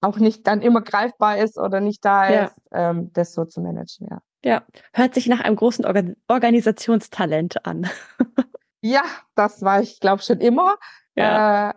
auch 0.00 0.18
nicht 0.18 0.46
dann 0.46 0.62
immer 0.62 0.82
greifbar 0.82 1.38
ist 1.38 1.58
oder 1.58 1.80
nicht 1.80 2.04
da 2.04 2.30
ja. 2.30 2.44
ist, 2.44 2.56
ähm, 2.72 3.12
das 3.12 3.34
so 3.34 3.44
zu 3.44 3.60
managen, 3.60 4.08
ja. 4.10 4.20
Ja, 4.44 4.62
hört 4.92 5.14
sich 5.14 5.26
nach 5.28 5.40
einem 5.40 5.56
großen 5.56 5.84
Organ 5.84 6.16
Organisationstalent 6.28 7.64
an. 7.66 7.88
Ja, 8.84 9.04
das 9.36 9.62
war 9.62 9.80
ich, 9.80 10.00
glaube 10.00 10.22
schon 10.22 10.40
immer. 10.40 10.76
Ja. 11.14 11.70
Äh, 11.70 11.74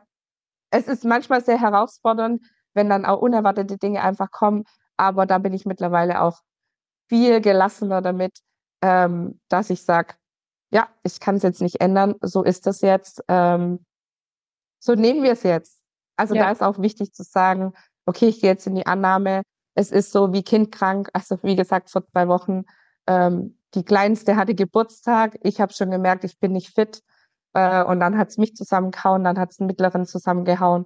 es 0.72 0.88
ist 0.88 1.06
manchmal 1.06 1.44
sehr 1.44 1.62
herausfordernd, 1.62 2.42
wenn 2.74 2.90
dann 2.90 3.06
auch 3.06 3.22
unerwartete 3.22 3.78
Dinge 3.78 4.02
einfach 4.02 4.32
kommen, 4.32 4.64
aber 4.98 5.28
da 5.28 5.38
bin 5.38 5.54
ich 5.54 5.68
mittlerweile 5.68 6.22
auch 6.22 6.42
viel 7.08 7.42
gelassener 7.42 8.02
damit, 8.02 8.40
ähm, 8.82 9.40
dass 9.50 9.70
ich 9.70 9.84
sage, 9.84 10.16
ja, 10.72 10.90
ich 11.04 11.20
kann 11.20 11.36
es 11.36 11.44
jetzt 11.44 11.62
nicht 11.62 11.80
ändern, 11.80 12.16
so 12.22 12.42
ist 12.44 12.66
das 12.66 12.82
jetzt, 12.82 13.24
ähm, 13.28 13.86
so 14.80 14.96
nehmen 14.96 15.22
wir 15.22 15.34
es 15.34 15.44
jetzt. 15.44 15.80
Also 16.18 16.34
Ja. 16.34 16.46
da 16.46 16.52
ist 16.52 16.64
auch 16.64 16.80
wichtig 16.80 17.14
zu 17.14 17.22
sagen, 17.22 17.74
okay, 18.08 18.30
ich 18.30 18.42
gehe 18.42 18.50
jetzt 18.50 18.66
in 18.66 18.74
die 18.74 18.88
Annahme, 18.88 19.44
es 19.76 19.92
ist 19.92 20.12
so 20.12 20.34
wie 20.34 20.44
Kind 20.44 20.72
krank, 20.72 21.10
also 21.14 21.38
wie 21.44 21.56
gesagt, 21.56 21.92
vor 21.92 22.06
zwei 22.08 22.28
Wochen, 22.28 22.64
ähm, 23.08 23.58
die 23.76 23.84
Kleinste 23.84 24.36
hatte 24.36 24.56
Geburtstag, 24.56 25.38
ich 25.44 25.62
habe 25.62 25.74
schon 25.74 25.92
gemerkt, 25.92 26.24
ich 26.24 26.40
bin 26.40 26.54
nicht 26.54 26.74
fit, 26.74 27.04
äh, 27.54 27.84
und 27.84 28.00
dann 28.00 28.18
hat's 28.18 28.38
mich 28.38 28.56
zusammengehauen, 28.56 29.24
dann 29.24 29.38
hat's 29.38 29.58
den 29.58 29.68
Mittleren 29.68 30.06
zusammengehauen. 30.06 30.86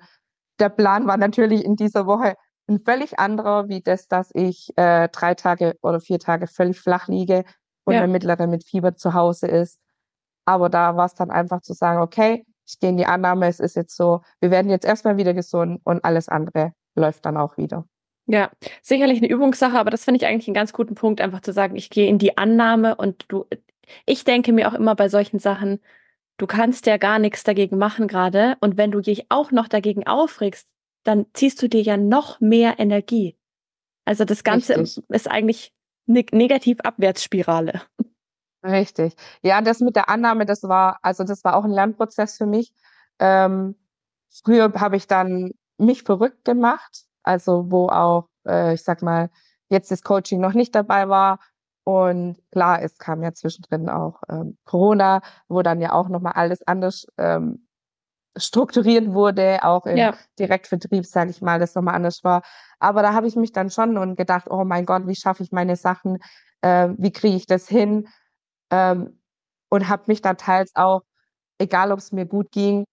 Der 0.59 0.69
Plan 0.69 1.07
war 1.07 1.17
natürlich 1.17 1.63
in 1.63 1.75
dieser 1.75 2.05
Woche 2.05 2.35
ein 2.67 2.79
völlig 2.79 3.17
anderer, 3.17 3.67
wie 3.69 3.81
das, 3.81 4.07
dass 4.07 4.29
ich 4.33 4.71
äh, 4.75 5.07
drei 5.09 5.33
Tage 5.33 5.75
oder 5.81 5.99
vier 5.99 6.19
Tage 6.19 6.47
völlig 6.47 6.79
flach 6.79 7.07
liege 7.07 7.43
und 7.85 7.93
Ja. 7.93 8.01
der 8.01 8.07
Mittlere 8.07 8.47
mit 8.47 8.63
Fieber 8.63 8.95
zu 8.95 9.13
Hause 9.13 9.47
ist. 9.47 9.79
Aber 10.45 10.69
da 10.69 10.95
war 10.95 11.05
es 11.05 11.15
dann 11.15 11.31
einfach 11.31 11.61
zu 11.61 11.73
sagen, 11.73 12.01
okay, 12.01 12.45
ich 12.67 12.79
gehe 12.79 12.89
in 12.91 12.97
die 12.97 13.05
Annahme, 13.05 13.47
es 13.47 13.59
ist 13.59 13.75
jetzt 13.75 13.95
so, 13.95 14.21
wir 14.39 14.51
werden 14.51 14.69
jetzt 14.69 14.85
erstmal 14.85 15.17
wieder 15.17 15.33
gesund 15.33 15.81
und 15.83 16.03
alles 16.05 16.29
andere 16.29 16.73
läuft 16.95 17.25
dann 17.25 17.37
auch 17.37 17.57
wieder. 17.57 17.85
Ja, 18.31 18.51
sicherlich 18.83 19.17
eine 19.17 19.27
Übungssache, 19.27 19.79
aber 19.79 19.89
das 19.89 20.03
finde 20.03 20.19
ich 20.19 20.27
eigentlich 20.27 20.47
einen 20.47 20.53
ganz 20.53 20.71
guten 20.71 20.93
Punkt, 20.93 21.19
einfach 21.19 21.41
zu 21.41 21.51
sagen, 21.51 21.75
ich 21.75 21.89
gehe 21.89 22.07
in 22.07 22.19
die 22.19 22.37
Annahme 22.37 22.95
und 22.95 23.25
du, 23.27 23.47
ich 24.05 24.23
denke 24.23 24.53
mir 24.53 24.69
auch 24.69 24.75
immer 24.75 24.93
bei 24.93 25.09
solchen 25.09 25.39
Sachen, 25.39 25.79
du 26.37 26.45
kannst 26.45 26.85
ja 26.85 26.97
gar 26.97 27.17
nichts 27.17 27.43
dagegen 27.43 27.79
machen 27.79 28.07
gerade 28.07 28.55
und 28.59 28.77
wenn 28.77 28.91
du 28.91 29.01
dich 29.01 29.25
auch 29.29 29.49
noch 29.49 29.67
dagegen 29.67 30.05
aufregst, 30.05 30.67
dann 31.03 31.25
ziehst 31.33 31.59
du 31.63 31.67
dir 31.67 31.81
ja 31.81 31.97
noch 31.97 32.39
mehr 32.39 32.75
Energie. 32.77 33.35
Also 34.05 34.25
das 34.25 34.43
Ganze 34.43 34.77
Richtig. 34.77 35.03
ist 35.09 35.27
eigentlich 35.27 35.73
eine 36.07 36.23
Negativ-Abwärtsspirale. 36.31 37.81
Richtig. 38.63 39.15
Ja, 39.41 39.59
das 39.61 39.79
mit 39.79 39.95
der 39.95 40.07
Annahme, 40.07 40.45
das 40.45 40.61
war, 40.61 40.99
also 41.01 41.23
das 41.23 41.43
war 41.43 41.55
auch 41.55 41.63
ein 41.63 41.71
Lernprozess 41.71 42.37
für 42.37 42.45
mich. 42.45 42.73
Ähm, 43.17 43.73
früher 44.29 44.71
habe 44.75 44.97
ich 44.97 45.07
dann 45.07 45.53
mich 45.79 46.03
verrückt 46.03 46.45
gemacht, 46.45 47.08
also 47.29 47.69
wo 47.71 47.87
auch, 47.89 48.27
äh, 48.47 48.73
ich 48.73 48.83
sag 48.83 49.03
mal, 49.03 49.29
jetzt 49.69 49.91
das 49.91 50.01
Coaching 50.01 50.41
noch 50.41 50.53
nicht 50.53 50.73
dabei 50.73 51.07
war. 51.09 51.39
Und 51.85 52.37
klar, 52.51 52.81
es 52.81 52.97
kam 52.97 53.21
ja 53.23 53.33
zwischendrin 53.33 53.87
auch 53.89 54.21
ähm, 54.29 54.57
Corona, 54.65 55.21
wo 55.47 55.61
dann 55.61 55.79
ja 55.79 55.91
auch 55.93 56.09
nochmal 56.09 56.33
alles 56.33 56.61
anders 56.67 57.05
ähm, 57.17 57.67
strukturiert 58.35 59.13
wurde, 59.13 59.59
auch 59.63 59.85
im 59.85 59.97
Ja. 59.97 60.13
Direktvertrieb, 60.39 61.05
sage 61.05 61.31
ich 61.31 61.41
mal, 61.41 61.59
das 61.59 61.75
nochmal 61.75 61.95
anders 61.95 62.23
war. 62.23 62.41
Aber 62.79 63.01
da 63.01 63.13
habe 63.13 63.27
ich 63.27 63.35
mich 63.35 63.51
dann 63.51 63.69
schon 63.69 63.97
und 63.97 64.15
gedacht, 64.17 64.47
oh 64.49 64.63
mein 64.65 64.85
Gott, 64.85 65.07
wie 65.07 65.15
schaffe 65.15 65.43
ich 65.43 65.51
meine 65.51 65.75
Sachen? 65.75 66.17
Äh, 66.61 66.89
wie 66.97 67.11
kriege 67.11 67.35
ich 67.35 67.45
das 67.45 67.67
hin? 67.67 68.07
Ähm, 68.71 69.19
und 69.69 69.87
habe 69.87 70.03
mich 70.07 70.21
da 70.21 70.33
teils 70.33 70.71
auch, 70.75 71.01
egal 71.59 71.91
ob 71.91 71.99
es 71.99 72.11
mir 72.11 72.25
gut 72.25 72.51
ging 72.51 72.85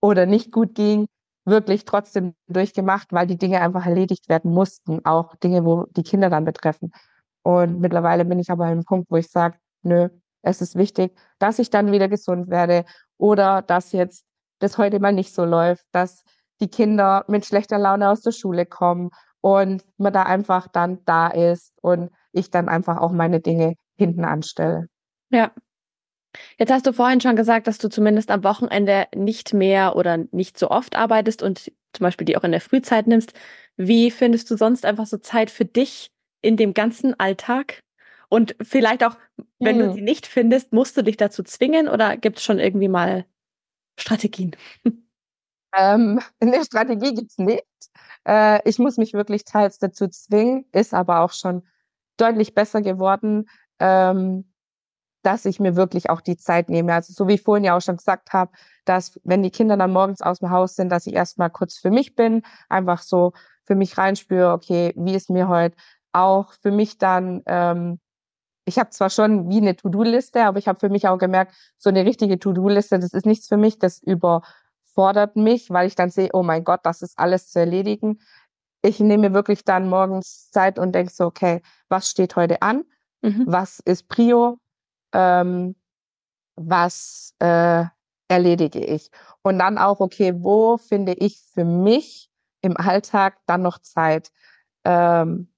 oder 0.00 0.26
nicht 0.26 0.52
gut 0.52 0.74
ging, 0.74 1.06
wirklich 1.44 1.84
trotzdem 1.84 2.34
durchgemacht, 2.48 3.12
weil 3.12 3.26
die 3.26 3.38
Dinge 3.38 3.60
einfach 3.60 3.86
erledigt 3.86 4.28
werden 4.28 4.52
mussten, 4.52 5.04
auch 5.04 5.36
Dinge, 5.36 5.64
wo 5.64 5.84
die 5.90 6.02
Kinder 6.02 6.30
dann 6.30 6.44
betreffen. 6.44 6.92
Und 7.42 7.80
mittlerweile 7.80 8.24
bin 8.24 8.38
ich 8.38 8.50
aber 8.50 8.64
an 8.64 8.72
einem 8.72 8.84
Punkt, 8.84 9.10
wo 9.10 9.16
ich 9.16 9.30
sage, 9.30 9.58
nö, 9.82 10.08
es 10.42 10.60
ist 10.60 10.76
wichtig, 10.76 11.16
dass 11.38 11.58
ich 11.58 11.70
dann 11.70 11.92
wieder 11.92 12.08
gesund 12.08 12.48
werde 12.48 12.84
oder 13.18 13.62
dass 13.62 13.92
jetzt 13.92 14.24
das 14.58 14.78
heute 14.78 15.00
mal 15.00 15.12
nicht 15.12 15.34
so 15.34 15.44
läuft, 15.44 15.84
dass 15.92 16.22
die 16.60 16.68
Kinder 16.68 17.24
mit 17.28 17.44
schlechter 17.44 17.78
Laune 17.78 18.08
aus 18.08 18.22
der 18.22 18.32
Schule 18.32 18.66
kommen 18.66 19.10
und 19.40 19.84
man 19.98 20.12
da 20.12 20.22
einfach 20.22 20.68
dann 20.68 21.04
da 21.04 21.28
ist 21.28 21.74
und 21.82 22.10
ich 22.32 22.50
dann 22.50 22.68
einfach 22.68 22.98
auch 22.98 23.12
meine 23.12 23.40
Dinge 23.40 23.74
hinten 23.96 24.24
anstelle. 24.24 24.86
Ja. 25.30 25.50
Jetzt 26.58 26.72
hast 26.72 26.86
du 26.86 26.92
vorhin 26.92 27.20
schon 27.20 27.36
gesagt, 27.36 27.66
dass 27.66 27.78
du 27.78 27.88
zumindest 27.88 28.30
am 28.30 28.44
Wochenende 28.44 29.06
nicht 29.14 29.54
mehr 29.54 29.96
oder 29.96 30.18
nicht 30.32 30.58
so 30.58 30.70
oft 30.70 30.96
arbeitest 30.96 31.42
und 31.42 31.58
zum 31.92 32.04
Beispiel 32.04 32.24
die 32.24 32.36
auch 32.36 32.44
in 32.44 32.52
der 32.52 32.60
Frühzeit 32.60 33.06
nimmst. 33.06 33.32
Wie 33.76 34.10
findest 34.10 34.50
du 34.50 34.56
sonst 34.56 34.84
einfach 34.84 35.06
so 35.06 35.18
Zeit 35.18 35.50
für 35.50 35.64
dich 35.64 36.10
in 36.42 36.56
dem 36.56 36.74
ganzen 36.74 37.18
Alltag? 37.18 37.82
Und 38.28 38.56
vielleicht 38.60 39.04
auch, 39.04 39.16
wenn 39.60 39.78
du 39.78 39.86
Hm. 39.86 39.92
sie 39.92 40.02
nicht 40.02 40.26
findest, 40.26 40.72
musst 40.72 40.96
du 40.96 41.02
dich 41.02 41.16
dazu 41.16 41.42
zwingen 41.42 41.88
oder 41.88 42.16
gibt 42.16 42.38
es 42.38 42.44
schon 42.44 42.58
irgendwie 42.58 42.88
mal 42.88 43.26
Strategien? 43.98 44.56
Ähm, 45.76 46.20
'ne 46.42 46.64
Strategie 46.64 47.14
gibt's 47.14 47.38
nicht. 47.38 47.64
Äh, 48.26 48.60
ich 48.68 48.78
muss 48.78 48.96
mich 48.96 49.12
wirklich 49.14 49.44
teils 49.44 49.78
dazu 49.78 50.08
zwingen, 50.08 50.66
ist 50.72 50.94
aber 50.94 51.20
auch 51.20 51.32
schon 51.32 51.64
deutlich 52.18 52.54
besser 52.54 52.82
geworden, 52.82 53.48
ähm, 53.80 54.52
dass 55.26 55.44
ich 55.46 55.60
mir 55.60 55.76
wirklich 55.76 56.10
auch 56.10 56.20
die 56.22 56.36
Zeit 56.36 56.68
nehme. 56.70 56.94
Also, 56.94 57.12
so 57.14 57.28
wie 57.28 57.34
ich 57.34 57.42
vorhin 57.42 57.64
ja 57.64 57.76
auch 57.76 57.80
schon 57.82 57.96
gesagt 57.98 58.32
habe, 58.32 58.52
dass, 58.84 59.20
wenn 59.24 59.42
die 59.42 59.50
Kinder 59.50 59.76
dann 59.76 59.92
morgens 59.92 60.22
aus'm 60.22 60.50
Haus 60.50 60.76
sind, 60.76 60.90
dass 60.90 61.06
ich 61.06 61.14
erst 61.14 61.38
mal 61.38 61.50
kurz 61.50 61.76
für 61.78 61.90
mich 61.90 62.14
bin, 62.16 62.42
einfach 62.68 63.02
so 63.02 63.32
für 63.64 63.74
mich 63.76 63.98
reinspüre: 63.98 64.52
„Okay, 64.52 64.92
wie 64.96 65.14
ist 65.14 65.30
mir 65.30 65.48
heut?“ 65.48 65.74
Auch 66.12 66.52
für 66.62 66.70
mich 66.72 66.98
dann, 66.98 67.42
ähm 67.46 68.00
ich 68.66 68.78
habe 68.78 68.90
zwar 68.90 69.10
schon 69.10 69.50
wie 69.50 69.60
'ne 69.62 69.76
To-do-Liste, 69.76 70.44
aber 70.44 70.58
ich 70.58 70.68
habe 70.68 70.80
für 70.80 70.88
mich 70.90 71.08
auch 71.08 71.18
gemerkt, 71.18 71.54
so 71.78 71.90
'ne 71.90 72.04
richtige 72.06 72.38
To-do-Liste, 72.38 72.98
das 73.00 73.12
ist 73.14 73.26
nichts 73.26 73.48
für 73.48 73.56
mich, 73.58 73.78
das 73.80 74.00
überfordert 74.02 75.36
mich, 75.36 75.70
weil 75.70 75.86
ich 75.88 75.96
dann 75.96 76.10
sehe: 76.10 76.30
„Oh 76.34 76.42
mein 76.44 76.64
Gott, 76.64 76.80
das 76.84 77.02
ist 77.02 77.18
alles 77.18 77.50
zu 77.50 77.60
erledigen.“ 77.60 78.20
Ich 78.82 79.00
nehme 79.00 79.30
mir 79.30 79.34
wirklich 79.34 79.64
dann 79.64 79.88
morgens 79.90 80.50
Zeit 80.52 80.78
und 80.78 80.94
denke 80.94 81.12
so: 81.12 81.26
„Okay, 81.26 81.62
was 81.90 82.10
steht 82.10 82.36
heute 82.36 82.62
an? 82.62 82.84
Mhm. 83.22 83.44
Was 83.46 83.80
ist 83.86 84.08
Prio? 84.08 84.58
Ähm, 85.14 85.76
was, 86.56 87.34
äh, 87.40 87.84
erledige 88.28 88.80
ich?“ 88.84 89.10
Und 89.42 89.58
dann 89.58 89.78
auch: 89.78 90.00
„Okay, 90.00 90.34
wo 90.38 90.78
finde 90.78 91.14
ich 91.14 91.42
für 91.54 91.64
mich 91.64 92.30
im 92.62 92.76
Alltag 92.76 93.38
dann 93.46 93.62
noch 93.62 93.78
Zeit?“ 93.80 94.30
Ähm, 94.84 95.50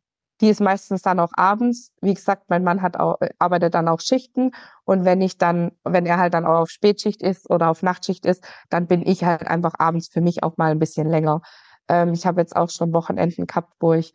die 0.42 0.48
ist 0.50 0.60
meistens 0.60 1.02
dann 1.02 1.20
auch 1.20 1.32
abends. 1.36 1.92
Wie 2.02 2.14
gesagt, 2.14 2.44
mein 2.50 2.64
Mann 2.64 2.82
hat 2.82 2.98
auch 2.98 3.20
äh, 3.22 3.30
arbeitet 3.38 3.74
dann 3.74 3.88
auch 3.88 4.00
Schichten 4.00 4.52
und 4.84 5.04
wenn 5.04 5.20
ich 5.22 5.38
dann 5.38 5.72
wenn 5.84 6.06
er 6.06 6.18
halt 6.18 6.34
dann 6.34 6.46
auch 6.46 6.60
auf 6.62 6.70
Spätschicht 6.70 7.22
ist 7.22 7.50
oder 7.50 7.70
auf 7.70 7.82
Nachtschicht 7.82 8.26
ist, 8.26 8.44
dann 8.70 8.86
bin 8.88 9.06
ich 9.06 9.24
halt 9.24 9.46
einfach 9.48 9.74
abends 9.78 10.08
für 10.08 10.20
mich 10.22 10.42
auch 10.44 10.56
mal 10.58 10.72
'n 10.72 10.78
bisschen 10.80 11.08
länger. 11.10 11.42
Ähm, 11.88 12.12
ich 12.14 12.26
habe 12.26 12.40
jetzt 12.42 12.56
auch 12.56 12.70
schon 12.70 12.92
Wochenenden 12.94 13.46
gehabt, 13.46 13.74
wo 13.80 13.94
ich, 13.94 14.12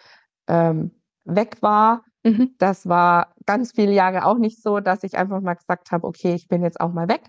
ähm, 0.47 0.91
weg 1.25 1.57
war. 1.61 2.03
Mhm. 2.25 2.55
Das 2.59 2.87
war 2.87 3.33
ganz 3.45 3.71
viele 3.73 3.91
Jahre 3.93 4.25
auch 4.25 4.37
nicht 4.37 4.61
so, 4.61 4.79
dass 4.79 5.03
ich 5.03 5.17
einfach 5.17 5.41
mal 5.41 5.55
gesagt 5.55 5.91
habe: 5.91 6.05
„Okay, 6.07 6.33
ich 6.35 6.47
bin 6.47 6.61
jetzt 6.63 6.79
auch 6.79 6.91
mal 6.93 7.07
weg.“ 7.09 7.23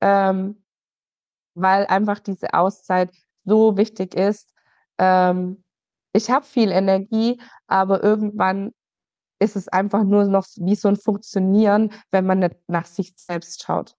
Ähm, 0.00 0.62
weil 1.54 1.86
einfach 1.86 2.20
diese 2.20 2.54
Auszeit 2.54 3.10
so 3.44 3.76
wichtig 3.78 4.14
ist. 4.16 4.52
Ähm, 4.98 5.64
ich 6.14 6.30
habe 6.30 6.46
viel 6.46 6.72
Energie, 6.72 7.40
aber 7.68 8.02
irgendwann 8.04 8.72
ist 9.40 9.56
es 9.56 9.68
einfach 9.68 10.04
nur 10.04 10.24
noch 10.26 10.46
wie 10.56 10.76
so 10.76 10.88
'n 10.88 10.96
Funktionieren, 10.96 11.92
wenn 12.12 12.26
man 12.26 12.40
nicht 12.40 12.56
nach 12.68 12.86
sich 12.86 13.14
selbst 13.16 13.62
schaut. 13.64 13.96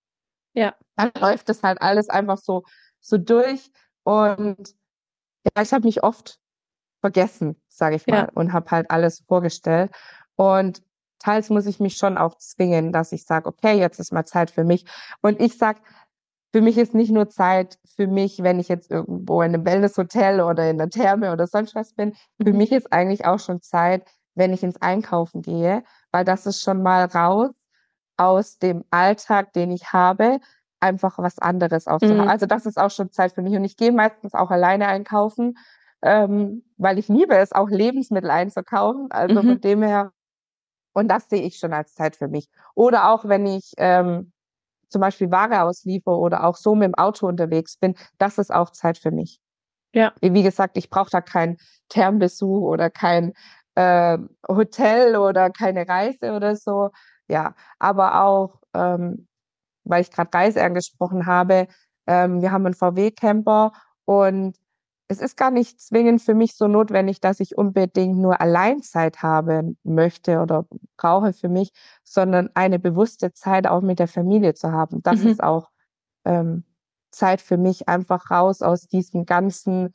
Ja. 0.56 0.76
Dann 0.98 1.12
läuft 1.20 1.50
das 1.50 1.64
halt 1.64 1.82
alles 1.82 2.10
einfach 2.10 2.38
so 2.40 2.64
so 3.02 3.18
durch 3.18 3.72
und 4.04 4.76
ja, 5.58 5.64
ich 5.64 5.74
habe 5.74 5.86
mich 5.88 6.04
oft 6.04 6.38
vergessen, 7.08 7.56
sage 7.70 7.96
ich 7.98 8.08
Ja. 8.08 8.28
mal, 8.28 8.30
und 8.36 8.54
habe 8.54 8.72
halt 8.72 8.92
alles 8.92 9.24
vorgestellt. 9.28 9.92
Und 10.38 10.82
teils 11.20 11.50
muss 11.52 11.66
ich 11.68 11.80
mich 11.82 11.98
schon 11.98 12.18
auch 12.18 12.36
zwingen, 12.38 12.92
dass 12.94 13.12
ich 13.14 13.26
sage: 13.26 13.48
„Okay, 13.50 13.80
jetzt 13.80 14.00
ist 14.00 14.14
mal 14.14 14.26
Zeit 14.26 14.52
für 14.52 14.64
mich.“ 14.66 14.86
Und 15.22 15.42
ich 15.42 15.58
sage, 15.58 15.82
für 16.54 16.62
mich 16.62 16.78
ist 16.80 16.96
nicht 16.96 17.12
nur 17.12 17.30
Zeit 17.30 17.80
für 17.98 18.08
mich, 18.08 18.44
wenn 18.44 18.60
ich 18.60 18.70
jetzt 18.70 18.92
irgendwo 18.92 19.42
in 19.44 19.52
'nem 19.54 19.66
Wellnesshotel 19.66 20.42
oder 20.42 20.70
in 20.70 20.78
der 20.80 20.90
Therme 20.90 21.32
oder 21.34 21.48
sonst 21.48 21.76
was 21.76 21.94
bin. 21.94 22.16
Für 22.46 22.54
Mhm. 22.54 22.62
mich 22.62 22.72
ist 22.74 22.94
eigentlich 22.94 23.26
auch 23.26 23.40
schon 23.40 23.62
Zeit, 23.62 24.06
wenn 24.36 24.54
ich 24.54 24.64
ins 24.64 24.82
Einkaufen 24.82 25.42
gehe, 25.44 25.84
weil 26.12 26.26
das 26.26 26.46
ist 26.48 26.62
schon 26.64 26.84
mal 26.84 27.06
raus 27.06 27.52
aus 28.18 28.60
dem 28.60 28.84
Alltag, 28.92 29.54
den 29.54 29.72
ich 29.72 29.94
habe, 29.94 30.40
einfach 30.82 31.20
was 31.20 31.40
anderes 31.40 31.88
ha 31.88 32.00
Mhm. 32.02 32.32
also, 32.34 32.46
das 32.48 32.66
ist 32.68 32.80
auch 32.80 32.92
schon 32.92 33.12
Zeit 33.12 33.34
für 33.34 33.42
mich. 33.44 33.56
Und 33.56 33.66
ich 33.66 33.78
gehe 33.78 33.92
meistens 33.94 34.34
auch 34.36 34.52
alleine 34.52 34.88
einkaufen, 34.90 35.58
ähm, 36.08 36.64
weil 36.78 36.98
ich 37.00 37.10
liebe 37.10 37.36
es, 37.38 37.52
auch 37.54 37.70
Lebensmittel 37.70 38.32
einzukaufen. 38.32 39.08
Also, 39.12 39.44
Mhm. 39.44 39.48
von 39.48 39.62
dem 39.62 39.84
her 39.84 40.12
und 40.94 41.10
das 41.10 41.30
sehe 41.30 41.44
ich 41.44 41.58
schon 41.60 41.74
als 41.74 41.94
Zeit 41.96 42.16
für 42.18 42.28
mich. 42.28 42.50
Oder 42.76 43.12
auch, 43.12 43.26
wenn 43.26 43.46
ich, 43.48 43.74
ähm, 43.78 44.32
zum 44.90 45.02
Beispiel 45.02 45.32
Ware 45.32 45.64
ausliefere 45.64 46.18
oder 46.18 46.44
auch 46.46 46.58
so 46.58 46.74
mit'm 46.76 46.96
Auto 46.98 47.28
unterwegs 47.28 47.78
bin, 47.78 47.96
das 48.20 48.38
ist 48.40 48.54
auch 48.54 48.72
Zeit 48.72 48.98
für 48.98 49.12
mich. 49.12 49.40
Ja. 49.94 50.14
Wie 50.22 50.44
gesagt, 50.44 50.78
ich 50.78 50.90
brauche 50.90 51.10
da 51.12 51.22
keinen 51.22 51.58
Thermenbesuch 51.90 52.62
oder 52.64 52.90
kein, 52.90 53.34
ähm, 53.76 54.30
Hotel 54.48 55.18
oder 55.18 55.50
keine 55.52 55.88
Reise 55.88 56.34
oder 56.34 56.56
so. 56.56 56.92
Ja, 57.30 57.56
aber 57.80 58.24
auch, 58.24 58.62
ähm, 58.74 59.28
weil 59.86 60.02
ich 60.02 60.12
gerade 60.12 60.32
Reise 60.34 60.64
angesprochen 60.64 61.26
habe, 61.28 61.68
ähm, 62.08 62.42
wir 62.42 62.52
haben 62.52 62.66
einen 62.66 62.76
VW-Camper 62.76 63.74
und 64.06 64.58
es 65.08 65.20
ist 65.20 65.38
gar 65.38 65.52
nicht 65.52 65.80
zwingend 65.80 66.22
für 66.22 66.34
mich 66.34 66.56
so 66.56 66.68
notwendig, 66.68 67.22
dass 67.22 67.40
ich 67.40 67.58
unbedingt 67.58 68.18
nur 68.18 68.42
Alleinzeit 68.42 69.22
haben 69.24 69.78
möchte 69.84 70.42
oder 70.42 70.66
brauche 70.98 71.32
für 71.34 71.50
mich, 71.50 71.72
sondern 72.04 72.50
eine 72.56 72.78
bewusste 72.80 73.32
Zeit 73.34 73.68
auch 73.68 73.82
mit 73.82 74.00
der 74.00 74.08
Familie 74.10 74.54
zu 74.54 74.72
haben. 74.72 75.02
Das 75.04 75.22
Mhm. 75.22 75.28
ist 75.28 75.44
auch 75.44 75.70
ähm, 76.26 76.66
Zeit 77.12 77.42
für 77.42 77.58
mich, 77.58 77.88
einfach 77.88 78.30
raus 78.32 78.62
aus 78.62 78.88
diesem 78.88 79.26
ganzen, 79.26 79.94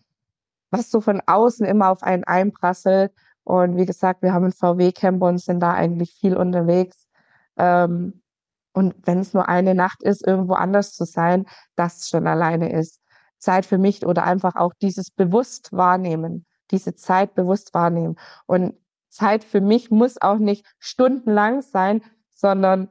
was 0.71 0.91
so 0.91 1.01
von 1.03 1.21
außen 1.27 1.67
immer 1.67 1.91
auf 1.91 2.03
einen 2.03 2.25
einprasselt. 2.25 3.13
Und 3.45 3.77
wie 3.77 3.87
gesagt, 3.87 4.23
wir 4.23 4.33
haben 4.33 4.45
einen 4.45 4.53
VW-Camper 4.53 5.27
und 5.27 5.39
sind 5.39 5.61
da 5.61 5.75
eigentlich 5.75 6.13
viel 6.15 6.37
unterwegs. 6.37 7.09
Ähm, 7.59 8.23
und 8.73 8.95
wenn 9.05 9.19
es 9.19 9.35
nur 9.35 9.49
eine 9.49 9.75
Nacht 9.75 10.03
ist, 10.03 10.27
irgendwo 10.27 10.55
anders 10.55 10.95
zu 10.95 11.05
sein, 11.05 11.47
das 11.77 12.09
schon 12.09 12.27
alleine 12.27 12.73
ist 12.73 13.02
Zeit 13.43 13.67
für 13.67 13.79
mich 13.79 14.07
oder 14.07 14.25
einfach 14.25 14.57
auch 14.57 14.73
dieses 14.81 15.11
bewusst 15.11 15.73
wahrnehmen, 15.73 16.47
diese 16.71 16.95
Zeit 16.95 17.35
bewusst 17.35 17.75
wahrnehmen. 17.75 18.17
Und 18.47 18.75
Zeit 19.11 19.45
für 19.45 19.61
mich 19.61 19.91
muss 19.91 20.21
auch 20.23 20.39
nicht 20.39 20.65
stundenlang 20.79 21.61
sein, 21.61 22.03
sondern 22.31 22.89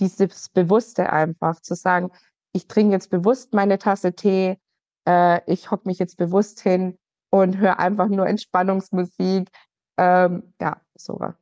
dieses 0.00 0.48
Bewusste 0.48 1.12
einfach 1.12 1.60
zu 1.60 1.74
sagen, 1.74 2.10
ich 2.52 2.66
trinke 2.66 2.92
jetzt 2.92 3.10
bewusst 3.10 3.54
meine 3.54 3.78
Tasse 3.78 4.12
Tee, 4.14 4.58
äh, 5.06 5.40
ich 5.50 5.70
hocke 5.70 5.88
mich 5.88 5.98
jetzt 5.98 6.16
bewusst 6.16 6.60
hin 6.60 6.98
und 7.30 7.58
höre 7.58 7.78
einfach 7.78 8.08
nur 8.08 8.26
Entspannungsmusik. 8.26 9.48
Ähm, 9.96 10.52
ja, 10.60 10.80
sowas. 10.94 11.41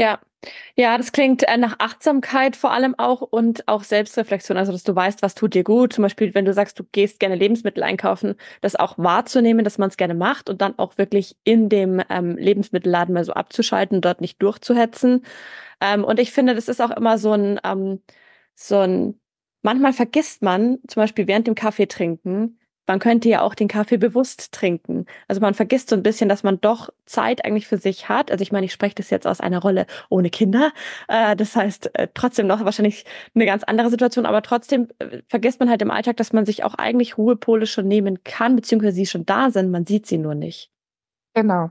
Ja, 0.00 0.18
ja, 0.76 0.96
das 0.96 1.12
klingt 1.12 1.42
äh, 1.48 1.58
nach 1.58 1.76
Achtsamkeit 1.80 2.56
vor 2.56 2.72
allem 2.72 2.94
auch 2.98 3.20
und 3.20 3.68
auch 3.68 3.84
Selbstreflexion, 3.84 4.56
also 4.58 4.72
dass 4.72 4.84
du 4.84 4.96
weißt, 4.96 5.20
was 5.22 5.34
tut 5.34 5.54
dir 5.54 5.64
gut. 5.64 5.92
Zum 5.92 6.02
Beispiel, 6.02 6.34
wenn 6.34 6.46
du 6.46 6.54
sagst, 6.54 6.78
du 6.78 6.84
gehst 6.92 7.20
gerne 7.20 7.34
Lebensmittel 7.36 7.82
einkaufen, 7.82 8.36
das 8.62 8.76
auch 8.76 8.96
wahrzunehmen, 8.98 9.64
dass 9.64 9.78
man 9.78 9.90
es 9.90 9.98
gerne 9.98 10.14
macht 10.14 10.50
und 10.50 10.62
dann 10.62 10.78
auch 10.78 10.98
wirklich 10.98 11.36
in 11.44 11.68
dem 11.68 12.02
ähm, 12.10 12.36
Lebensmittelladen 12.38 13.14
mal 13.14 13.24
so 13.24 13.34
abzuschalten, 13.34 14.02
dort 14.02 14.22
nicht 14.22 14.42
durchzuhetzen. 14.42 15.24
Ähm, 15.82 16.04
und 16.04 16.20
ich 16.20 16.32
finde, 16.32 16.54
das 16.54 16.68
ist 16.68 16.82
auch 16.82 16.92
immer 16.92 17.18
so 17.18 17.32
ein, 17.34 17.60
ähm, 17.64 18.02
so 18.56 18.78
ein, 18.80 19.20
manchmal 19.62 19.94
vergisst 19.94 20.42
man, 20.42 20.78
zum 20.88 21.02
Beispiel 21.02 21.28
während 21.28 21.48
dem 21.48 21.56
Kaffee 21.56 21.88
trinken, 21.88 22.59
man 22.90 22.98
könnte 22.98 23.28
ja 23.28 23.42
auch 23.42 23.54
den 23.54 23.68
Kaffee 23.68 23.98
bewusst 23.98 24.50
trinken. 24.50 25.06
Also 25.28 25.40
man 25.40 25.54
vergisst 25.54 25.90
so 25.90 25.94
ein 25.94 26.02
bisschen, 26.02 26.28
dass 26.28 26.42
man 26.42 26.60
doch 26.60 26.88
Zeit 27.06 27.44
eigentlich 27.44 27.68
für 27.68 27.78
sich 27.78 28.08
hat. 28.08 28.32
Also 28.32 28.42
ich 28.42 28.50
meine, 28.50 28.66
ich 28.66 28.72
spreche 28.72 28.96
das 28.96 29.10
jetzt 29.10 29.28
aus 29.28 29.40
einer 29.40 29.60
Rolle 29.60 29.86
ohne 30.08 30.28
Kinder. 30.28 30.72
Äh, 31.06 31.36
das 31.36 31.54
heißt, 31.54 31.94
äh, 31.94 32.08
trotzdem 32.14 32.48
noch 32.48 32.64
wahrscheinlich 32.64 33.04
eine 33.32 33.46
ganz 33.46 33.62
andere 33.62 33.90
Situation, 33.90 34.26
aber 34.26 34.42
trotzdem 34.42 34.88
äh, 34.98 35.22
vergisst 35.28 35.60
man 35.60 35.70
halt 35.70 35.82
im 35.82 35.92
Alltag, 35.92 36.16
dass 36.16 36.32
man 36.32 36.44
sich 36.44 36.64
auch 36.64 36.74
eigentlich 36.74 37.16
Ruhepole 37.16 37.66
schon 37.66 37.86
nehmen 37.86 38.24
kann, 38.24 38.56
beziehungsweise 38.56 38.96
sie 38.96 39.06
schon 39.06 39.24
da 39.24 39.52
sind, 39.52 39.70
man 39.70 39.86
sieht 39.86 40.08
sie 40.08 40.18
nur 40.18 40.34
nicht. 40.34 40.72
Genau. 41.34 41.70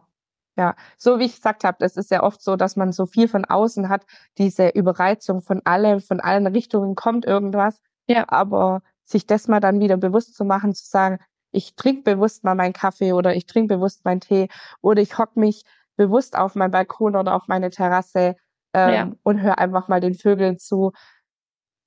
Ja, 0.58 0.78
so 0.98 1.20
wie 1.20 1.26
ich 1.26 1.36
gesagt 1.36 1.66
habe, 1.66 1.76
das 1.82 1.98
ist 1.98 2.12
ja 2.12 2.24
oft 2.24 2.42
so, 2.42 2.56
dass 2.56 2.78
man 2.78 2.94
so 2.94 3.06
viel 3.06 3.28
von 3.28 3.44
außen 3.44 3.90
hat, 3.90 4.06
diese 4.38 4.70
Überreizung 4.70 5.42
von 5.42 5.66
allem, 5.66 6.00
von 6.00 6.22
allen 6.22 6.48
Richtungen 6.48 6.96
kommt 6.96 7.26
irgendwas. 7.26 7.82
Ja. 8.08 8.24
Aber 8.30 8.84
sich 9.10 9.26
das 9.26 9.48
mal 9.48 9.60
dann 9.60 9.80
wieder 9.80 9.98
bewusst 9.98 10.36
zu 10.36 10.46
machen, 10.46 10.74
zu 10.74 10.86
sagen, 10.86 11.20
ich 11.52 11.76
trinke 11.76 12.04
bewusst 12.04 12.44
mal 12.44 12.56
meinen 12.56 12.74
Kaffee 12.74 13.14
oder 13.14 13.36
ich 13.36 13.46
trinke 13.48 13.76
bewusst 13.76 14.06
meinen 14.06 14.22
Tee 14.22 14.50
oder 14.82 15.02
ich 15.02 15.18
hocke 15.18 15.40
mich 15.40 15.64
bewusst 15.96 16.38
auf 16.38 16.56
meinen 16.56 16.72
Balkon 16.72 17.16
oder 17.16 17.36
auf 17.36 17.48
meine 17.48 17.72
Terrasse 17.72 18.36
ähm, 18.74 18.94
Ja. 18.94 19.12
und 19.24 19.42
höre 19.42 19.58
einfach 19.58 19.88
mal 19.88 20.00
den 20.00 20.14
Vögeln 20.14 20.60
zu. 20.60 20.92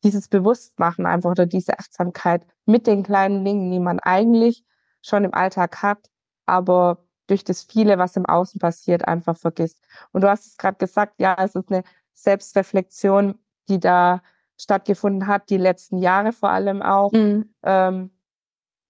Dieses 0.04 0.26
Bewusstmachen 0.26 1.06
einfach 1.06 1.30
oder 1.30 1.46
diese 1.46 1.78
Achtsamkeit 1.78 2.44
mit 2.66 2.88
den 2.88 3.04
kleinen 3.04 3.44
Dingen, 3.44 3.70
die 3.70 3.78
man 3.78 4.00
eigentlich 4.00 4.64
schon 5.00 5.22
im 5.22 5.32
Alltag 5.32 5.80
hat, 5.80 5.98
aber 6.44 7.04
durch 7.28 7.44
das 7.44 7.62
viele, 7.62 7.98
was 7.98 8.16
im 8.16 8.26
Außen 8.26 8.58
passiert, 8.58 9.06
einfach 9.06 9.36
vergisst. 9.36 9.78
Und 10.10 10.22
du 10.22 10.28
hast 10.28 10.44
es 10.46 10.56
gerade 10.56 10.76
gesagt, 10.76 11.14
ja, 11.18 11.36
es 11.38 11.54
ist 11.54 11.70
eine 11.70 11.84
Selbstreflexion, 12.14 13.38
die 13.68 13.78
da 13.78 14.22
stattgefunden 14.62 15.26
hat, 15.26 15.50
die 15.50 15.56
letzten 15.56 15.98
Jahre 15.98 16.32
vor 16.32 16.50
allem 16.50 16.82
auch. 16.82 17.12
Mhm. 17.12 17.54
Ähm, 17.62 18.10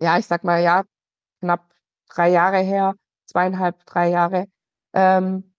ja, 0.01 0.19
ich 0.19 0.27
sag 0.27 0.45
mal, 0.45 0.63
ja, 0.63 0.85
knapp 1.41 1.73
drei 2.09 2.31
Jahre 2.31 2.59
her, 2.59 2.95
zweieinhalb, 3.27 3.85
drei 3.87 4.11
Jahre, 4.11 4.47
ähm, 4.93 5.55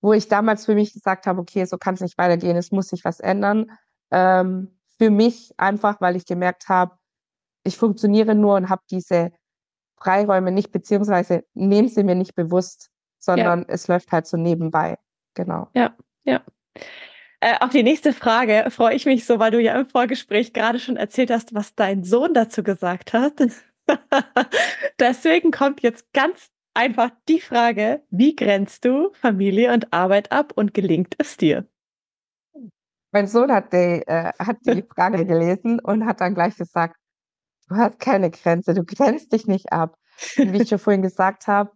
wo 0.00 0.12
ich 0.12 0.28
damals 0.28 0.66
für 0.66 0.74
mich 0.74 0.92
gesagt 0.92 1.26
habe, 1.26 1.40
okay, 1.40 1.64
so 1.64 1.78
kann 1.78 1.94
es 1.94 2.00
nicht 2.00 2.18
weitergehen, 2.18 2.56
es 2.56 2.72
muss 2.72 2.88
sich 2.88 3.04
was 3.04 3.20
ändern. 3.20 3.70
Ähm, 4.10 4.78
für 4.98 5.10
mich 5.10 5.54
einfach, 5.56 6.00
weil 6.00 6.16
ich 6.16 6.26
gemerkt 6.26 6.68
habe, 6.68 6.96
ich 7.64 7.78
funktioniere 7.78 8.34
nur 8.34 8.56
und 8.56 8.68
habe 8.68 8.82
diese 8.90 9.32
Freiräume 9.96 10.52
nicht, 10.52 10.70
beziehungsweise 10.70 11.44
nehme 11.54 11.88
sie 11.88 12.04
mir 12.04 12.14
nicht 12.14 12.34
bewusst, 12.34 12.90
sondern 13.18 13.64
es 13.68 13.88
läuft 13.88 14.12
halt 14.12 14.26
so 14.26 14.36
nebenbei. 14.36 14.98
Genau. 15.32 15.68
Ja, 15.74 15.96
ja. 16.24 16.42
Äh, 17.44 17.58
auf 17.60 17.68
die 17.68 17.82
nächste 17.82 18.14
Frage 18.14 18.70
freue 18.70 18.94
ich 18.94 19.04
mich 19.04 19.26
so, 19.26 19.38
weil 19.38 19.50
du 19.50 19.60
ja 19.60 19.78
im 19.78 19.84
Vorgespräch 19.84 20.54
gerade 20.54 20.78
schon 20.78 20.96
erzählt 20.96 21.30
hast, 21.30 21.54
was 21.54 21.74
dein 21.74 22.02
Sohn 22.02 22.32
dazu 22.32 22.62
gesagt 22.62 23.12
hat. 23.12 23.34
Deswegen 24.98 25.50
kommt 25.50 25.82
jetzt 25.82 26.10
ganz 26.14 26.50
einfach 26.72 27.10
die 27.28 27.42
Frage, 27.42 28.02
wie 28.08 28.34
grenzt 28.34 28.86
du 28.86 29.12
Familie 29.12 29.74
und 29.74 29.92
Arbeit 29.92 30.32
ab 30.32 30.52
und 30.56 30.72
gelingt 30.72 31.16
es 31.18 31.36
dir? 31.36 31.68
Mein 33.12 33.26
Sohn 33.26 33.52
hat 33.52 33.74
die, 33.74 34.02
äh, 34.06 34.32
hat 34.38 34.56
die 34.64 34.82
Frage 34.94 35.26
gelesen 35.26 35.80
und 35.80 36.06
hat 36.06 36.22
dann 36.22 36.32
gleich 36.32 36.56
gesagt, 36.56 36.96
du 37.68 37.76
hast 37.76 37.98
keine 37.98 38.30
Grenze, 38.30 38.72
du 38.72 38.84
grenzt 38.84 39.34
dich 39.34 39.46
nicht 39.46 39.70
ab. 39.70 39.98
Und 40.38 40.54
wie 40.54 40.62
ich 40.62 40.70
schon 40.70 40.78
vorhin 40.78 41.02
gesagt 41.02 41.46
habe, 41.46 41.72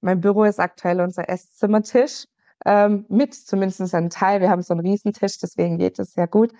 mein 0.00 0.20
Büro 0.20 0.42
ist 0.42 0.58
aktuell 0.58 1.00
unser 1.00 1.28
Esszimmertisch 1.28 2.24
ähm, 2.64 3.04
mit 3.08 3.34
zumindest 3.34 3.94
ein 3.94 4.10
Teil. 4.10 4.40
Wir 4.40 4.50
haben 4.50 4.62
so 4.62 4.74
einen 4.74 4.86
Riesentisch, 4.86 5.38
deswegen 5.38 5.78
geht 5.78 5.98
es 5.98 6.12
sehr 6.14 6.26
gut. 6.26 6.52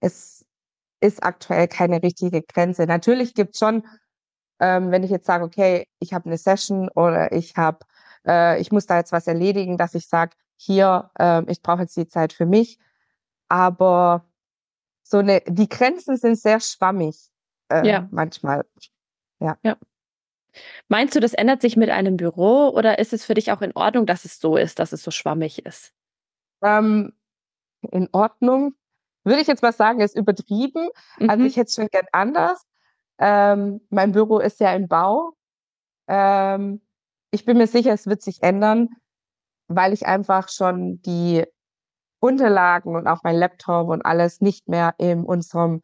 Es 0.00 0.44
ist 1.00 1.22
aktuell 1.22 1.68
keine 1.68 2.02
richtige 2.02 2.42
Grenze. 2.42 2.86
Natürlich 2.86 3.34
gibt 3.34 3.54
es 3.54 3.60
schon, 3.60 3.86
ähm, 4.60 4.90
wenn 4.90 5.02
ich 5.02 5.10
jetzt 5.10 5.26
sage, 5.26 5.44
okay, 5.44 5.86
ich 6.00 6.12
habe 6.12 6.26
eine 6.26 6.38
Session 6.38 6.88
oder 6.90 7.32
ich 7.32 7.56
habe, 7.56 7.80
äh, 8.26 8.60
ich 8.60 8.72
muss 8.72 8.86
da 8.86 8.96
jetzt 8.96 9.12
was 9.12 9.26
erledigen, 9.26 9.76
dass 9.76 9.94
ich 9.94 10.08
sage, 10.08 10.34
hier, 10.56 11.10
äh, 11.18 11.42
ich 11.50 11.62
brauche 11.62 11.82
jetzt 11.82 11.96
die 11.96 12.08
Zeit 12.08 12.32
für 12.32 12.46
mich. 12.46 12.78
Aber 13.48 14.24
so 15.02 15.18
eine, 15.18 15.40
die 15.46 15.68
Grenzen 15.68 16.16
sind 16.16 16.36
sehr 16.36 16.60
schwammig 16.60 17.30
äh, 17.70 17.86
Ja. 17.86 18.08
manchmal. 18.10 18.64
Meinst 20.88 21.14
du, 21.16 21.20
das 21.20 21.34
ändert 21.34 21.60
sich 21.62 21.76
mit 21.76 21.90
einem 21.90 22.16
Büro 22.16 22.68
oder 22.68 22.98
ist 22.98 23.12
es 23.12 23.24
für 23.24 23.34
dich 23.34 23.52
auch 23.52 23.62
in 23.62 23.72
Ordnung, 23.74 24.06
dass 24.06 24.24
es 24.24 24.40
so 24.40 24.56
ist, 24.56 24.78
dass 24.78 24.92
es 24.92 25.02
so 25.02 25.10
schwammig 25.10 25.64
ist? 25.66 25.92
Ähm, 26.62 27.12
in 27.92 28.08
Ordnung. 28.12 28.74
Würde 29.24 29.40
ich 29.40 29.46
jetzt 29.46 29.62
mal 29.62 29.72
sagen, 29.72 30.00
ist 30.00 30.16
übertrieben. 30.16 30.88
Also 31.26 31.40
Mhm. 31.42 31.46
ich 31.46 31.56
hätte 31.56 31.68
es 31.68 31.74
schon 31.74 31.88
gern 31.88 32.06
anders. 32.12 32.64
Ähm, 33.18 33.80
mein 33.90 34.12
Büro 34.12 34.38
ist 34.38 34.60
ja 34.60 34.72
im 34.72 34.88
Bau. 34.88 35.32
Ähm, 36.08 36.80
ich 37.30 37.44
bin 37.44 37.58
mir 37.58 37.66
sicher, 37.66 37.92
es 37.92 38.06
wird 38.06 38.22
sich 38.22 38.42
ändern, 38.42 38.88
weil 39.68 39.92
ich 39.92 40.06
einfach 40.06 40.48
schon 40.48 41.02
die 41.02 41.44
Unterlagen 42.20 42.96
und 42.96 43.06
auch 43.06 43.22
mein 43.22 43.36
Laptop 43.36 43.88
und 43.88 44.04
alles 44.04 44.40
nicht 44.40 44.68
mehr 44.68 44.94
in 44.98 45.24
unserem 45.24 45.82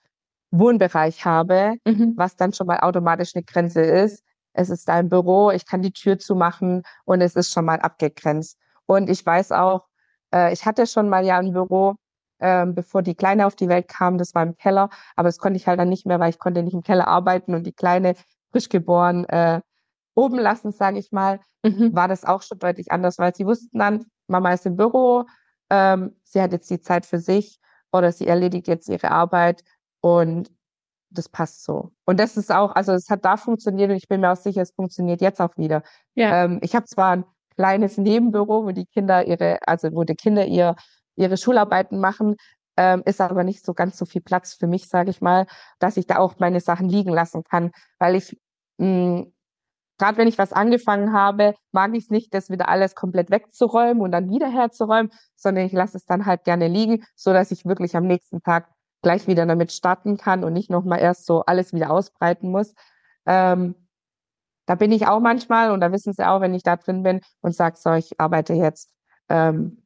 Wohnbereich 0.51 1.25
habe, 1.25 1.75
Mhm. 1.85 2.15
was 2.17 2.37
dann 2.37 2.53
schon 2.53 2.67
mal 2.67 2.81
automatisch 2.81 3.35
eine 3.35 3.45
Grenze 3.45 3.83
ist. 3.83 4.23
Es 4.55 4.71
ist 4.71 4.89
da 4.89 4.99
im 5.01 5.09
Büro, 5.11 5.51
ich 5.51 5.67
kann 5.67 5.83
die 5.83 5.93
Tür 5.93 6.19
zumachen 6.19 6.83
und 7.05 7.21
es 7.21 7.37
ist 7.37 7.53
schon 7.53 7.65
mal 7.67 7.81
abgegrenzt. 7.81 8.59
Und 8.87 9.11
ich 9.11 9.25
weiß 9.25 9.53
auch, 9.53 9.87
äh, 10.33 10.53
ich 10.53 10.65
hatte 10.67 10.87
schon 10.87 11.09
mal 11.09 11.25
ja 11.25 11.39
ein 11.39 11.53
Büro, 11.53 11.97
ähm, 12.41 12.75
bevor 12.75 13.03
die 13.03 13.15
Kleine 13.15 13.47
auf 13.47 13.57
die 13.57 13.69
Welt 13.69 13.89
kam, 13.89 14.19
das 14.19 14.35
war 14.35 14.43
im 14.43 14.57
Keller, 14.57 14.91
aber 15.17 15.29
das 15.29 15.39
konnte 15.39 15.57
ich 15.57 15.67
halt 15.67 15.79
dann 15.81 15.89
nicht 15.89 16.07
mehr, 16.07 16.21
weil 16.21 16.31
ich 16.31 16.39
konnte 16.39 16.63
nicht 16.63 16.75
im 16.75 16.83
Keller 16.83 17.09
arbeiten 17.09 17.55
und 17.55 17.65
die 17.65 17.73
Kleine 17.73 18.15
frisch 18.53 18.69
geboren 18.69 19.25
äh, 19.27 19.61
oben 20.15 20.39
lassen, 20.39 20.73
sage 20.73 20.99
ich 20.99 21.13
mal, 21.13 21.41
Mhm. 21.65 21.95
war 21.95 22.09
das 22.09 22.25
auch 22.25 22.43
schon 22.43 22.59
deutlich 22.59 22.93
anders, 22.93 23.19
weil 23.19 23.35
sie 23.35 23.47
wussten 23.47 23.79
dann, 23.79 24.05
Mama 24.29 24.53
ist 24.53 24.67
im 24.67 24.77
Büro, 24.77 25.25
ähm, 25.71 26.15
sie 26.23 26.43
hat 26.43 26.53
jetzt 26.53 26.71
die 26.71 26.81
Zeit 26.81 27.07
für 27.07 27.19
sich 27.19 27.59
oder 27.91 28.13
sie 28.13 28.27
erledigt 28.27 28.69
jetzt 28.69 28.89
ihre 28.89 29.11
Arbeit 29.11 29.65
und 30.01 30.51
das 31.15 31.29
passt 31.29 31.65
so. 31.65 31.93
Und 32.05 32.21
das 32.21 32.37
ist 32.37 32.53
auch, 32.53 32.75
also 32.75 32.93
es 32.93 33.09
hat 33.11 33.25
da 33.25 33.37
funktioniert 33.37 33.91
und 33.91 33.97
ich 33.97 34.09
bin 34.09 34.21
mir 34.21 34.33
auch 34.33 34.37
sicher, 34.37 34.63
es 34.63 34.73
funktioniert 34.73 35.21
jetzt 35.21 35.41
auch 35.41 35.57
wieder. 35.57 35.83
Ja. 36.15 36.45
Ähm, 36.45 36.59
ich 36.63 36.75
habe 36.75 36.87
zwar 36.87 37.17
ein 37.17 37.25
kleines 37.57 37.99
Nebenbüro, 37.99 38.65
wo 38.65 38.73
die 38.73 38.87
Kinder 38.87 39.27
ihre, 39.27 39.59
also 39.67 39.93
wo 39.93 40.05
die 40.05 40.17
Kinder 40.17 40.47
ihr, 40.47 40.77
ihre 41.17 41.37
Schularbeiten 41.37 42.01
machen, 42.01 42.37
ähm, 42.77 43.03
ist 43.07 43.21
aber 43.21 43.45
nicht 43.45 43.65
so 43.65 43.73
ganz 43.75 43.97
so 43.97 44.05
viel 44.05 44.23
Platz 44.23 44.55
für 44.55 44.67
mich, 44.67 44.89
sage 44.89 45.11
ich 45.11 45.21
mal, 45.21 45.47
dass 45.79 45.97
ich 45.97 46.07
da 46.07 46.19
auch 46.19 46.39
meine 46.39 46.61
Sachen 46.61 46.89
liegen 46.89 47.13
lassen 47.13 47.45
kann, 47.45 47.71
weil 47.99 48.17
ich 48.17 48.37
mh, 48.79 49.27
gerade 49.99 50.19
wenn 50.19 50.29
ich 50.29 50.39
was 50.39 50.53
angefangen 50.53 51.13
habe, 51.13 51.55
mag 51.73 51.95
ich 51.95 52.05
es 52.05 52.11
nicht, 52.11 52.35
das 52.35 52.51
wieder 52.51 52.69
alles 52.69 52.95
komplett 52.95 53.31
wegzuräumen 53.31 54.03
und 54.03 54.13
dann 54.13 54.31
wieder 54.31 54.51
herzuräumen, 54.51 55.11
sondern 55.37 55.65
ich 55.67 55.73
lasse 55.73 55.97
es 55.97 56.05
dann 56.05 56.27
halt 56.27 56.45
gerne 56.45 56.69
liegen, 56.69 57.05
so 57.15 57.33
dass 57.33 57.51
ich 57.51 57.65
wirklich 57.65 57.97
am 57.97 58.07
nächsten 58.07 58.43
Tag 58.43 58.69
gleich 59.05 59.29
wieder 59.29 59.47
damit 59.47 59.71
starten 59.71 60.17
kann 60.17 60.43
und 60.43 60.53
nicht 60.53 60.71
nochmal 60.71 60.99
erst 60.99 61.27
so 61.27 61.45
alles 61.45 61.73
wieder 61.73 61.91
ausbreiten 61.91 62.51
muss. 62.51 62.75
Ähm, 63.27 63.77
da 64.67 64.75
bin 64.75 64.91
ich 64.91 65.07
auch 65.07 65.21
manchmal 65.21 65.71
und 65.71 65.81
da 65.81 65.93
wissen 65.93 66.13
sie 66.13 66.27
auch, 66.27 66.41
wenn 66.41 66.55
ich 66.55 66.65
da 66.65 66.77
drin 66.77 67.05
bin 67.05 67.21
und 67.41 67.55
sage, 67.55 67.77
so, 67.79 67.93
ich 67.93 68.19
arbeite 68.19 68.55
jetzt, 68.55 68.91
ähm, 69.29 69.85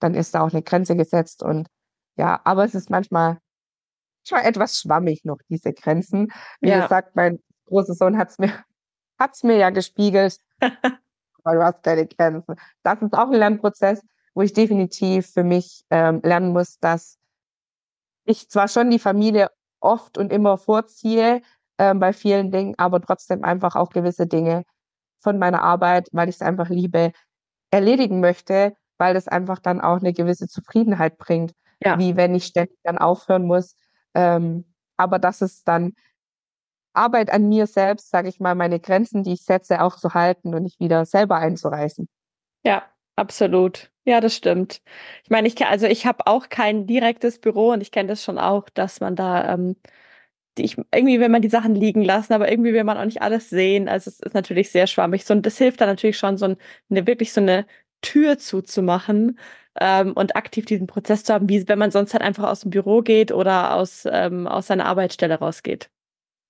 dann 0.00 0.14
ist 0.14 0.34
da 0.34 0.42
auch 0.42 0.52
eine 0.52 0.62
Grenze 0.62 0.96
gesetzt 0.96 1.42
und 1.42 1.68
ja, 2.16 2.40
aber 2.44 2.64
es 2.64 2.74
ist 2.74 2.90
manchmal 2.90 3.38
schon 4.26 4.38
etwas 4.38 4.80
schwammig 4.80 5.24
noch, 5.24 5.38
diese 5.48 5.72
Grenzen. 5.72 6.32
Wie 6.60 6.70
ja. 6.70 6.82
gesagt, 6.82 7.14
mein 7.14 7.38
großer 7.66 7.94
Sohn 7.94 8.18
hat 8.18 8.30
es 8.30 8.38
mir, 8.38 8.52
hat's 9.18 9.44
mir 9.44 9.56
ja 9.56 9.70
gespiegelt. 9.70 10.40
weil 11.46 11.56
du 11.56 11.64
hast 11.64 11.82
keine 11.82 12.06
Grenzen. 12.06 12.56
Das 12.82 13.00
ist 13.00 13.14
auch 13.14 13.28
ein 13.28 13.38
Lernprozess, 13.38 14.02
wo 14.34 14.42
ich 14.42 14.52
definitiv 14.52 15.30
für 15.30 15.44
mich 15.44 15.84
ähm, 15.90 16.20
lernen 16.22 16.52
muss, 16.52 16.78
dass 16.80 17.18
ich 18.26 18.50
zwar 18.50 18.68
schon 18.68 18.90
die 18.90 18.98
Familie 18.98 19.50
oft 19.80 20.18
und 20.18 20.32
immer 20.32 20.58
vorziehe 20.58 21.42
ähm, 21.78 22.00
bei 22.00 22.12
vielen 22.12 22.50
Dingen, 22.50 22.74
aber 22.78 23.00
trotzdem 23.00 23.44
einfach 23.44 23.76
auch 23.76 23.90
gewisse 23.90 24.26
Dinge 24.26 24.64
von 25.20 25.38
meiner 25.38 25.62
Arbeit, 25.62 26.08
weil 26.12 26.28
ich 26.28 26.36
es 26.36 26.42
einfach 26.42 26.68
liebe, 26.68 27.12
erledigen 27.70 28.20
möchte, 28.20 28.76
weil 28.98 29.14
das 29.14 29.28
einfach 29.28 29.58
dann 29.58 29.80
auch 29.80 29.98
eine 29.98 30.12
gewisse 30.12 30.48
Zufriedenheit 30.48 31.18
bringt, 31.18 31.52
ja. 31.82 31.98
wie 31.98 32.16
wenn 32.16 32.34
ich 32.34 32.46
ständig 32.46 32.78
dann 32.82 32.98
aufhören 32.98 33.46
muss. 33.46 33.74
Ähm, 34.14 34.64
aber 34.96 35.18
das 35.18 35.42
ist 35.42 35.66
dann 35.68 35.94
Arbeit 36.94 37.30
an 37.30 37.48
mir 37.48 37.66
selbst, 37.66 38.10
sage 38.10 38.28
ich 38.28 38.40
mal, 38.40 38.54
meine 38.54 38.80
Grenzen, 38.80 39.22
die 39.22 39.34
ich 39.34 39.42
setze, 39.42 39.82
auch 39.82 39.96
zu 39.96 40.14
halten 40.14 40.54
und 40.54 40.62
nicht 40.62 40.80
wieder 40.80 41.04
selber 41.04 41.36
einzureißen. 41.36 42.08
Ja, 42.64 42.82
absolut. 43.16 43.90
Ja, 44.04 44.20
das 44.20 44.36
stimmt. 44.36 44.82
Ich 45.24 45.30
meine, 45.30 45.48
ich 45.48 45.66
also 45.66 45.86
ich 45.86 46.06
habe 46.06 46.26
auch 46.26 46.48
kein 46.48 46.86
direktes 46.86 47.40
Büro 47.40 47.72
und 47.72 47.80
ich 47.80 47.90
kenne 47.90 48.08
das 48.08 48.22
schon 48.22 48.38
auch, 48.38 48.68
dass 48.68 49.00
man 49.00 49.16
da 49.16 49.54
ähm, 49.54 49.76
ich, 50.58 50.76
irgendwie 50.92 51.20
will 51.20 51.28
man 51.28 51.42
die 51.42 51.48
Sachen 51.48 51.74
liegen 51.74 52.02
lassen, 52.02 52.32
aber 52.32 52.50
irgendwie 52.50 52.72
will 52.72 52.84
man 52.84 52.96
auch 52.98 53.04
nicht 53.04 53.22
alles 53.22 53.50
sehen. 53.50 53.88
Also 53.88 54.10
es 54.10 54.20
ist 54.20 54.34
natürlich 54.34 54.70
sehr 54.70 54.86
schwammig. 54.86 55.24
So, 55.24 55.34
und 55.34 55.44
das 55.46 55.58
hilft 55.58 55.80
dann 55.80 55.88
natürlich 55.88 56.18
schon, 56.18 56.38
so 56.38 56.46
eine 56.46 57.06
wirklich 57.06 57.32
so 57.32 57.40
eine 57.40 57.66
Tür 58.02 58.38
zuzumachen 58.38 59.38
ähm, 59.80 60.12
und 60.12 60.36
aktiv 60.36 60.64
diesen 60.66 60.86
Prozess 60.86 61.24
zu 61.24 61.34
haben, 61.34 61.48
wie 61.48 61.68
wenn 61.68 61.78
man 61.78 61.90
sonst 61.90 62.14
halt 62.14 62.22
einfach 62.22 62.44
aus 62.44 62.60
dem 62.60 62.70
Büro 62.70 63.02
geht 63.02 63.32
oder 63.32 63.74
aus, 63.74 64.06
ähm, 64.10 64.46
aus 64.46 64.68
seiner 64.68 64.86
Arbeitsstelle 64.86 65.38
rausgeht. 65.38 65.90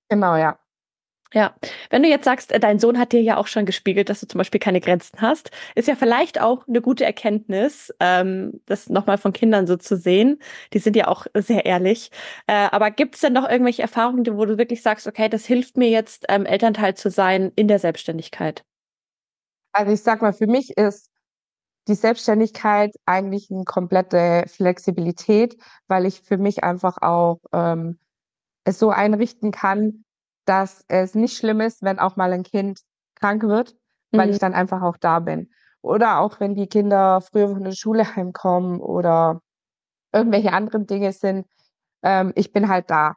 Genau, 0.09 0.37
ja. 0.37 0.59
Ja, 1.35 1.55
wenn 1.91 2.03
du 2.03 2.09
jetzt 2.09 2.25
sagst, 2.25 2.53
äh, 2.53 2.61
dein 2.61 2.79
Sohn 2.79 2.99
hat 2.99 3.13
dir 3.13 3.21
ja 3.21 3.37
auch 3.37 3.49
schon 3.49 3.67
gespiegelt, 3.67 4.09
dass 4.09 4.21
du 4.21 4.29
zum 4.29 4.39
Beispiel 4.39 4.61
keine 4.61 4.81
Grenzen 4.81 5.21
hast, 5.21 5.51
ist 5.75 5.89
ja 5.89 5.97
vielleicht 5.97 6.41
auch 6.41 6.67
eine 6.69 6.81
gute 6.81 7.05
Erkenntnis, 7.05 7.93
ähm, 7.99 8.61
das 8.67 8.89
nochmal 8.89 9.19
von 9.19 9.33
Kindern 9.33 9.67
so 9.67 9.77
zu 9.77 9.97
sehen. 9.97 10.39
Die 10.73 10.79
sind 10.79 10.95
ja 10.95 11.09
auch 11.09 11.27
sehr 11.35 11.67
ehrlich. 11.67 12.11
Äh, 12.47 12.69
aber 12.71 12.93
gibt 12.93 13.17
es 13.17 13.23
denn 13.23 13.33
noch 13.33 13.49
irgendwelche 13.49 13.83
Erfahrungen, 13.83 14.25
wo 14.37 14.45
du 14.45 14.57
wirklich 14.57 14.83
sagst, 14.83 15.07
okay, 15.09 15.29
das 15.29 15.47
hilft 15.47 15.77
mir 15.77 15.91
jetzt, 15.91 16.27
ähm, 16.29 16.47
Elternteil 16.47 16.95
zu 16.95 17.11
sein 17.11 17.53
in 17.57 17.67
der 17.69 17.81
Selbstständigkeit? 17.81 18.65
Also 19.73 19.93
ich 19.93 20.03
sag 20.03 20.23
mal, 20.23 20.33
für 20.33 20.47
mich 20.47 20.77
ist 20.79 21.11
die 21.89 21.95
Selbstständigkeit 21.95 22.95
eigentlich 23.05 23.51
eine 23.51 23.65
komplette 23.65 24.45
Flexibilität, 24.49 25.57
weil 25.89 26.07
ich 26.07 26.23
für 26.23 26.39
mich 26.39 26.65
einfach 26.65 26.99
auch 27.03 27.41
ähm, 27.53 27.99
es 28.65 28.79
so 28.79 28.91
einrichten 28.91 29.51
kann, 29.51 30.05
dass 30.47 30.85
es 30.89 31.15
nicht 31.15 31.37
schlimm 31.37 31.61
ist, 31.61 31.83
wenn 31.83 31.99
auch 31.99 32.17
mal 32.17 32.33
ein 32.33 32.43
Kind 32.43 32.81
krank 33.15 33.43
wird, 33.43 33.77
weil 34.13 34.29
mhm. 34.29 34.33
ich 34.33 34.39
dann 34.39 34.55
einfach 34.55 34.83
auch 34.83 34.97
da 34.97 35.19
bin. 35.19 35.51
Oder 35.83 36.21
auch 36.21 36.41
wenn 36.41 36.55
die 36.55 36.67
Kinder 36.67 37.21
früher 37.21 37.49
von 37.49 37.65
der 37.65 37.73
Schule 37.73 38.05
heimkommen 38.17 38.81
oder 38.81 39.41
irgendwelche 40.13 40.53
anderen 40.53 40.87
Dinge 40.87 41.13
sind, 41.13 41.47
ähm, 42.03 42.33
ich 42.35 42.53
bin 42.53 42.69
halt 42.69 42.91
da. 42.91 43.17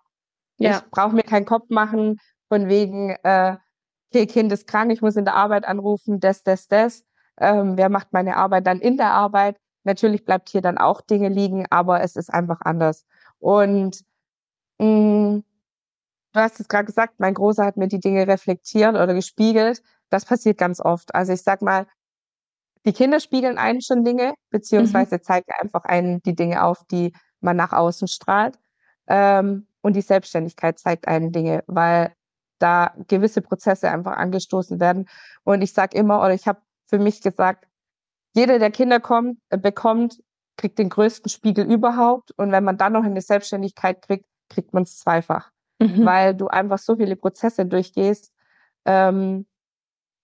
Ja. 0.58 0.78
Ich 0.78 0.92
brauche 0.92 1.16
mir 1.16 1.24
keinen 1.24 1.46
Kopf 1.46 1.70
machen 1.70 2.18
von 2.50 2.68
wegen, 2.68 3.16
äh, 3.24 3.56
okay, 4.10 4.26
Kind 4.26 4.52
ist 4.52 4.68
krank, 4.68 4.92
ich 4.92 5.02
muss 5.02 5.16
in 5.16 5.26
der 5.26 5.36
Arbeit 5.36 5.66
anrufen, 5.66 6.20
das, 6.20 6.44
das, 6.44 6.68
das. 6.68 7.06
Ähm, 7.38 7.78
wer 7.78 7.90
macht 7.90 8.12
meine 8.12 8.36
Arbeit 8.36 8.68
dann 8.68 8.82
in 8.82 8.98
der 8.98 9.12
Arbeit? 9.12 9.58
Natürlich 9.84 10.26
bleibt 10.26 10.50
hier 10.50 10.62
dann 10.62 10.78
auch 10.78 11.02
Dinge 11.02 11.30
liegen, 11.30 11.66
aber 11.70 12.02
es 12.02 12.16
ist 12.16 12.34
einfach 12.34 12.62
anders. 12.62 13.06
Und 13.40 14.04
mh, 14.80 14.86
mm, 14.88 15.44
du 16.34 16.40
hast 16.40 16.60
es 16.60 16.68
gerade 16.68 16.86
gesagt, 16.86 17.20
mein 17.20 17.34
Großer 17.34 17.66
hat 17.66 17.78
mir 17.78 17.88
die 17.88 18.00
Dinge 18.00 18.28
reflektiert 18.28 18.96
oder 18.96 19.14
gespiegelt. 19.14 19.82
Das 20.10 20.26
passiert 20.26 20.58
ganz 20.58 20.80
oft. 20.80 21.14
Also 21.16 21.34
ich 21.34 21.44
sag 21.44 21.62
mal, 21.62 21.88
die 22.86 22.94
Kinder 22.94 23.20
spiegeln 23.20 23.58
einen 23.58 23.82
schon 23.82 24.04
Dinge, 24.06 24.36
beziehungsweise 24.52 25.16
mhm. 25.16 25.22
zeigen 25.24 25.52
einfach 25.60 25.86
einen 25.86 26.22
die 26.22 26.36
Dinge 26.36 26.64
auf, 26.64 26.84
die 26.92 27.14
man 27.42 27.58
nach 27.58 27.74
außen 27.74 28.08
strahlt. 28.08 28.58
Ähm, 29.08 29.68
und 29.82 29.96
die 29.96 30.02
Selbstständigkeit 30.02 30.80
zeigt 30.80 31.08
einen 31.08 31.32
Dinge, 31.32 31.64
weil 31.68 32.14
da 32.60 32.94
gewisse 33.08 33.42
Prozesse 33.42 33.90
einfach 33.90 34.18
angestoßen 34.18 34.80
werden. 34.80 35.08
Und 35.44 35.62
ich 35.62 35.74
sage 35.74 35.98
immer, 35.98 36.20
oder 36.20 36.34
ich 36.34 36.48
habe 36.48 36.62
für 36.88 37.00
mich 37.00 37.22
gesagt, 37.22 37.66
jeder, 38.36 38.60
der 38.60 38.72
Kinder 38.72 39.00
kommt, 39.00 39.40
äh, 39.50 39.58
bekommt, 39.58 40.22
kriegt 40.58 40.78
den 40.78 40.90
größten 40.90 41.30
Spiegel 41.30 41.72
überhaupt. 41.72 42.32
Und 42.38 42.52
wenn 42.52 42.64
man 42.64 42.78
dann 42.78 42.94
noch 42.94 43.04
in 43.04 43.16
die 43.16 43.22
Selbstständigkeit 43.22 44.02
kriegt, 44.02 44.26
kriegt 44.50 44.74
man 44.74 44.84
es 44.84 45.00
zweifach 45.00 45.52
mhm. 45.80 46.06
weil 46.06 46.36
du 46.36 46.48
einfach 46.48 46.78
so 46.78 46.96
viele 46.96 47.16
Prozesse 47.16 47.66
durchgehst. 47.66 48.32
Ähm, 48.86 49.46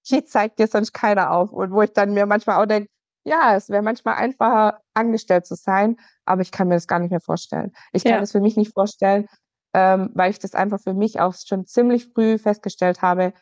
die 0.09 0.23
zeigt 0.23 0.59
dir 0.59 0.67
sonst 0.67 0.93
keiner 0.93 1.31
auf. 1.31 1.51
Und 1.51 1.71
wo 1.71 1.81
ich 1.81 1.93
dann 1.93 2.13
mir 2.13 2.25
manchmal 2.25 2.61
auch 2.61 2.67
denke, 2.67 2.89
ja, 3.23 3.55
es 3.55 3.69
wäre 3.69 3.81
manchmal 3.81 4.15
einfacher, 4.15 4.81
angestellt 4.93 5.47
zu 5.47 5.55
sein, 5.55 5.97
aber 6.25 6.41
ich 6.41 6.51
kann 6.51 6.67
mir 6.67 6.75
das 6.75 6.87
gar 6.87 6.99
nicht 6.99 7.09
mehr 7.09 7.21
vorstellen. 7.21 7.73
Ich 7.91 8.03
kann 8.03 8.13
ja. 8.13 8.19
das 8.19 8.31
für 8.31 8.39
mich 8.39 8.55
nicht 8.55 8.73
vorstellen, 8.73 9.27
ähm, 9.73 10.11
weil 10.13 10.29
ich 10.29 10.37
das 10.37 10.53
einfach 10.53 10.79
für 10.79 10.93
mich 10.93 11.19
auch 11.19 11.33
schon 11.33 11.65
ziemlich 11.65 12.07
früh 12.13 12.37
festgestellt 12.37 13.01
habe. 13.01 13.33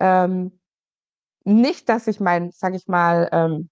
Ähm, 0.00 0.58
nicht, 1.44 1.88
dass 1.90 2.06
ich 2.06 2.18
mein, 2.18 2.50
sag 2.50 2.74
ich 2.74 2.88
mal, 2.88 3.28
ähm, 3.30 3.68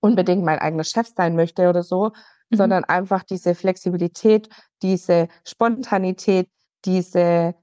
unbedingt 0.00 0.44
mein 0.44 0.58
eigener 0.58 0.84
Chef 0.84 1.08
sein 1.14 1.36
möchte 1.36 1.68
oder 1.68 1.82
so, 1.82 2.12
mhm. 2.50 2.56
sondern 2.56 2.84
einfach 2.84 3.22
diese 3.22 3.54
Flexibilität, 3.54 4.48
diese 4.82 5.28
Spontanität, 5.44 6.48
diese 6.86 7.54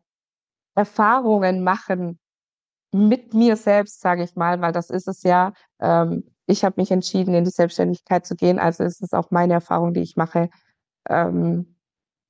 Erfahrungen 0.75 1.63
machen 1.63 2.19
mit 2.93 3.33
mir 3.33 3.55
selbst, 3.57 4.01
sage 4.01 4.23
ich 4.23 4.36
mal, 4.36 4.62
weil 4.62 4.71
das 4.71 4.89
ist 4.89 5.07
es 5.07 5.23
ja. 5.23 5.53
Ähm, 5.79 6.23
ich 6.45 6.63
habe 6.63 6.79
mich 6.79 6.91
entschieden, 6.91 7.33
in 7.33 7.43
die 7.43 7.49
Selbstständigkeit 7.49 8.25
zu 8.25 8.36
gehen, 8.36 8.59
also 8.59 8.83
ist 8.83 9.01
es 9.01 9.13
auch 9.13 9.31
meine 9.31 9.53
Erfahrung, 9.53 9.93
die 9.93 10.01
ich 10.01 10.15
mache, 10.15 10.49
ähm, 11.09 11.77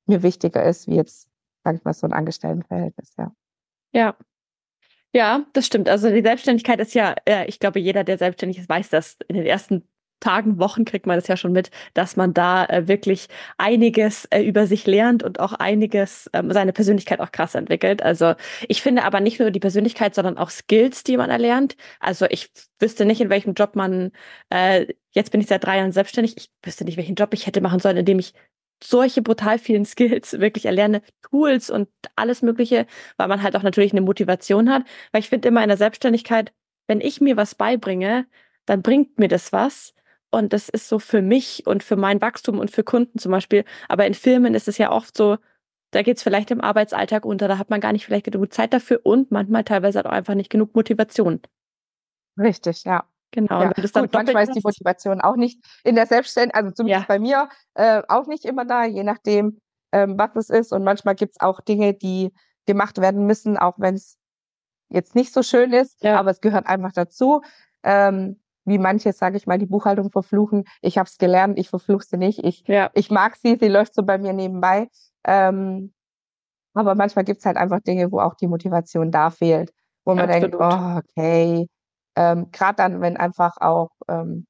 mir 0.05 0.23
wichtiger 0.23 0.63
ist, 0.63 0.87
wie 0.87 0.95
jetzt, 0.95 1.29
sage 1.63 1.77
ich 1.77 1.83
mal, 1.83 1.93
so 1.93 2.07
ein 2.07 2.13
Angestelltenverhältnis, 2.13 3.13
ja. 3.17 3.31
Ja. 3.93 4.15
Ja, 5.15 5.45
das 5.53 5.67
stimmt. 5.67 5.89
Also 5.89 6.09
die 6.09 6.23
Selbstständigkeit 6.23 6.79
ist 6.79 6.95
ja, 6.95 7.15
äh, 7.25 7.45
ich 7.45 7.59
glaube, 7.59 7.79
jeder, 7.79 8.03
der 8.03 8.17
selbstständig 8.17 8.57
ist, 8.57 8.69
weiß 8.69 8.89
das 8.89 9.17
in 9.27 9.35
den 9.35 9.45
ersten 9.45 9.87
Tagen, 10.23 10.57
Wochen 10.59 10.85
kriegt 10.85 11.05
man 11.05 11.17
das 11.17 11.27
ja 11.27 11.37
schon 11.37 11.51
mit, 11.51 11.69
dass 11.93 12.15
man 12.15 12.33
da 12.33 12.65
äh, 12.65 12.87
wirklich 12.87 13.27
einiges 13.57 14.25
äh, 14.25 14.41
über 14.41 14.67
sich 14.67 14.87
lernt 14.87 15.23
und 15.23 15.39
auch 15.39 15.53
einiges, 15.53 16.29
ähm, 16.33 16.51
seine 16.51 16.73
Persönlichkeit 16.73 17.19
auch 17.19 17.31
krass 17.31 17.55
entwickelt. 17.55 18.01
Also 18.01 18.35
ich 18.67 18.81
finde 18.81 19.03
aber 19.03 19.19
nicht 19.19 19.39
nur 19.39 19.51
die 19.51 19.59
Persönlichkeit, 19.59 20.15
sondern 20.15 20.37
auch 20.37 20.49
Skills, 20.49 21.03
die 21.03 21.17
man 21.17 21.29
erlernt. 21.29 21.75
Also 21.99 22.25
ich 22.29 22.49
wüsste 22.79 23.05
nicht, 23.05 23.21
in 23.21 23.29
welchem 23.29 23.53
Job 23.53 23.75
man, 23.75 24.11
äh, 24.49 24.87
jetzt 25.11 25.31
bin 25.31 25.41
ich 25.41 25.47
seit 25.47 25.63
drei 25.65 25.77
Jahren 25.77 25.91
selbstständig, 25.91 26.37
ich 26.37 26.49
wüsste 26.63 26.85
nicht, 26.85 26.97
welchen 26.97 27.15
Job 27.15 27.33
ich 27.33 27.45
hätte 27.47 27.61
machen 27.61 27.79
sollen, 27.79 27.97
in 27.97 28.05
dem 28.05 28.19
ich 28.19 28.33
solche 28.83 29.21
brutal 29.21 29.59
vielen 29.59 29.85
Skills 29.85 30.39
wirklich 30.39 30.65
erlerne, 30.65 31.01
Tools 31.21 31.69
und 31.69 31.89
alles 32.15 32.41
Mögliche, 32.41 32.85
weil 33.17 33.27
man 33.27 33.41
halt 33.43 33.55
auch 33.55 33.63
natürlich 33.63 33.91
eine 33.93 34.01
Motivation 34.01 34.69
hat. 34.69 34.83
Weil 35.11 35.21
ich 35.21 35.29
finde 35.29 35.47
immer 35.47 35.63
in 35.63 35.69
der 35.69 35.77
Selbstständigkeit, 35.77 36.53
wenn 36.87 37.01
ich 37.01 37.21
mir 37.21 37.37
was 37.37 37.55
beibringe, 37.55 38.27
dann 38.65 38.81
bringt 38.81 39.19
mir 39.19 39.27
das 39.27 39.51
was. 39.53 39.93
Und 40.33 40.51
das 40.51 40.67
ist 40.67 40.89
so 40.89 40.97
für 40.97 41.21
mich 41.21 41.67
und 41.67 41.83
für 41.83 41.95
mein 41.95 42.19
Wachstum 42.19 42.57
und 42.57 42.71
für 42.71 42.83
Kunden 42.83 43.19
zum 43.19 43.31
Beispiel. 43.31 43.65
Aber 43.87 44.07
in 44.07 44.15
Firmen 44.15 44.55
ist 44.55 44.67
es 44.67 44.79
ja 44.79 44.91
oft 44.91 45.15
so, 45.15 45.37
da 45.91 46.01
geht 46.01 46.17
es 46.17 46.23
vielleicht 46.23 46.49
im 46.49 46.59
Arbeitsalltag 46.59 47.23
unter, 47.23 47.47
da 47.47 47.59
hat 47.59 47.69
man 47.69 47.79
gar 47.79 47.91
nicht 47.91 48.03
vielleicht 48.03 48.25
genug 48.25 48.51
Zeit 48.51 48.73
dafür 48.73 49.01
und 49.03 49.29
manchmal 49.29 49.63
teilweise 49.63 50.03
auch 50.03 50.09
einfach 50.09 50.33
nicht 50.33 50.49
genug 50.49 50.75
Motivation. 50.75 51.39
Richtig, 52.35 52.83
ja. 52.83 53.03
Genau. 53.29 53.61
Ja. 53.61 53.71
Gut, 53.73 54.13
manchmal 54.13 54.43
ist 54.43 54.55
die 54.55 54.61
Motivation 54.63 55.21
auch 55.21 55.35
nicht 55.35 55.63
in 55.83 55.93
der 55.93 56.07
Selbstständigkeit, 56.07 56.63
also 56.63 56.73
zumindest 56.73 57.01
ja. 57.01 57.07
bei 57.07 57.19
mir, 57.19 57.49
äh, 57.75 58.01
auch 58.07 58.25
nicht 58.25 58.45
immer 58.45 58.65
da, 58.65 58.85
je 58.85 59.03
nachdem, 59.03 59.59
ähm, 59.91 60.17
was 60.17 60.35
es 60.35 60.49
ist. 60.49 60.73
Und 60.73 60.83
manchmal 60.83 61.13
gibt 61.13 61.33
es 61.33 61.41
auch 61.41 61.61
Dinge, 61.61 61.93
die 61.93 62.31
gemacht 62.65 62.99
werden 62.99 63.27
müssen, 63.27 63.57
auch 63.57 63.75
wenn 63.77 63.95
es 63.95 64.17
jetzt 64.89 65.13
nicht 65.13 65.31
so 65.31 65.43
schön 65.43 65.73
ist, 65.73 66.03
ja. 66.03 66.19
aber 66.19 66.31
es 66.31 66.41
gehört 66.41 66.65
einfach 66.65 66.91
dazu. 66.91 67.41
Ähm, 67.83 68.39
wie 68.65 68.77
manche, 68.77 69.13
sage 69.13 69.37
ich 69.37 69.47
mal, 69.47 69.57
die 69.57 69.65
Buchhaltung 69.65 70.11
verfluchen. 70.11 70.63
Ich 70.81 70.97
habe 70.97 71.07
es 71.07 71.17
gelernt, 71.17 71.59
ich 71.59 71.69
verfluche 71.69 72.05
sie 72.05 72.17
nicht. 72.17 72.43
Ich, 72.43 72.63
ja. 72.67 72.89
ich 72.93 73.11
mag 73.11 73.35
sie, 73.35 73.57
sie 73.59 73.67
läuft 73.67 73.93
so 73.95 74.03
bei 74.03 74.17
mir 74.17 74.33
nebenbei. 74.33 74.89
Ähm, 75.25 75.93
aber 76.73 76.95
manchmal 76.95 77.25
gibt's 77.25 77.45
halt 77.45 77.57
einfach 77.57 77.81
Dinge, 77.81 78.11
wo 78.11 78.19
auch 78.19 78.35
die 78.35 78.47
Motivation 78.47 79.11
da 79.11 79.29
fehlt, 79.29 79.71
wo 80.05 80.15
man 80.15 80.29
Absolut. 80.29 80.53
denkt, 80.53 80.57
oh, 80.59 80.97
okay. 80.97 81.67
Ähm, 82.15 82.51
Gerade 82.51 82.75
dann, 82.77 83.01
wenn 83.01 83.17
einfach 83.17 83.57
auch 83.59 83.89
ähm, 84.07 84.45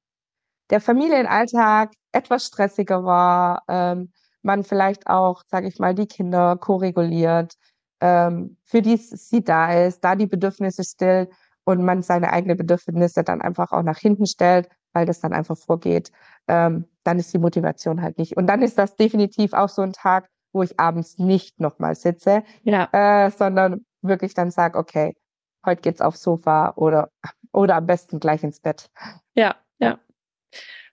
der 0.70 0.80
Familienalltag 0.80 1.92
etwas 2.12 2.46
stressiger 2.46 3.04
war, 3.04 3.62
ähm, 3.68 4.12
man 4.42 4.64
vielleicht 4.64 5.06
auch, 5.06 5.42
sage 5.48 5.68
ich 5.68 5.78
mal, 5.78 5.94
die 5.94 6.06
Kinder 6.06 6.56
koreguliert, 6.56 7.54
ähm, 8.00 8.56
für 8.64 8.82
die 8.82 8.96
sie 8.96 9.42
da 9.42 9.72
ist, 9.72 10.04
da 10.04 10.14
die 10.14 10.26
Bedürfnisse 10.26 10.84
stillt 10.84 11.30
und 11.64 11.82
man 11.82 12.02
seine 12.02 12.32
eigenen 12.32 12.56
Bedürfnisse 12.56 13.24
dann 13.24 13.40
einfach 13.40 13.72
auch 13.72 13.82
nach 13.82 13.98
hinten 13.98 14.26
stellt, 14.26 14.68
weil 14.92 15.06
das 15.06 15.20
dann 15.20 15.32
einfach 15.32 15.56
vorgeht, 15.56 16.12
ähm, 16.48 16.86
dann 17.02 17.18
ist 17.18 17.32
die 17.32 17.38
Motivation 17.38 18.02
halt 18.02 18.18
nicht. 18.18 18.36
Und 18.36 18.46
dann 18.46 18.62
ist 18.62 18.78
das 18.78 18.96
definitiv 18.96 19.52
auch 19.52 19.68
so 19.68 19.82
ein 19.82 19.92
Tag, 19.92 20.28
wo 20.52 20.62
ich 20.62 20.78
abends 20.78 21.18
nicht 21.18 21.60
nochmal 21.60 21.94
sitze, 21.94 22.44
ja. 22.62 22.88
äh, 22.92 23.30
sondern 23.30 23.84
wirklich 24.02 24.34
dann 24.34 24.50
sage, 24.50 24.78
okay, 24.78 25.16
heute 25.64 25.82
geht's 25.82 26.00
aufs 26.00 26.22
Sofa 26.22 26.74
oder, 26.76 27.10
oder 27.52 27.76
am 27.76 27.86
besten 27.86 28.20
gleich 28.20 28.44
ins 28.44 28.60
Bett. 28.60 28.90
Ja, 29.34 29.56
ja. 29.78 29.98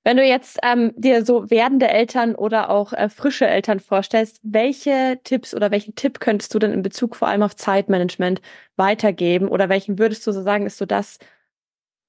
Wenn 0.03 0.17
du 0.17 0.25
jetzt 0.25 0.57
ähm, 0.63 0.93
dir 0.95 1.23
so 1.23 1.51
werdende 1.51 1.87
Eltern 1.87 2.33
oder 2.33 2.71
auch 2.71 2.91
äh, 2.91 3.07
frische 3.07 3.45
Eltern 3.45 3.79
vorstellst, 3.79 4.39
welche 4.41 5.19
Tipps 5.23 5.53
oder 5.53 5.69
welchen 5.69 5.93
Tipp 5.93 6.19
könntest 6.19 6.53
du 6.55 6.59
denn 6.59 6.73
in 6.73 6.81
Bezug 6.81 7.15
vor 7.15 7.27
allem 7.27 7.43
auf 7.43 7.55
Zeitmanagement 7.55 8.41
weitergeben? 8.77 9.47
Oder 9.47 9.69
welchen 9.69 9.99
würdest 9.99 10.25
du 10.25 10.31
so 10.31 10.41
sagen, 10.41 10.65
ist 10.65 10.79
so 10.79 10.87
das, 10.87 11.19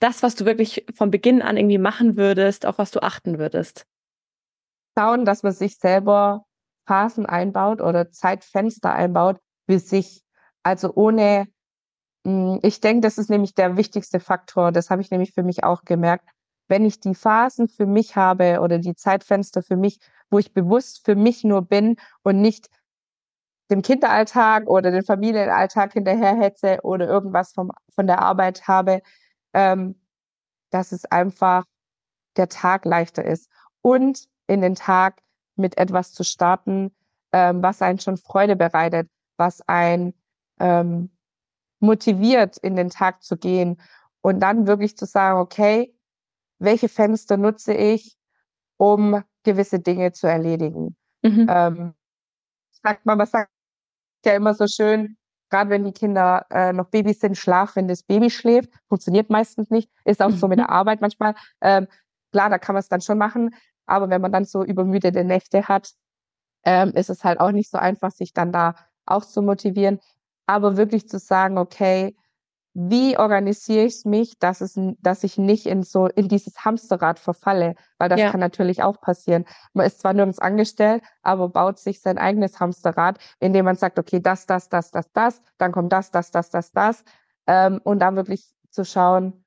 das, 0.01 0.23
was 0.23 0.35
du 0.35 0.47
wirklich 0.47 0.87
von 0.95 1.11
Beginn 1.11 1.43
an 1.43 1.59
irgendwie 1.59 1.77
machen 1.77 2.17
würdest, 2.17 2.65
auf 2.65 2.79
was 2.79 2.93
du 2.93 3.03
achten 3.03 3.39
würdest? 3.39 3.85
Schauen, 4.99 5.27
dass 5.27 5.43
man 5.43 5.53
sich 5.53 5.77
selber 5.79 6.47
Phasen 6.87 7.27
einbaut 7.27 7.83
oder 7.83 8.11
Zeitfenster 8.11 8.95
einbaut 8.95 9.39
für 9.69 9.79
sich. 9.79 10.23
Also 10.63 10.95
ohne, 10.95 11.47
hm, 12.27 12.59
ich 12.63 12.81
denke, 12.81 13.03
das 13.03 13.19
ist 13.19 13.29
nämlich 13.29 13.55
der 13.55 13.77
wichtigste 13.77 14.19
Faktor. 14.19 14.73
Das 14.73 14.89
habe 14.89 15.03
ich 15.03 15.11
nämlich 15.11 15.33
für 15.35 15.43
mich 15.43 15.63
auch 15.63 15.85
gemerkt 15.85 16.27
wenn 16.69 16.85
ich 16.85 17.01
die 17.01 17.15
Phasen 17.15 17.69
für 17.69 17.87
mich 17.87 18.17
habe 18.17 18.61
oder 18.61 18.79
die 18.79 18.95
Zeitfenster 18.95 19.63
für 19.63 19.77
mich, 19.77 19.99
wo 20.31 20.39
ich 20.39 20.55
bewusst 20.55 21.05
für 21.05 21.15
mich 21.15 21.45
nur 21.45 21.63
bin 21.63 21.97
und 22.23 22.41
nicht 22.41 22.69
dem 23.71 23.83
Kinderalltag 23.83 24.69
oder 24.69 24.91
den 24.91 25.05
Familienalltag 25.05 25.95
hinterherhetze 25.95 26.79
oder 26.83 27.09
irgendwas 27.09 27.53
vom, 27.53 27.71
von 27.95 28.07
der 28.07 28.21
Arbeit 28.21 28.69
habe, 28.69 29.03
ähm, 29.55 30.01
dass 30.71 30.93
es 30.93 31.05
einfach 31.07 31.65
der 32.37 32.49
Tag 32.49 32.85
leichter 32.85 33.25
ist. 33.25 33.51
Und 33.81 34.27
in 34.47 34.61
den 34.61 34.75
Tag 34.75 35.21
mit 35.57 35.79
etwas 35.79 36.13
zu 36.13 36.25
starten, 36.25 36.95
ähm, 37.33 37.63
was 37.63 37.83
einen 37.83 37.99
schon 37.99 38.17
Freude 38.17 38.57
bereitet, 38.57 39.09
was 39.37 39.67
einen 39.69 40.15
ähm, 40.61 41.11
motiviert, 41.81 42.59
in 42.59 42.77
den 42.77 42.91
Tag 42.91 43.23
zu 43.23 43.37
gehen 43.37 43.81
und 44.21 44.41
dann 44.41 44.67
wirklich 44.67 44.97
zu 44.97 45.05
sagen, 45.05 45.41
okay, 45.41 45.95
welche 46.63 46.89
Fenster 46.89 47.37
nutze 47.37 47.75
ich, 47.75 48.17
um 48.77 49.23
gewisse 49.43 49.81
Dinge 49.81 50.13
zu 50.13 50.27
erledigen. 50.27 50.97
Mhm. 51.23 51.47
Ähm, 51.49 51.95
sagt 52.71 53.07
man, 53.07 53.19
was 53.19 53.31
sagt 53.31 53.51
ja 54.25 54.35
immer 54.35 54.55
so 54.55 54.67
schön, 54.67 55.17
gerade 55.51 55.71
wenn 55.71 55.85
die 55.85 55.93
Kinder 55.93 56.47
äh, 56.51 56.73
noch 56.73 56.89
Babys 56.89 57.21
sind, 57.21 57.37
schlaf, 57.37 57.77
wenn 57.77 57.89
das 57.89 58.03
Baby 58.03 58.31
schläft. 58.31 58.71
Funktioniert 58.89 59.29
meistens 59.31 59.71
nicht. 59.71 59.91
Ist 60.05 60.23
auch 60.23 60.31
mhm. 60.31 60.37
so 60.37 60.49
mit 60.49 60.59
der 60.59 60.69
mhm. 60.69 60.75
Arbeit 60.75 61.01
manchmal. 61.01 61.35
Ähm, 61.61 61.89
klar, 62.33 62.49
da 62.49 62.59
kann 62.59 62.75
man 62.75 62.81
es 62.81 62.89
dann 62.89 63.01
schon 63.01 63.19
machen. 63.19 63.55
Aber 63.87 64.09
wenn 64.09 64.21
man 64.21 64.33
dann 64.33 64.45
so 64.45 64.65
übermüdete 64.65 65.25
Nächte 65.25 65.69
hat, 65.69 65.91
ähm, 66.65 66.93
ist 66.95 67.11
es 67.11 67.25
halt 67.25 67.41
auch 67.41 67.51
nicht 67.51 67.71
so 67.71 67.79
einfach, 67.79 68.13
sich 68.13 68.33
dann 68.33 68.53
da 68.53 68.75
auch 69.05 69.25
zu 69.25 69.43
motivieren. 69.43 70.01
Aber 70.47 70.77
wirklich 70.77 71.09
zu 71.09 71.19
sagen, 71.19 71.59
okay, 71.59 72.17
wie 72.75 73.19
organisiere 73.19 73.85
ich 73.85 74.05
mich, 74.05 74.39
dass 74.39 74.63
es, 74.63 74.79
dass 75.01 75.25
ich 75.25 75.37
nicht 75.37 75.67
in 75.67 75.83
so 75.83 76.07
in 76.07 76.29
dieses 76.29 76.65
Hamsterrad 76.65 77.19
verfalle, 77.19 77.75
weil 77.99 78.09
das 78.09 78.21
ja. 78.21 78.31
kann 78.31 78.41
natürlich 78.41 78.83
auch 78.83 79.01
passieren. 79.01 79.45
Man 79.75 79.87
ist 79.87 80.01
zwar 80.01 80.15
nirgends 80.15 80.39
angestellt, 80.39 81.03
aber 81.23 81.51
baut 81.51 81.79
sich 81.79 82.01
sein 82.01 82.17
eigenes 82.17 82.61
Hamsterrad, 82.61 83.19
indem 83.41 83.67
man 83.67 83.77
sagt, 83.77 83.99
okay, 83.99 84.21
das, 84.21 84.47
das, 84.47 84.71
das, 84.71 84.91
das, 84.91 85.13
das, 85.13 85.43
dann 85.59 85.73
kommt 85.73 85.93
das, 85.93 86.11
das, 86.11 86.31
das, 86.31 86.49
das, 86.49 86.73
das, 86.73 87.05
ähm, 87.47 87.81
und 87.85 87.99
dann 87.99 88.17
wirklich 88.17 88.55
zu 88.71 88.85
schauen, 88.85 89.45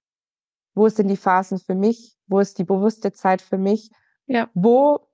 wo 0.75 0.88
sind 0.89 1.07
die 1.07 1.17
Phasen 1.17 1.57
für 1.57 1.75
mich, 1.75 2.15
wo 2.27 2.39
ist 2.39 2.59
die 2.59 2.63
bewusste 2.63 3.11
Zeit 3.11 3.41
für 3.41 3.57
mich, 3.57 3.89
ja. 4.27 4.49
wo 4.53 5.07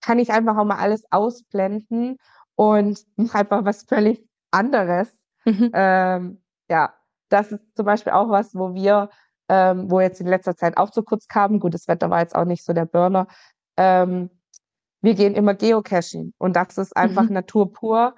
kann 0.00 0.18
ich 0.18 0.30
einfach 0.30 0.56
auch 0.56 0.64
mal 0.64 0.78
alles 0.78 1.02
ausblenden 1.10 2.16
und 2.54 3.04
einfach 3.32 3.64
was 3.64 3.82
völlig 3.82 4.24
anderes. 4.52 5.12
Mhm. 5.44 5.70
Ähm, 5.72 6.42
ja, 6.68 6.94
das 7.30 7.52
ist 7.52 7.62
zum 7.76 7.86
Beispiel 7.86 8.12
auch 8.12 8.28
was, 8.28 8.54
wo 8.54 8.74
wir, 8.74 9.08
ähm, 9.48 9.90
wo 9.90 10.00
jetzt 10.00 10.20
in 10.20 10.26
letzter 10.26 10.56
Zeit 10.56 10.76
auch 10.76 10.90
zu 10.90 11.02
kurz 11.02 11.26
kamen, 11.28 11.60
gut, 11.60 11.74
das 11.74 11.88
Wetter 11.88 12.10
war 12.10 12.20
jetzt 12.20 12.34
auch 12.34 12.44
nicht 12.44 12.64
so 12.64 12.72
der 12.72 12.84
Burner, 12.84 13.26
ähm, 13.76 14.30
wir 15.02 15.14
gehen 15.14 15.34
immer 15.34 15.54
Geocaching 15.54 16.34
und 16.38 16.56
das 16.56 16.76
ist 16.76 16.96
einfach 16.96 17.24
mhm. 17.24 17.34
Natur 17.34 17.72
pur. 17.72 18.14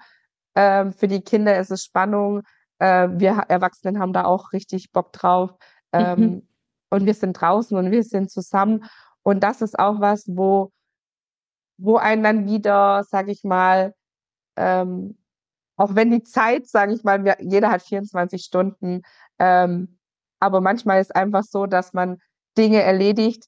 Ähm, 0.55 0.93
für 0.93 1.09
die 1.09 1.23
Kinder 1.23 1.59
ist 1.59 1.71
es 1.71 1.85
Spannung. 1.85 2.43
Äh, 2.79 3.09
wir 3.13 3.45
Erwachsenen 3.49 4.01
haben 4.01 4.13
da 4.13 4.25
auch 4.25 4.53
richtig 4.53 4.91
Bock 4.93 5.13
drauf. 5.13 5.55
Ähm, 5.93 6.21
mhm. 6.21 6.49
Und 6.91 7.07
wir 7.07 7.15
sind 7.15 7.35
draußen 7.35 7.77
und 7.77 7.91
wir 7.91 8.03
sind 8.03 8.31
zusammen. 8.31 8.85
Und 9.23 9.41
das 9.41 9.63
ist 9.63 9.79
auch 9.79 10.01
was, 10.01 10.25
wo, 10.27 10.73
wo 11.79 11.97
einen 11.97 12.23
dann 12.23 12.47
wieder, 12.47 13.05
sag 13.05 13.29
ich 13.29 13.45
mal, 13.45 13.95
ähm, 14.57 15.17
auch 15.83 15.97
wenn 15.97 16.13
die 16.13 16.23
Zeit, 16.23 16.69
sage 16.69 16.95
ich 16.95 17.03
mal, 17.03 17.37
jeder 17.41 17.73
hat 17.73 17.83
24 17.83 18.45
Stunden, 18.45 19.03
ähm, 19.41 19.99
aber 20.39 20.61
manchmal 20.61 21.01
ist 21.01 21.15
einfach 21.17 21.43
so, 21.43 21.67
dass 21.67 21.93
man 21.93 22.19
Dinge 22.57 22.83
erledigt, 22.83 23.47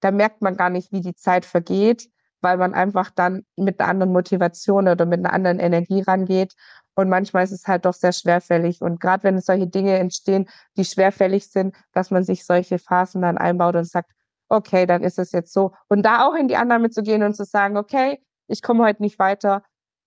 da 0.00 0.10
merkt 0.10 0.42
man 0.42 0.56
gar 0.56 0.70
nicht, 0.70 0.90
wie 0.90 1.02
die 1.02 1.14
Zeit 1.14 1.44
vergeht, 1.44 2.10
weil 2.40 2.56
man 2.56 2.74
einfach 2.74 3.10
dann 3.10 3.44
mit 3.54 3.78
einer 3.78 3.90
anderen 3.90 4.12
Motivation 4.12 4.88
oder 4.88 5.06
mit 5.06 5.20
einer 5.20 5.32
anderen 5.32 5.60
Energie 5.60 6.02
rangeht. 6.02 6.54
Und 6.96 7.08
manchmal 7.08 7.44
ist 7.44 7.52
es 7.52 7.68
halt 7.68 7.84
doch 7.84 7.94
sehr 7.94 8.12
schwerfällig. 8.12 8.82
Und 8.82 9.00
gerade 9.00 9.22
wenn 9.22 9.40
solche 9.40 9.68
Dinge 9.68 9.98
entstehen, 9.98 10.48
die 10.76 10.84
schwerfällig 10.84 11.48
sind, 11.48 11.76
dass 11.92 12.10
man 12.10 12.24
sich 12.24 12.44
solche 12.44 12.80
Phasen 12.80 13.22
dann 13.22 13.38
einbaut 13.38 13.76
und 13.76 13.84
sagt, 13.84 14.10
okay, 14.48 14.84
dann 14.84 15.04
ist 15.04 15.20
es 15.20 15.30
jetzt 15.30 15.52
so. 15.52 15.74
Und 15.88 16.02
da 16.02 16.26
auch 16.26 16.34
in 16.34 16.48
die 16.48 16.56
Annahme 16.56 16.90
zu 16.90 17.04
gehen 17.04 17.22
und 17.22 17.34
zu 17.34 17.44
sagen, 17.44 17.76
okay, 17.76 18.20
ich 18.48 18.62
komme 18.62 18.84
heute 18.84 19.02
nicht 19.02 19.20
weiter, 19.20 19.62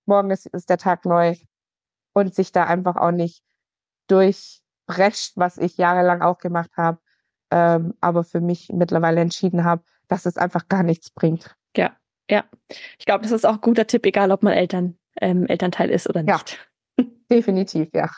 morgen 0.05 0.31
ist, 0.31 0.47
ist 0.47 0.69
der 0.69 0.77
Tag 0.77 1.05
neu 1.05 1.35
und 2.13 2.35
sich 2.35 2.51
da 2.51 2.65
einfach 2.65 2.95
auch 2.95 3.11
nicht 3.11 3.43
durchbrecht, 4.07 5.33
was 5.35 5.57
ich 5.57 5.77
jahrelang 5.77 6.21
auch 6.21 6.37
gemacht 6.37 6.71
habe, 6.77 6.99
ähm, 7.51 7.93
aber 8.01 8.23
für 8.23 8.41
mich 8.41 8.69
mittlerweile 8.73 9.21
entschieden 9.21 9.63
habe, 9.63 9.83
dass 10.07 10.25
es 10.25 10.37
einfach 10.37 10.67
gar 10.67 10.83
nichts 10.83 11.09
bringt. 11.09 11.55
Ja, 11.75 11.95
ja. 12.29 12.43
Ich 12.97 13.05
glaube, 13.05 13.23
das 13.23 13.31
ist 13.31 13.45
auch 13.45 13.55
ein 13.55 13.61
guter 13.61 13.87
Tipp, 13.87 14.05
egal 14.05 14.31
ob 14.31 14.43
man 14.43 14.53
Eltern, 14.53 14.97
ähm, 15.19 15.45
Elternteil 15.47 15.89
ist 15.89 16.09
oder 16.09 16.23
nicht. 16.23 16.59
Ja, 16.97 17.05
definitiv, 17.31 17.89
ja. 17.93 18.09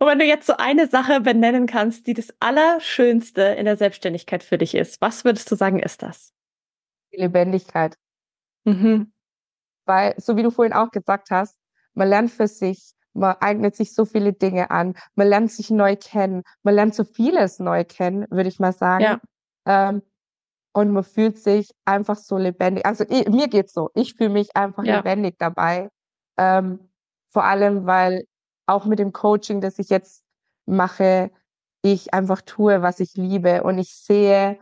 Und 0.00 0.06
wenn 0.06 0.18
du 0.20 0.24
jetzt 0.24 0.46
so 0.46 0.56
eine 0.56 0.86
Sache 0.86 1.20
benennen 1.20 1.66
kannst, 1.66 2.06
die 2.06 2.14
das 2.14 2.32
Allerschönste 2.38 3.42
in 3.42 3.64
der 3.64 3.76
Selbstständigkeit 3.76 4.44
für 4.44 4.56
dich 4.56 4.74
ist, 4.76 5.00
was 5.00 5.24
würdest 5.24 5.50
du 5.50 5.56
sagen, 5.56 5.80
ist 5.80 6.02
das? 6.02 6.32
Die 7.12 7.20
Lebendigkeit. 7.20 7.96
Mhm. 8.64 9.12
Weil, 9.86 10.14
so 10.18 10.36
wie 10.36 10.42
du 10.42 10.50
vorhin 10.50 10.72
auch 10.72 10.90
gesagt 10.90 11.30
hast, 11.30 11.58
man 11.98 12.08
lernt 12.08 12.30
für 12.30 12.46
sich, 12.46 12.92
man 13.12 13.36
eignet 13.40 13.74
sich 13.74 13.92
so 13.92 14.04
viele 14.04 14.32
Dinge 14.32 14.70
an, 14.70 14.94
man 15.16 15.26
lernt 15.26 15.50
sich 15.50 15.70
neu 15.70 15.96
kennen, 15.96 16.44
man 16.62 16.74
lernt 16.74 16.94
so 16.94 17.04
vieles 17.04 17.58
neu 17.58 17.84
kennen, 17.84 18.26
würde 18.30 18.48
ich 18.48 18.60
mal 18.60 18.72
sagen. 18.72 19.04
Ja. 19.04 19.20
Ähm, 19.66 20.02
und 20.72 20.92
man 20.92 21.02
fühlt 21.02 21.38
sich 21.38 21.72
einfach 21.84 22.16
so 22.16 22.38
lebendig. 22.38 22.86
Also 22.86 23.04
ich, 23.08 23.28
mir 23.28 23.48
geht's 23.48 23.72
so. 23.72 23.90
Ich 23.94 24.14
fühle 24.14 24.30
mich 24.30 24.56
einfach 24.56 24.84
ja. 24.84 24.98
lebendig 24.98 25.34
dabei. 25.38 25.88
Ähm, 26.38 26.88
vor 27.30 27.44
allem, 27.44 27.84
weil 27.86 28.24
auch 28.66 28.84
mit 28.84 29.00
dem 29.00 29.12
Coaching, 29.12 29.60
das 29.60 29.78
ich 29.80 29.88
jetzt 29.88 30.22
mache, 30.66 31.32
ich 31.82 32.14
einfach 32.14 32.42
tue, 32.42 32.80
was 32.82 33.00
ich 33.00 33.14
liebe 33.14 33.64
und 33.64 33.78
ich 33.78 33.92
sehe, 33.96 34.58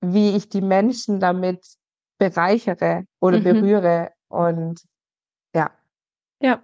wie 0.00 0.36
ich 0.36 0.48
die 0.48 0.60
Menschen 0.60 1.18
damit 1.18 1.66
bereichere 2.18 3.04
oder 3.20 3.38
mhm. 3.38 3.44
berühre. 3.44 4.12
Und 4.28 4.80
ja. 6.40 6.62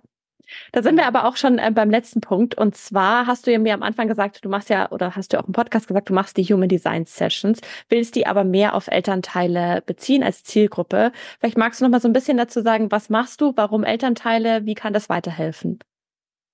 Da 0.73 0.83
sind 0.83 0.97
wir 0.97 1.07
aber 1.07 1.25
auch 1.25 1.37
schon 1.37 1.59
äh, 1.59 1.71
beim 1.73 1.91
letzten 1.91 2.21
Punkt. 2.21 2.57
Und 2.57 2.77
zwar 2.77 3.27
hast 3.27 3.47
du 3.47 3.53
ja 3.53 3.59
mir 3.59 3.75
am 3.75 3.83
Anfang 3.83 4.09
gesagt, 4.09 4.45
du 4.45 4.49
machst 4.49 4.69
ja, 4.69 4.91
oder 4.91 5.17
hast 5.17 5.33
du 5.33 5.41
auch 5.41 5.47
im 5.47 5.53
Podcast 5.53 5.87
gesagt, 5.87 6.11
du 6.11 6.15
machst 6.15 6.37
die 6.37 6.45
Human 6.45 6.69
Design 6.69 7.07
Sessions, 7.07 7.61
willst 7.89 8.17
die 8.17 8.27
aber 8.27 8.45
mehr 8.45 8.75
auf 8.75 8.89
Elternteile 8.89 9.83
beziehen 9.87 10.23
als 10.23 10.43
Zielgruppe. 10.45 11.13
Vielleicht 11.39 11.57
magst 11.57 11.81
du 11.81 11.85
noch 11.85 11.91
mal 11.91 12.01
so 12.01 12.09
ein 12.09 12.13
bisschen 12.13 12.37
dazu 12.37 12.61
sagen, 12.61 12.91
was 12.91 13.09
machst 13.09 13.41
du, 13.41 13.53
warum 13.57 13.85
Elternteile, 13.85 14.67
wie 14.67 14.75
kann 14.75 14.93
das 14.93 15.09
weiterhelfen? 15.09 15.79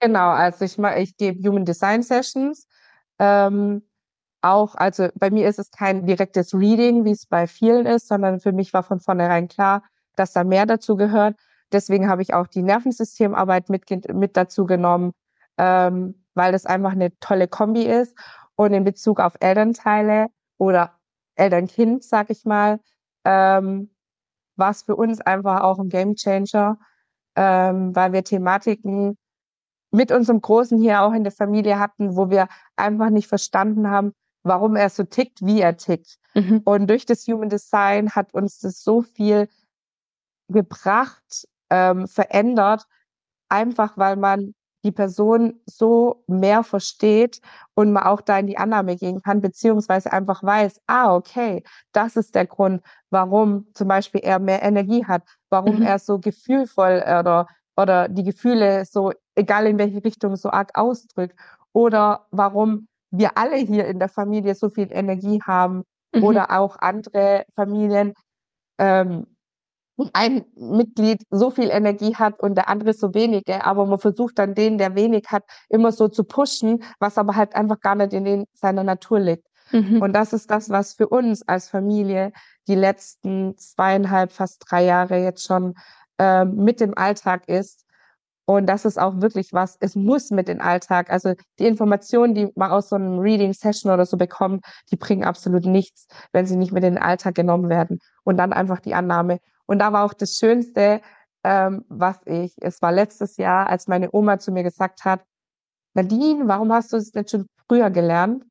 Genau, 0.01 0.29
also 0.29 0.64
ich, 0.64 0.79
ich 0.79 1.16
gebe 1.16 1.49
Human 1.49 1.64
Design 1.64 2.03
Sessions. 2.03 2.69
Ähm, 3.19 3.83
auch, 4.43 4.77
also 4.77 5.09
bei 5.16 5.31
mir 5.31 5.49
ist 5.49 5.59
es 5.59 5.71
kein 5.71 6.07
direktes 6.07 6.55
Reading, 6.55 7.05
wie 7.05 7.11
es 7.11 7.27
bei 7.27 7.47
vielen 7.49 7.87
ist, 7.87 8.07
sondern 8.07 8.39
für 8.39 8.53
mich 8.53 8.73
war 8.73 8.85
von 8.85 9.01
vornherein 9.01 9.49
klar, 9.49 9.83
dass 10.14 10.33
da 10.33 10.45
mehr 10.45 10.66
dazu 10.66 10.95
gehört. 10.97 11.37
Deswegen 11.73 12.09
habe 12.09 12.23
ich 12.23 12.35
auch 12.35 12.47
die 12.47 12.62
Nervensystemarbeit 12.62 13.69
mit, 13.69 13.85
mit 14.12 14.37
dazu 14.37 14.66
genommen, 14.66 15.12
ähm, 15.59 16.25
weil 16.35 16.53
das 16.53 16.66
einfach 16.66 16.93
eine 16.93 17.16
tolle 17.21 17.49
Kombi 17.49 17.83
ist. 17.83 18.16
Und 18.57 18.73
in 18.73 18.85
Bezug 18.85 19.21
auf 19.21 19.35
Elternteile 19.41 20.29
oder 20.57 20.99
Elternkind, 21.37 22.03
sag 22.03 22.31
ich 22.31 22.45
mal, 22.45 22.81
ähm, 23.25 23.91
war 24.57 24.71
es 24.71 24.83
für 24.83 24.97
uns 24.97 25.21
einfach 25.21 25.61
auch 25.61 25.79
ein 25.79 25.89
Gamechanger, 25.89 26.79
ähm, 27.37 27.95
weil 27.95 28.12
wir 28.12 28.25
Thematiken 28.25 29.16
mit 29.91 30.12
unserem 30.12 30.41
Großen 30.41 30.79
hier 30.79 31.03
auch 31.03 31.12
in 31.12 31.23
der 31.23 31.33
Familie 31.33 31.79
hatten, 31.79 32.16
wo 32.16 32.31
wir 32.31 32.49
einfach 32.77 33.11
nicht 33.11 33.29
verstanden 33.29 33.89
haben, 33.89 34.12
warum 34.43 34.77
er 34.77 34.91
so 34.91 35.05
tickt, 35.05 35.41
wie 35.43 35.61
er 35.61 35.77
tickt. 35.77 36.19
Mhm. 36.35 36.62
Und 36.64 36.89
durch 36.89 37.07
das 37.07 37.27
Human 37.27 37.49
Design 37.49 38.14
hat 38.14 38.35
uns 38.35 38.59
das 38.59 38.83
so 38.83 39.03
viel 39.03 39.49
gebracht, 40.49 41.47
ähm, 41.71 42.07
verändert, 42.09 42.87
einfach 43.49 43.97
weil 43.97 44.16
man 44.16 44.55
die 44.85 44.93
Person 44.93 45.61
so 45.66 46.23
mehr 46.27 46.62
versteht 46.62 47.41
und 47.75 47.93
man 47.93 48.05
auch 48.05 48.21
da 48.21 48.39
in 48.39 48.47
die 48.47 48.59
Annahme 48.59 48.97
gehen 48.97 49.21
kann, 49.23 49.41
beziehungsweise 49.41 50.12
einfach 50.12 50.43
weiß, 50.43 50.81
ah, 50.87 51.14
okay, 51.14 51.64
das 51.93 52.16
ist 52.16 52.35
der 52.35 52.47
Grund, 52.47 52.83
warum 53.11 53.66
zum 53.75 53.89
Beispiel 53.89 54.21
er 54.23 54.39
mehr 54.39 54.62
Energie 54.62 55.05
hat, 55.05 55.25
warum 55.51 55.77
mhm. 55.77 55.83
er 55.83 55.99
so 55.99 56.19
gefühlvoll 56.19 57.03
oder, 57.03 57.49
oder 57.77 58.09
die 58.09 58.23
Gefühle 58.23 58.85
so, 58.85 59.12
egal 59.35 59.66
in 59.66 59.79
welche 59.79 60.05
Richtung, 60.05 60.37
so 60.37 60.51
arg 60.51 60.71
ausdrückt 60.79 61.39
oder 61.73 62.27
warum 62.31 62.89
wir 63.11 63.37
alle 63.37 63.57
hier 63.57 63.87
in 63.87 63.99
der 63.99 64.09
Familie 64.09 64.55
so 64.55 64.69
viel 64.69 64.89
Energie 64.91 65.41
haben 65.43 65.83
mhm. 66.14 66.23
oder 66.23 66.59
auch 66.59 66.79
andere 66.79 67.47
Familien, 67.57 68.14
ähm, 68.79 69.27
ein 70.13 70.45
Mitglied 70.55 71.23
so 71.31 71.51
viel 71.51 71.71
Energie 71.71 72.15
hat 72.15 72.41
und 72.41 72.55
der 72.55 72.69
andere 72.69 72.93
so 72.93 73.15
wenige, 73.15 73.65
aber 73.65 73.87
man 73.87 73.99
versucht 73.99 74.39
dann 74.39 74.55
den, 74.55 74.79
der 74.79 74.95
wenig 74.95 75.25
hat, 75.29 75.45
immer 75.69 75.93
so 75.93 76.09
zu 76.09 76.25
pushen, 76.25 76.85
was 77.01 77.19
aber 77.19 77.35
halt 77.35 77.55
einfach 77.55 77.81
gar 77.81 77.95
nicht 77.95 78.13
in 78.13 78.25
den, 78.25 78.45
seiner 78.53 78.85
Natur 78.85 79.21
liegt. 79.21 79.47
Mhm. 79.73 80.01
Und 80.01 80.13
das 80.13 80.33
ist 80.33 80.51
das, 80.51 80.71
was 80.71 80.95
für 80.95 81.09
uns 81.09 81.47
als 81.47 81.69
Familie 81.69 82.33
die 82.69 82.75
letzten 82.75 83.57
zweieinhalb, 83.59 84.33
fast 84.33 84.65
drei 84.69 84.85
Jahre 84.85 85.19
jetzt 85.19 85.47
schon 85.47 85.75
äh, 86.19 86.45
mit 86.45 86.81
dem 86.81 86.97
Alltag 86.97 87.49
ist. 87.49 87.85
Und 88.45 88.67
das 88.67 88.87
ist 88.87 88.99
auch 88.99 89.21
wirklich 89.21 89.53
was, 89.53 89.77
es 89.81 89.95
muss 89.95 90.31
mit 90.31 90.49
dem 90.49 90.61
Alltag. 90.61 91.11
Also 91.11 91.35
die 91.59 91.67
Informationen, 91.67 92.35
die 92.35 92.49
man 92.55 92.71
aus 92.71 92.89
so 92.89 92.97
einem 92.97 93.19
Reading-Session 93.19 93.93
oder 93.93 94.07
so 94.07 94.17
bekommt, 94.17 94.65
die 94.91 94.97
bringen 94.97 95.25
absolut 95.25 95.67
nichts, 95.67 96.07
wenn 96.33 96.47
sie 96.47 96.57
nicht 96.57 96.73
mit 96.73 96.83
in 96.83 96.95
den 96.95 97.03
Alltag 97.03 97.35
genommen 97.35 97.69
werden. 97.69 97.99
Und 98.25 98.39
dann 98.39 98.55
einfach 98.55 98.81
die 98.81 98.95
Annahme. 98.95 99.39
Und 99.69 99.81
da 99.81 99.93
war 99.93 100.05
auch 100.05 100.14
das 100.14 100.39
Schönste, 100.39 101.03
ähm, 101.45 101.85
was 101.89 102.19
ich, 102.25 102.55
es 102.61 102.81
war 102.83 102.91
letztes 102.91 103.37
Jahr, 103.37 103.69
als 103.69 103.87
meine 103.87 104.09
Oma 104.12 104.39
zu 104.39 104.51
mir 104.51 104.62
gesagt 104.62 105.05
hat, 105.05 105.23
Nadine, 105.95 106.49
warum 106.49 106.73
hast 106.73 106.93
du 106.93 106.97
es 106.97 107.12
nicht 107.14 107.31
schon 107.31 107.47
früher 107.69 107.91
gelernt? 107.91 108.45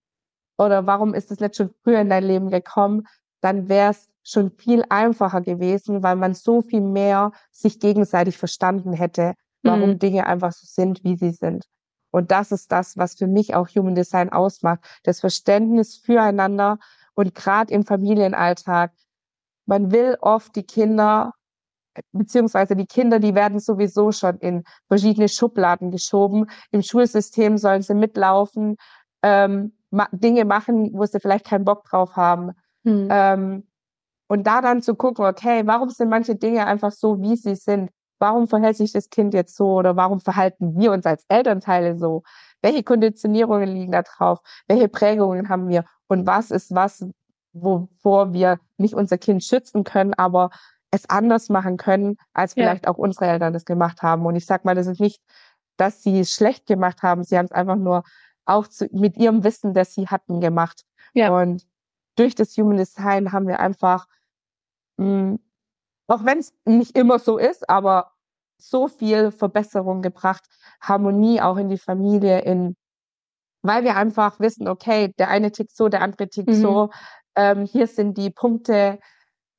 Oder 0.57 0.85
warum 0.85 1.13
ist 1.13 1.31
es 1.31 1.39
nicht 1.39 1.55
schon 1.55 1.71
früher 1.83 2.01
in 2.01 2.09
dein 2.09 2.23
Leben 2.23 2.49
gekommen? 2.49 3.07
Dann 3.41 3.67
wäre 3.67 3.91
es 3.91 4.09
schon 4.23 4.51
viel 4.51 4.83
einfacher 4.89 5.41
gewesen, 5.41 6.03
weil 6.03 6.15
man 6.15 6.33
so 6.33 6.61
viel 6.61 6.81
mehr 6.81 7.31
sich 7.51 7.79
gegenseitig 7.79 8.37
verstanden 8.37 8.93
hätte, 8.93 9.33
warum 9.63 9.91
mhm. 9.91 9.99
Dinge 9.99 10.27
einfach 10.27 10.51
so 10.51 10.65
sind, 10.65 11.03
wie 11.03 11.15
sie 11.15 11.31
sind. 11.31 11.65
Und 12.11 12.31
das 12.31 12.51
ist 12.51 12.71
das, 12.71 12.97
was 12.97 13.15
für 13.15 13.27
mich 13.27 13.55
auch 13.55 13.67
Human 13.69 13.95
Design 13.95 14.29
ausmacht. 14.29 14.79
Das 15.03 15.19
Verständnis 15.19 15.97
füreinander 15.97 16.79
und 17.13 17.35
gerade 17.35 17.73
im 17.73 17.85
Familienalltag 17.85 18.91
man 19.67 19.91
will 19.91 20.17
oft 20.21 20.55
die 20.55 20.63
Kinder, 20.63 21.33
beziehungsweise 22.11 22.75
die 22.75 22.85
Kinder, 22.85 23.19
die 23.19 23.35
werden 23.35 23.59
sowieso 23.59 24.11
schon 24.11 24.37
in 24.39 24.63
verschiedene 24.87 25.29
Schubladen 25.29 25.91
geschoben. 25.91 26.49
Im 26.71 26.81
Schulsystem 26.81 27.57
sollen 27.57 27.81
sie 27.81 27.93
mitlaufen, 27.93 28.77
ähm, 29.23 29.73
ma 29.91 30.07
Dinge 30.11 30.45
machen, 30.45 30.91
wo 30.93 31.05
sie 31.05 31.19
vielleicht 31.19 31.45
keinen 31.45 31.65
Bock 31.65 31.83
drauf 31.85 32.15
haben. 32.15 32.51
Hm. 32.83 33.07
Ähm, 33.11 33.67
und 34.27 34.45
da 34.45 34.61
dann 34.61 34.81
zu 34.81 34.95
gucken, 34.95 35.25
okay, 35.25 35.63
warum 35.65 35.89
sind 35.89 36.09
manche 36.09 36.35
Dinge 36.35 36.65
einfach 36.65 36.91
so, 36.91 37.21
wie 37.21 37.35
sie 37.35 37.55
sind? 37.55 37.91
Warum 38.19 38.47
verhält 38.47 38.77
sich 38.77 38.91
das 38.91 39.09
Kind 39.09 39.33
jetzt 39.33 39.55
so 39.55 39.75
oder 39.75 39.95
warum 39.95 40.19
verhalten 40.19 40.77
wir 40.77 40.91
uns 40.91 41.05
als 41.05 41.23
Elternteile 41.29 41.97
so? 41.97 42.23
Welche 42.61 42.83
Konditionierungen 42.83 43.69
liegen 43.69 43.91
da 43.91 44.01
drauf? 44.01 44.39
Welche 44.67 44.89
Prägungen 44.89 45.49
haben 45.49 45.67
wir? 45.67 45.85
Und 46.07 46.25
was 46.25 46.51
ist 46.51 46.73
was, 46.73 47.05
wovor 47.61 48.33
wir 48.33 48.59
nicht 48.77 48.93
unser 48.93 49.17
Kind 49.17 49.43
schützen 49.43 49.83
können, 49.83 50.13
aber 50.13 50.49
es 50.91 51.09
anders 51.09 51.49
machen 51.49 51.77
können, 51.77 52.17
als 52.33 52.53
vielleicht 52.53 52.85
ja. 52.85 52.91
auch 52.91 52.97
unsere 52.97 53.27
Eltern 53.27 53.53
das 53.53 53.65
gemacht 53.65 54.01
haben. 54.01 54.25
Und 54.25 54.35
ich 54.35 54.45
sag 54.45 54.65
mal, 54.65 54.75
das 54.75 54.87
ist 54.87 54.99
nicht, 54.99 55.21
dass 55.75 56.01
sie 56.01 56.19
es 56.21 56.31
schlecht 56.31 56.65
gemacht 56.65 57.03
haben. 57.03 57.23
Sie 57.23 57.37
haben 57.37 57.45
es 57.45 57.51
einfach 57.51 57.75
nur 57.75 58.03
auch 58.45 58.67
zu, 58.67 58.87
mit 58.91 59.17
ihrem 59.17 59.43
Wissen, 59.43 59.73
das 59.73 59.93
sie 59.93 60.07
hatten, 60.07 60.39
gemacht. 60.39 60.83
Ja. 61.13 61.37
Und 61.37 61.67
durch 62.15 62.35
das 62.35 62.55
Human 62.57 62.77
Design 62.77 63.31
haben 63.31 63.47
wir 63.47 63.59
einfach, 63.59 64.07
mh, 64.97 65.05
hm, 65.05 65.39
auch 66.07 66.23
wenn 66.23 66.39
es 66.39 66.53
nicht 66.63 66.97
immer 66.97 67.19
so 67.19 67.37
ist, 67.37 67.69
aber 67.69 68.13
so 68.57 68.87
viel 68.87 69.31
Verbesserung 69.31 70.01
gebracht, 70.01 70.45
Harmonie 70.81 71.41
auch 71.41 71.57
in 71.57 71.69
die 71.69 71.77
Familie, 71.77 72.41
in 72.41 72.75
weil 73.61 73.83
wir 73.83 73.95
einfach 73.97 74.39
wissen, 74.39 74.67
okay, 74.67 75.13
der 75.19 75.29
eine 75.29 75.51
tickt 75.51 75.75
so, 75.75 75.89
der 75.89 76.01
andere 76.01 76.29
tickt 76.29 76.49
mhm. 76.49 76.61
so, 76.61 76.89
ähm, 77.37 77.65
hier 77.65 77.87
sind 77.87 78.17
die 78.17 78.31
Punkte, 78.31 78.99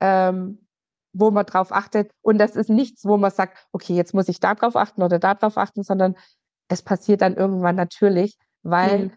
ähm, 0.00 0.66
wo 1.12 1.30
man 1.30 1.46
drauf 1.46 1.72
achtet. 1.72 2.10
Und 2.20 2.38
das 2.38 2.56
ist 2.56 2.68
nichts, 2.68 3.04
wo 3.04 3.16
man 3.16 3.30
sagt, 3.30 3.56
okay, 3.72 3.94
jetzt 3.94 4.12
muss 4.12 4.28
ich 4.28 4.40
da 4.40 4.54
drauf 4.54 4.76
achten 4.76 5.02
oder 5.02 5.18
da 5.18 5.34
drauf 5.34 5.56
achten, 5.56 5.82
sondern 5.82 6.16
es 6.68 6.82
passiert 6.82 7.22
dann 7.22 7.36
irgendwann 7.36 7.76
natürlich, 7.76 8.36
weil 8.62 9.06
mhm. 9.06 9.12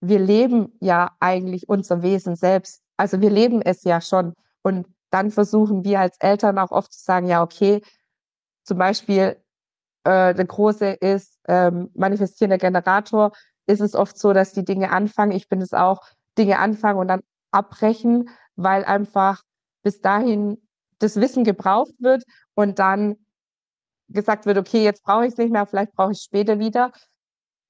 wir 0.00 0.18
leben 0.18 0.76
ja 0.80 1.14
eigentlich 1.20 1.68
unser 1.68 2.02
Wesen 2.02 2.34
selbst. 2.34 2.82
Also 2.96 3.20
wir 3.20 3.30
leben 3.30 3.62
es 3.62 3.84
ja 3.84 4.00
schon. 4.00 4.34
Und 4.62 4.86
dann 5.10 5.30
versuchen 5.30 5.84
wir 5.84 6.00
als 6.00 6.16
Eltern 6.18 6.58
auch 6.58 6.72
oft 6.72 6.92
zu 6.92 7.04
sagen, 7.04 7.28
ja, 7.28 7.42
okay, 7.42 7.82
zum 8.64 8.78
Beispiel 8.78 9.36
äh, 10.04 10.34
der 10.34 10.44
große 10.46 10.86
ist 10.86 11.38
ähm, 11.46 11.90
manifestierender 11.94 12.58
Generator, 12.58 13.32
ist 13.66 13.80
es 13.80 13.94
oft 13.94 14.18
so, 14.18 14.32
dass 14.32 14.52
die 14.52 14.64
Dinge 14.64 14.90
anfangen. 14.90 15.32
Ich 15.32 15.48
bin 15.48 15.60
es 15.60 15.72
auch, 15.72 16.02
Dinge 16.38 16.58
anfangen 16.58 16.98
und 16.98 17.08
dann 17.08 17.22
abbrechen, 17.52 18.30
weil 18.56 18.84
einfach 18.84 19.42
bis 19.82 20.00
dahin 20.00 20.58
das 20.98 21.20
Wissen 21.20 21.44
gebraucht 21.44 21.94
wird 21.98 22.24
und 22.54 22.78
dann 22.78 23.16
gesagt 24.08 24.46
wird, 24.46 24.58
okay, 24.58 24.84
jetzt 24.84 25.02
brauche 25.02 25.26
ich 25.26 25.32
es 25.32 25.38
nicht 25.38 25.52
mehr, 25.52 25.66
vielleicht 25.66 25.92
brauche 25.92 26.12
ich 26.12 26.18
es 26.18 26.24
später 26.24 26.58
wieder. 26.58 26.92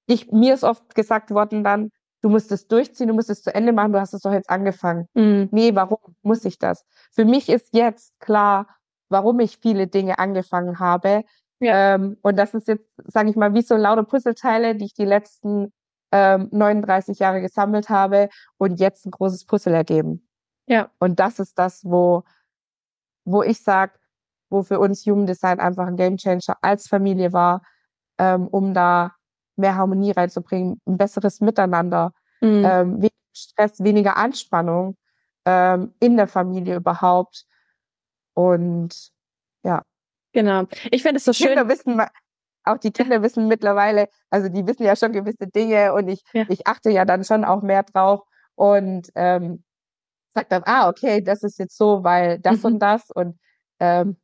Ich, 0.06 0.30
mir 0.32 0.54
ist 0.54 0.64
oft 0.64 0.94
gesagt 0.94 1.30
worden 1.30 1.64
dann, 1.64 1.90
du 2.22 2.28
musst 2.28 2.52
es 2.52 2.66
durchziehen, 2.66 3.08
du 3.08 3.14
musst 3.14 3.30
es 3.30 3.42
zu 3.42 3.54
Ende 3.54 3.72
machen, 3.72 3.92
du 3.92 4.00
hast 4.00 4.14
es 4.14 4.22
doch 4.22 4.32
jetzt 4.32 4.50
angefangen. 4.50 5.06
Mhm. 5.14 5.48
Nee, 5.50 5.74
warum 5.74 5.98
muss 6.22 6.44
ich 6.44 6.58
das? 6.58 6.84
Für 7.12 7.24
mich 7.24 7.48
ist 7.48 7.68
jetzt 7.72 8.18
klar, 8.20 8.66
warum 9.08 9.40
ich 9.40 9.58
viele 9.58 9.86
Dinge 9.86 10.18
angefangen 10.18 10.78
habe. 10.78 11.24
Ja. 11.60 11.94
Ähm, 11.94 12.16
und 12.22 12.36
das 12.36 12.54
ist 12.54 12.68
jetzt, 12.68 12.88
sage 12.96 13.30
ich 13.30 13.36
mal, 13.36 13.54
wie 13.54 13.62
so 13.62 13.76
lauter 13.76 14.04
Puzzleteile, 14.04 14.74
die 14.74 14.86
ich 14.86 14.94
die 14.94 15.04
letzten 15.04 15.72
ähm, 16.12 16.48
39 16.52 17.18
Jahre 17.18 17.40
gesammelt 17.40 17.88
habe 17.88 18.28
und 18.58 18.78
jetzt 18.78 19.06
ein 19.06 19.10
großes 19.10 19.46
Puzzle 19.46 19.74
ergeben. 19.74 20.28
Ja. 20.66 20.90
Und 20.98 21.18
das 21.18 21.38
ist 21.38 21.58
das, 21.58 21.84
wo, 21.84 22.24
wo 23.24 23.42
ich 23.42 23.62
sage, 23.62 23.94
wo 24.50 24.62
für 24.62 24.78
uns 24.78 25.04
Human 25.06 25.26
Design 25.26 25.58
einfach 25.58 25.86
ein 25.86 25.96
Game 25.96 26.18
Changer 26.18 26.56
als 26.60 26.86
Familie 26.86 27.32
war, 27.32 27.62
ähm, 28.18 28.46
um 28.48 28.74
da 28.74 29.14
mehr 29.56 29.74
Harmonie 29.74 30.12
reinzubringen, 30.12 30.80
ein 30.86 30.98
besseres 30.98 31.40
Miteinander, 31.40 32.12
mhm. 32.40 32.64
ähm, 32.64 32.96
weniger 32.96 33.14
Stress, 33.34 33.82
weniger 33.82 34.16
Anspannung 34.16 34.96
ähm, 35.46 35.94
in 36.00 36.16
der 36.16 36.28
Familie 36.28 36.76
überhaupt. 36.76 37.46
Und 38.34 39.10
ja. 39.64 39.82
Genau. 40.32 40.64
Ich 40.90 41.02
finde 41.02 41.18
es 41.18 41.24
so 41.24 41.32
schön. 41.32 41.48
Kinder 41.48 41.68
wissen, 41.68 42.00
auch 42.64 42.78
die 42.78 42.92
Kinder 42.92 43.22
wissen 43.22 43.48
mittlerweile, 43.48 44.08
also 44.30 44.48
die 44.48 44.66
wissen 44.66 44.84
ja 44.84 44.96
schon 44.96 45.12
gewisse 45.12 45.46
Dinge 45.46 45.92
und 45.94 46.08
ich, 46.08 46.22
ja. 46.32 46.44
ich 46.48 46.66
achte 46.66 46.90
ja 46.90 47.04
dann 47.04 47.24
schon 47.24 47.44
auch 47.44 47.62
mehr 47.62 47.82
drauf 47.82 48.22
und 48.54 49.08
ähm, 49.14 49.64
sag 50.34 50.48
dann, 50.48 50.62
ah, 50.66 50.88
okay, 50.88 51.20
das 51.20 51.42
ist 51.42 51.58
jetzt 51.58 51.76
so, 51.76 52.04
weil 52.04 52.38
das 52.38 52.58
mhm. 52.58 52.64
und 52.64 52.78
das 52.80 53.10
und 53.10 53.38
ähm, 53.80 54.16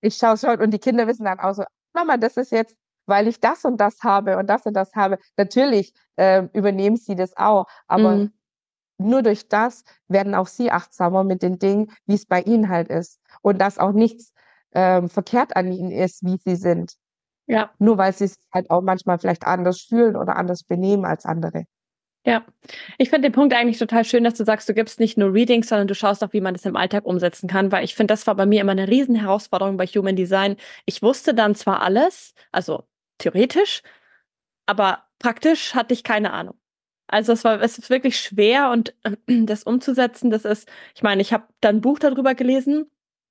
ich 0.00 0.16
schaue 0.16 0.36
schon 0.36 0.60
und 0.60 0.70
die 0.70 0.78
Kinder 0.78 1.06
wissen 1.06 1.24
dann 1.24 1.40
auch 1.40 1.54
so, 1.54 1.64
Mama, 1.92 2.16
das 2.16 2.36
ist 2.36 2.52
jetzt, 2.52 2.76
weil 3.06 3.28
ich 3.28 3.40
das 3.40 3.64
und 3.64 3.78
das 3.78 4.02
habe 4.02 4.38
und 4.38 4.46
das 4.46 4.64
und 4.66 4.74
das 4.74 4.94
habe. 4.94 5.18
Natürlich 5.36 5.92
ähm, 6.16 6.48
übernehmen 6.52 6.96
sie 6.96 7.16
das 7.16 7.36
auch, 7.36 7.66
aber 7.86 8.16
mhm. 8.16 8.32
nur 8.98 9.22
durch 9.22 9.48
das 9.48 9.84
werden 10.08 10.34
auch 10.34 10.46
sie 10.46 10.70
achtsamer 10.70 11.24
mit 11.24 11.42
den 11.42 11.58
Dingen, 11.58 11.92
wie 12.06 12.14
es 12.14 12.26
bei 12.26 12.42
ihnen 12.42 12.68
halt 12.68 12.88
ist 12.88 13.20
und 13.42 13.58
dass 13.60 13.78
auch 13.78 13.92
nichts 13.92 14.32
ähm, 14.72 15.08
verkehrt 15.08 15.56
an 15.56 15.72
ihnen 15.72 15.90
ist, 15.90 16.24
wie 16.24 16.38
sie 16.38 16.56
sind. 16.56 16.94
Ja. 17.50 17.70
Nur 17.80 17.98
weil 17.98 18.12
sie 18.12 18.28
sich 18.28 18.38
halt 18.54 18.70
auch 18.70 18.80
manchmal 18.80 19.18
vielleicht 19.18 19.44
anders 19.44 19.80
fühlen 19.80 20.14
oder 20.14 20.36
anders 20.36 20.62
benehmen 20.62 21.04
als 21.04 21.24
andere. 21.24 21.64
Ja, 22.24 22.44
ich 22.96 23.10
finde 23.10 23.28
den 23.28 23.32
Punkt 23.32 23.52
eigentlich 23.54 23.78
total 23.78 24.04
schön, 24.04 24.22
dass 24.22 24.34
du 24.34 24.44
sagst, 24.44 24.68
du 24.68 24.74
gibst 24.74 25.00
nicht 25.00 25.18
nur 25.18 25.32
Readings, 25.32 25.68
sondern 25.68 25.88
du 25.88 25.96
schaust 25.96 26.22
auch, 26.22 26.32
wie 26.32 26.40
man 26.40 26.54
das 26.54 26.64
im 26.64 26.76
Alltag 26.76 27.06
umsetzen 27.06 27.48
kann, 27.48 27.72
weil 27.72 27.82
ich 27.82 27.96
finde, 27.96 28.12
das 28.12 28.26
war 28.28 28.36
bei 28.36 28.46
mir 28.46 28.60
immer 28.60 28.70
eine 28.72 28.86
riesen 28.86 29.16
Herausforderung 29.16 29.78
bei 29.78 29.86
Human 29.86 30.14
Design. 30.14 30.56
Ich 30.84 31.02
wusste 31.02 31.34
dann 31.34 31.56
zwar 31.56 31.82
alles, 31.82 32.34
also 32.52 32.84
theoretisch, 33.18 33.82
aber 34.66 35.02
praktisch 35.18 35.74
hatte 35.74 35.92
ich 35.92 36.04
keine 36.04 36.32
Ahnung. 36.32 36.54
Also 37.08 37.32
es 37.32 37.42
war 37.42 37.60
es 37.60 37.78
ist 37.78 37.90
wirklich 37.90 38.20
schwer 38.20 38.70
und 38.70 38.94
das 39.26 39.64
umzusetzen, 39.64 40.30
das 40.30 40.44
ist, 40.44 40.70
ich 40.94 41.02
meine, 41.02 41.22
ich 41.22 41.32
habe 41.32 41.48
dann 41.60 41.76
ein 41.76 41.80
Buch 41.80 41.98
darüber 41.98 42.36
gelesen 42.36 42.88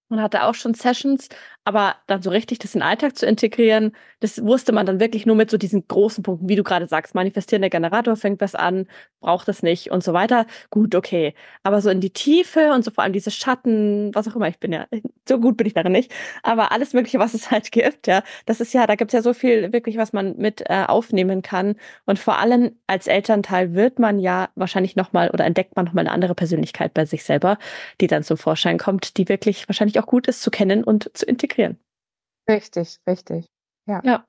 und 0.09 0.21
hatte 0.21 0.43
auch 0.43 0.55
schon 0.55 0.73
Sessions, 0.73 1.29
aber 1.69 1.97
dann 2.07 2.23
so 2.23 2.31
richtig 2.31 2.57
das 2.57 2.73
in 2.73 2.79
den 2.79 2.87
Alltag 2.87 3.15
zu 3.15 3.27
integrieren, 3.27 3.91
das 4.21 4.43
wusste 4.43 4.71
man 4.71 4.87
dann 4.87 4.99
wirklich 4.99 5.27
nur 5.27 5.35
mit 5.35 5.51
so 5.51 5.57
diesen 5.59 5.87
großen 5.87 6.23
Punkten, 6.23 6.49
wie 6.49 6.55
du 6.55 6.63
gerade 6.63 6.87
sagst, 6.87 7.13
manifestierender 7.13 7.69
Generator 7.69 8.15
fängt 8.15 8.41
was 8.41 8.55
an, 8.55 8.87
braucht 9.19 9.47
das 9.47 9.61
nicht 9.61 9.91
und 9.91 10.03
so 10.03 10.11
weiter. 10.13 10.47
Gut, 10.71 10.95
okay. 10.95 11.35
Aber 11.61 11.81
so 11.81 11.91
in 11.91 12.01
die 12.01 12.09
Tiefe 12.09 12.71
und 12.73 12.83
so 12.83 12.89
vor 12.89 13.03
allem 13.03 13.13
diese 13.13 13.29
Schatten, 13.29 14.09
was 14.15 14.27
auch 14.27 14.35
immer, 14.35 14.47
ich 14.47 14.57
bin 14.57 14.73
ja, 14.73 14.87
so 15.27 15.39
gut 15.39 15.57
bin 15.57 15.67
ich 15.67 15.75
darin 15.75 15.91
nicht, 15.91 16.11
aber 16.41 16.71
alles 16.71 16.93
Mögliche, 16.93 17.19
was 17.19 17.35
es 17.35 17.51
halt 17.51 17.71
gibt, 17.71 18.07
ja, 18.07 18.23
das 18.47 18.61
ist 18.61 18.73
ja, 18.73 18.87
da 18.87 18.95
gibt's 18.95 19.13
ja 19.13 19.21
so 19.21 19.35
viel 19.35 19.71
wirklich, 19.71 19.97
was 19.97 20.11
man 20.11 20.37
mit 20.37 20.63
äh, 20.67 20.85
aufnehmen 20.87 21.43
kann. 21.43 21.75
Und 22.07 22.17
vor 22.17 22.39
allem 22.39 22.71
als 22.87 23.05
Elternteil 23.05 23.75
wird 23.75 23.99
man 23.99 24.17
ja 24.17 24.49
wahrscheinlich 24.55 24.95
nochmal 24.95 25.29
oder 25.29 25.45
entdeckt 25.45 25.75
man 25.75 25.85
nochmal 25.85 26.05
eine 26.05 26.13
andere 26.13 26.33
Persönlichkeit 26.33 26.95
bei 26.95 27.05
sich 27.05 27.23
selber, 27.23 27.59
die 28.01 28.07
dann 28.07 28.23
zum 28.23 28.37
Vorschein 28.37 28.79
kommt, 28.79 29.17
die 29.17 29.29
wirklich 29.29 29.69
wahrscheinlich 29.69 29.99
auch 29.99 30.07
gut 30.07 30.25
ist 30.25 30.41
zu 30.41 30.49
kennen 30.49 30.83
und 30.83 31.11
zu 31.13 31.27
integrieren. 31.27 31.58
Richtig, 32.49 32.97
richtig. 33.07 33.47
Ja. 33.85 34.01
Ja. 34.03 34.25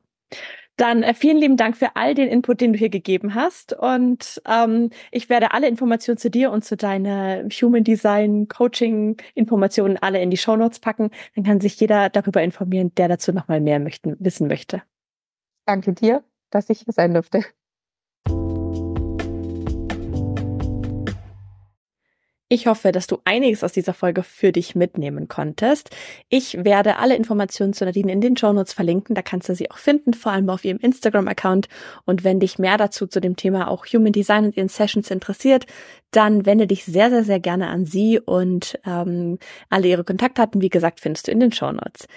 Dann 0.76 1.02
äh, 1.02 1.12
vielen 1.12 1.36
lieben 1.36 1.56
Dank 1.58 1.76
für 1.76 1.94
all 1.94 2.14
den 2.14 2.28
Input, 2.28 2.62
den 2.62 2.72
du 2.72 2.78
hier 2.78 2.88
gegeben 2.88 3.34
hast. 3.34 3.74
Und 3.74 4.40
ähm, 4.46 4.90
ich 5.10 5.28
werde 5.28 5.52
alle 5.52 5.68
Informationen 5.68 6.16
zu 6.16 6.30
dir 6.30 6.50
und 6.50 6.64
zu 6.64 6.76
deiner 6.76 7.44
Human 7.60 7.84
Design 7.84 8.48
Coaching 8.48 9.16
Informationen 9.34 9.98
alle 9.98 10.22
in 10.22 10.30
die 10.30 10.38
Show 10.38 10.56
Notes 10.56 10.80
packen. 10.80 11.10
Dann 11.34 11.44
kann 11.44 11.60
sich 11.60 11.78
jeder 11.78 12.08
darüber 12.08 12.42
informieren, 12.42 12.94
der 12.94 13.08
dazu 13.08 13.32
nochmal 13.32 13.60
mehr 13.60 13.78
möchten, 13.78 14.16
wissen 14.20 14.48
möchte. 14.48 14.82
Danke 15.66 15.92
dir, 15.92 16.24
dass 16.48 16.70
ich 16.70 16.80
hier 16.80 16.94
sein 16.94 17.12
durfte. 17.12 17.44
Ich 22.52 22.66
hoffe, 22.66 22.90
dass 22.90 23.06
du 23.06 23.18
einiges 23.24 23.62
aus 23.62 23.70
dieser 23.70 23.94
Folge 23.94 24.24
für 24.24 24.50
dich 24.50 24.74
mitnehmen 24.74 25.28
konntest. 25.28 25.90
Ich 26.28 26.64
werde 26.64 26.96
alle 26.96 27.14
Informationen 27.14 27.72
zu 27.74 27.84
Nadine 27.84 28.10
in 28.10 28.20
den 28.20 28.36
Show 28.36 28.52
Notes 28.52 28.72
verlinken. 28.72 29.14
Da 29.14 29.22
kannst 29.22 29.48
du 29.48 29.54
sie 29.54 29.70
auch 29.70 29.78
finden, 29.78 30.14
vor 30.14 30.32
allem 30.32 30.50
auf 30.50 30.64
ihrem 30.64 30.78
Instagram-Account. 30.78 31.68
Und 32.06 32.24
wenn 32.24 32.40
dich 32.40 32.58
mehr 32.58 32.76
dazu 32.76 33.06
zu 33.06 33.20
dem 33.20 33.36
Thema 33.36 33.68
auch 33.68 33.86
Human 33.86 34.12
Design 34.12 34.46
und 34.46 34.56
ihren 34.56 34.68
Sessions 34.68 35.12
interessiert, 35.12 35.66
dann 36.10 36.44
wende 36.44 36.66
dich 36.66 36.84
sehr, 36.84 37.10
sehr, 37.10 37.22
sehr 37.22 37.38
gerne 37.38 37.68
an 37.68 37.86
sie 37.86 38.18
und 38.18 38.80
ähm, 38.84 39.38
alle 39.68 39.86
ihre 39.86 40.02
Kontaktdaten, 40.02 40.60
wie 40.60 40.70
gesagt, 40.70 40.98
findest 40.98 41.28
du 41.28 41.30
in 41.30 41.38
den 41.38 41.52
Show 41.52 41.70
Notes. 41.70 42.08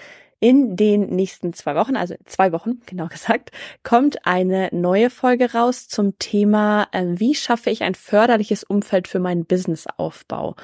In 0.44 0.76
den 0.76 1.06
nächsten 1.06 1.54
zwei 1.54 1.74
Wochen, 1.74 1.96
also 1.96 2.16
zwei 2.26 2.52
Wochen 2.52 2.82
genau 2.86 3.06
gesagt, 3.06 3.50
kommt 3.82 4.26
eine 4.26 4.68
neue 4.72 5.08
Folge 5.08 5.54
raus 5.54 5.88
zum 5.88 6.18
Thema, 6.18 6.86
äh, 6.92 7.02
wie 7.14 7.34
schaffe 7.34 7.70
ich 7.70 7.82
ein 7.82 7.94
förderliches 7.94 8.62
Umfeld 8.62 9.08
für 9.08 9.20
meinen 9.20 9.46
Businessaufbau. 9.46 10.54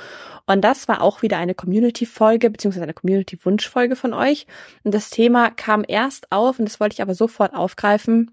Und 0.44 0.60
das 0.60 0.86
war 0.86 1.00
auch 1.00 1.22
wieder 1.22 1.38
eine 1.38 1.54
Community-Folge, 1.54 2.50
beziehungsweise 2.50 2.82
eine 2.82 2.92
Community-Wunschfolge 2.92 3.96
von 3.96 4.12
euch. 4.12 4.46
Und 4.84 4.92
das 4.94 5.08
Thema 5.08 5.48
kam 5.48 5.82
erst 5.88 6.30
auf, 6.30 6.58
und 6.58 6.66
das 6.66 6.78
wollte 6.78 6.92
ich 6.92 7.00
aber 7.00 7.14
sofort 7.14 7.54
aufgreifen, 7.54 8.30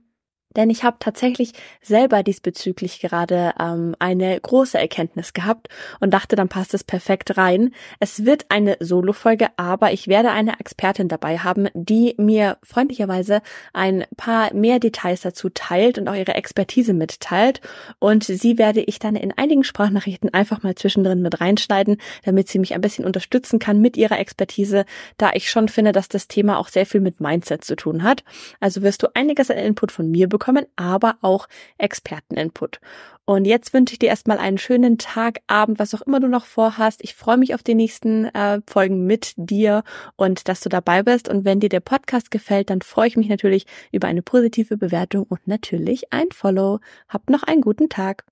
denn 0.57 0.69
ich 0.69 0.83
habe 0.83 0.97
tatsächlich 0.99 1.53
selber 1.81 2.23
diesbezüglich 2.23 2.99
gerade 2.99 3.53
ähm, 3.59 3.95
eine 3.99 4.39
große 4.41 4.77
Erkenntnis 4.77 5.33
gehabt 5.33 5.69
und 5.99 6.13
dachte, 6.13 6.35
dann 6.35 6.49
passt 6.49 6.73
es 6.73 6.83
perfekt 6.83 7.37
rein. 7.37 7.73
Es 7.99 8.25
wird 8.25 8.47
eine 8.49 8.75
Solo-Folge, 8.79 9.47
aber 9.55 9.93
ich 9.93 10.07
werde 10.07 10.31
eine 10.31 10.59
Expertin 10.59 11.07
dabei 11.07 11.37
haben, 11.37 11.69
die 11.73 12.15
mir 12.17 12.57
freundlicherweise 12.63 13.41
ein 13.73 14.05
paar 14.17 14.53
mehr 14.53 14.79
Details 14.79 15.21
dazu 15.21 15.49
teilt 15.49 15.99
und 15.99 16.07
auch 16.09 16.15
ihre 16.15 16.33
Expertise 16.33 16.93
mitteilt. 16.93 17.61
Und 17.99 18.23
sie 18.23 18.57
werde 18.57 18.81
ich 18.81 18.97
dann 18.99 19.15
in 19.15 19.31
einigen 19.37 19.63
Sprachnachrichten 19.63 20.33
einfach 20.33 20.63
mal 20.63 20.75
zwischendrin 20.75 21.21
mit 21.21 21.39
reinschneiden, 21.39 21.97
damit 22.25 22.49
sie 22.49 22.59
mich 22.59 22.73
ein 22.73 22.81
bisschen 22.81 23.05
unterstützen 23.05 23.59
kann 23.59 23.79
mit 23.79 23.95
ihrer 23.95 24.19
Expertise, 24.19 24.85
da 25.17 25.31
ich 25.33 25.51
schon 25.51 25.69
finde, 25.69 25.91
dass 25.91 26.09
das 26.09 26.27
Thema 26.27 26.57
auch 26.57 26.67
sehr 26.67 26.87
viel 26.87 27.01
mit 27.01 27.21
Mindset 27.21 27.63
zu 27.63 27.75
tun 27.75 28.01
hat. 28.01 28.23
Also 28.59 28.81
wirst 28.81 29.03
du 29.03 29.07
einiges 29.13 29.51
an 29.51 29.57
Input 29.57 29.91
von 29.91 30.09
mir 30.09 30.27
bekommen 30.27 30.46
bekommen, 30.47 30.65
aber 30.75 31.17
auch 31.21 31.47
Experteninput. 31.77 32.79
Und 33.25 33.45
jetzt 33.45 33.73
wünsche 33.73 33.93
ich 33.93 33.99
dir 33.99 34.07
erstmal 34.07 34.37
einen 34.37 34.57
schönen 34.57 34.97
Tag, 34.97 35.39
Abend, 35.47 35.79
was 35.79 35.93
auch 35.93 36.01
immer 36.01 36.21
du 36.21 36.27
noch 36.27 36.45
vorhast. 36.45 37.03
Ich 37.03 37.13
freue 37.13 37.37
mich 37.37 37.53
auf 37.53 37.61
die 37.61 37.75
nächsten 37.75 38.25
äh, 38.25 38.61
Folgen 38.65 39.05
mit 39.05 39.33
dir 39.35 39.83
und 40.15 40.47
dass 40.47 40.61
du 40.61 40.69
dabei 40.69 41.03
bist. 41.03 41.27
Und 41.27 41.43
wenn 41.43 41.59
dir 41.59 41.69
der 41.69 41.81
Podcast 41.81 42.31
gefällt, 42.31 42.69
dann 42.69 42.81
freue 42.81 43.09
ich 43.09 43.17
mich 43.17 43.27
natürlich 43.27 43.65
über 43.91 44.07
eine 44.07 44.21
positive 44.21 44.77
Bewertung 44.77 45.25
und 45.27 45.45
natürlich 45.45 46.13
ein 46.13 46.31
Follow. 46.31 46.79
Habt 47.09 47.29
noch 47.29 47.43
einen 47.43 47.61
guten 47.61 47.89
Tag. 47.89 48.23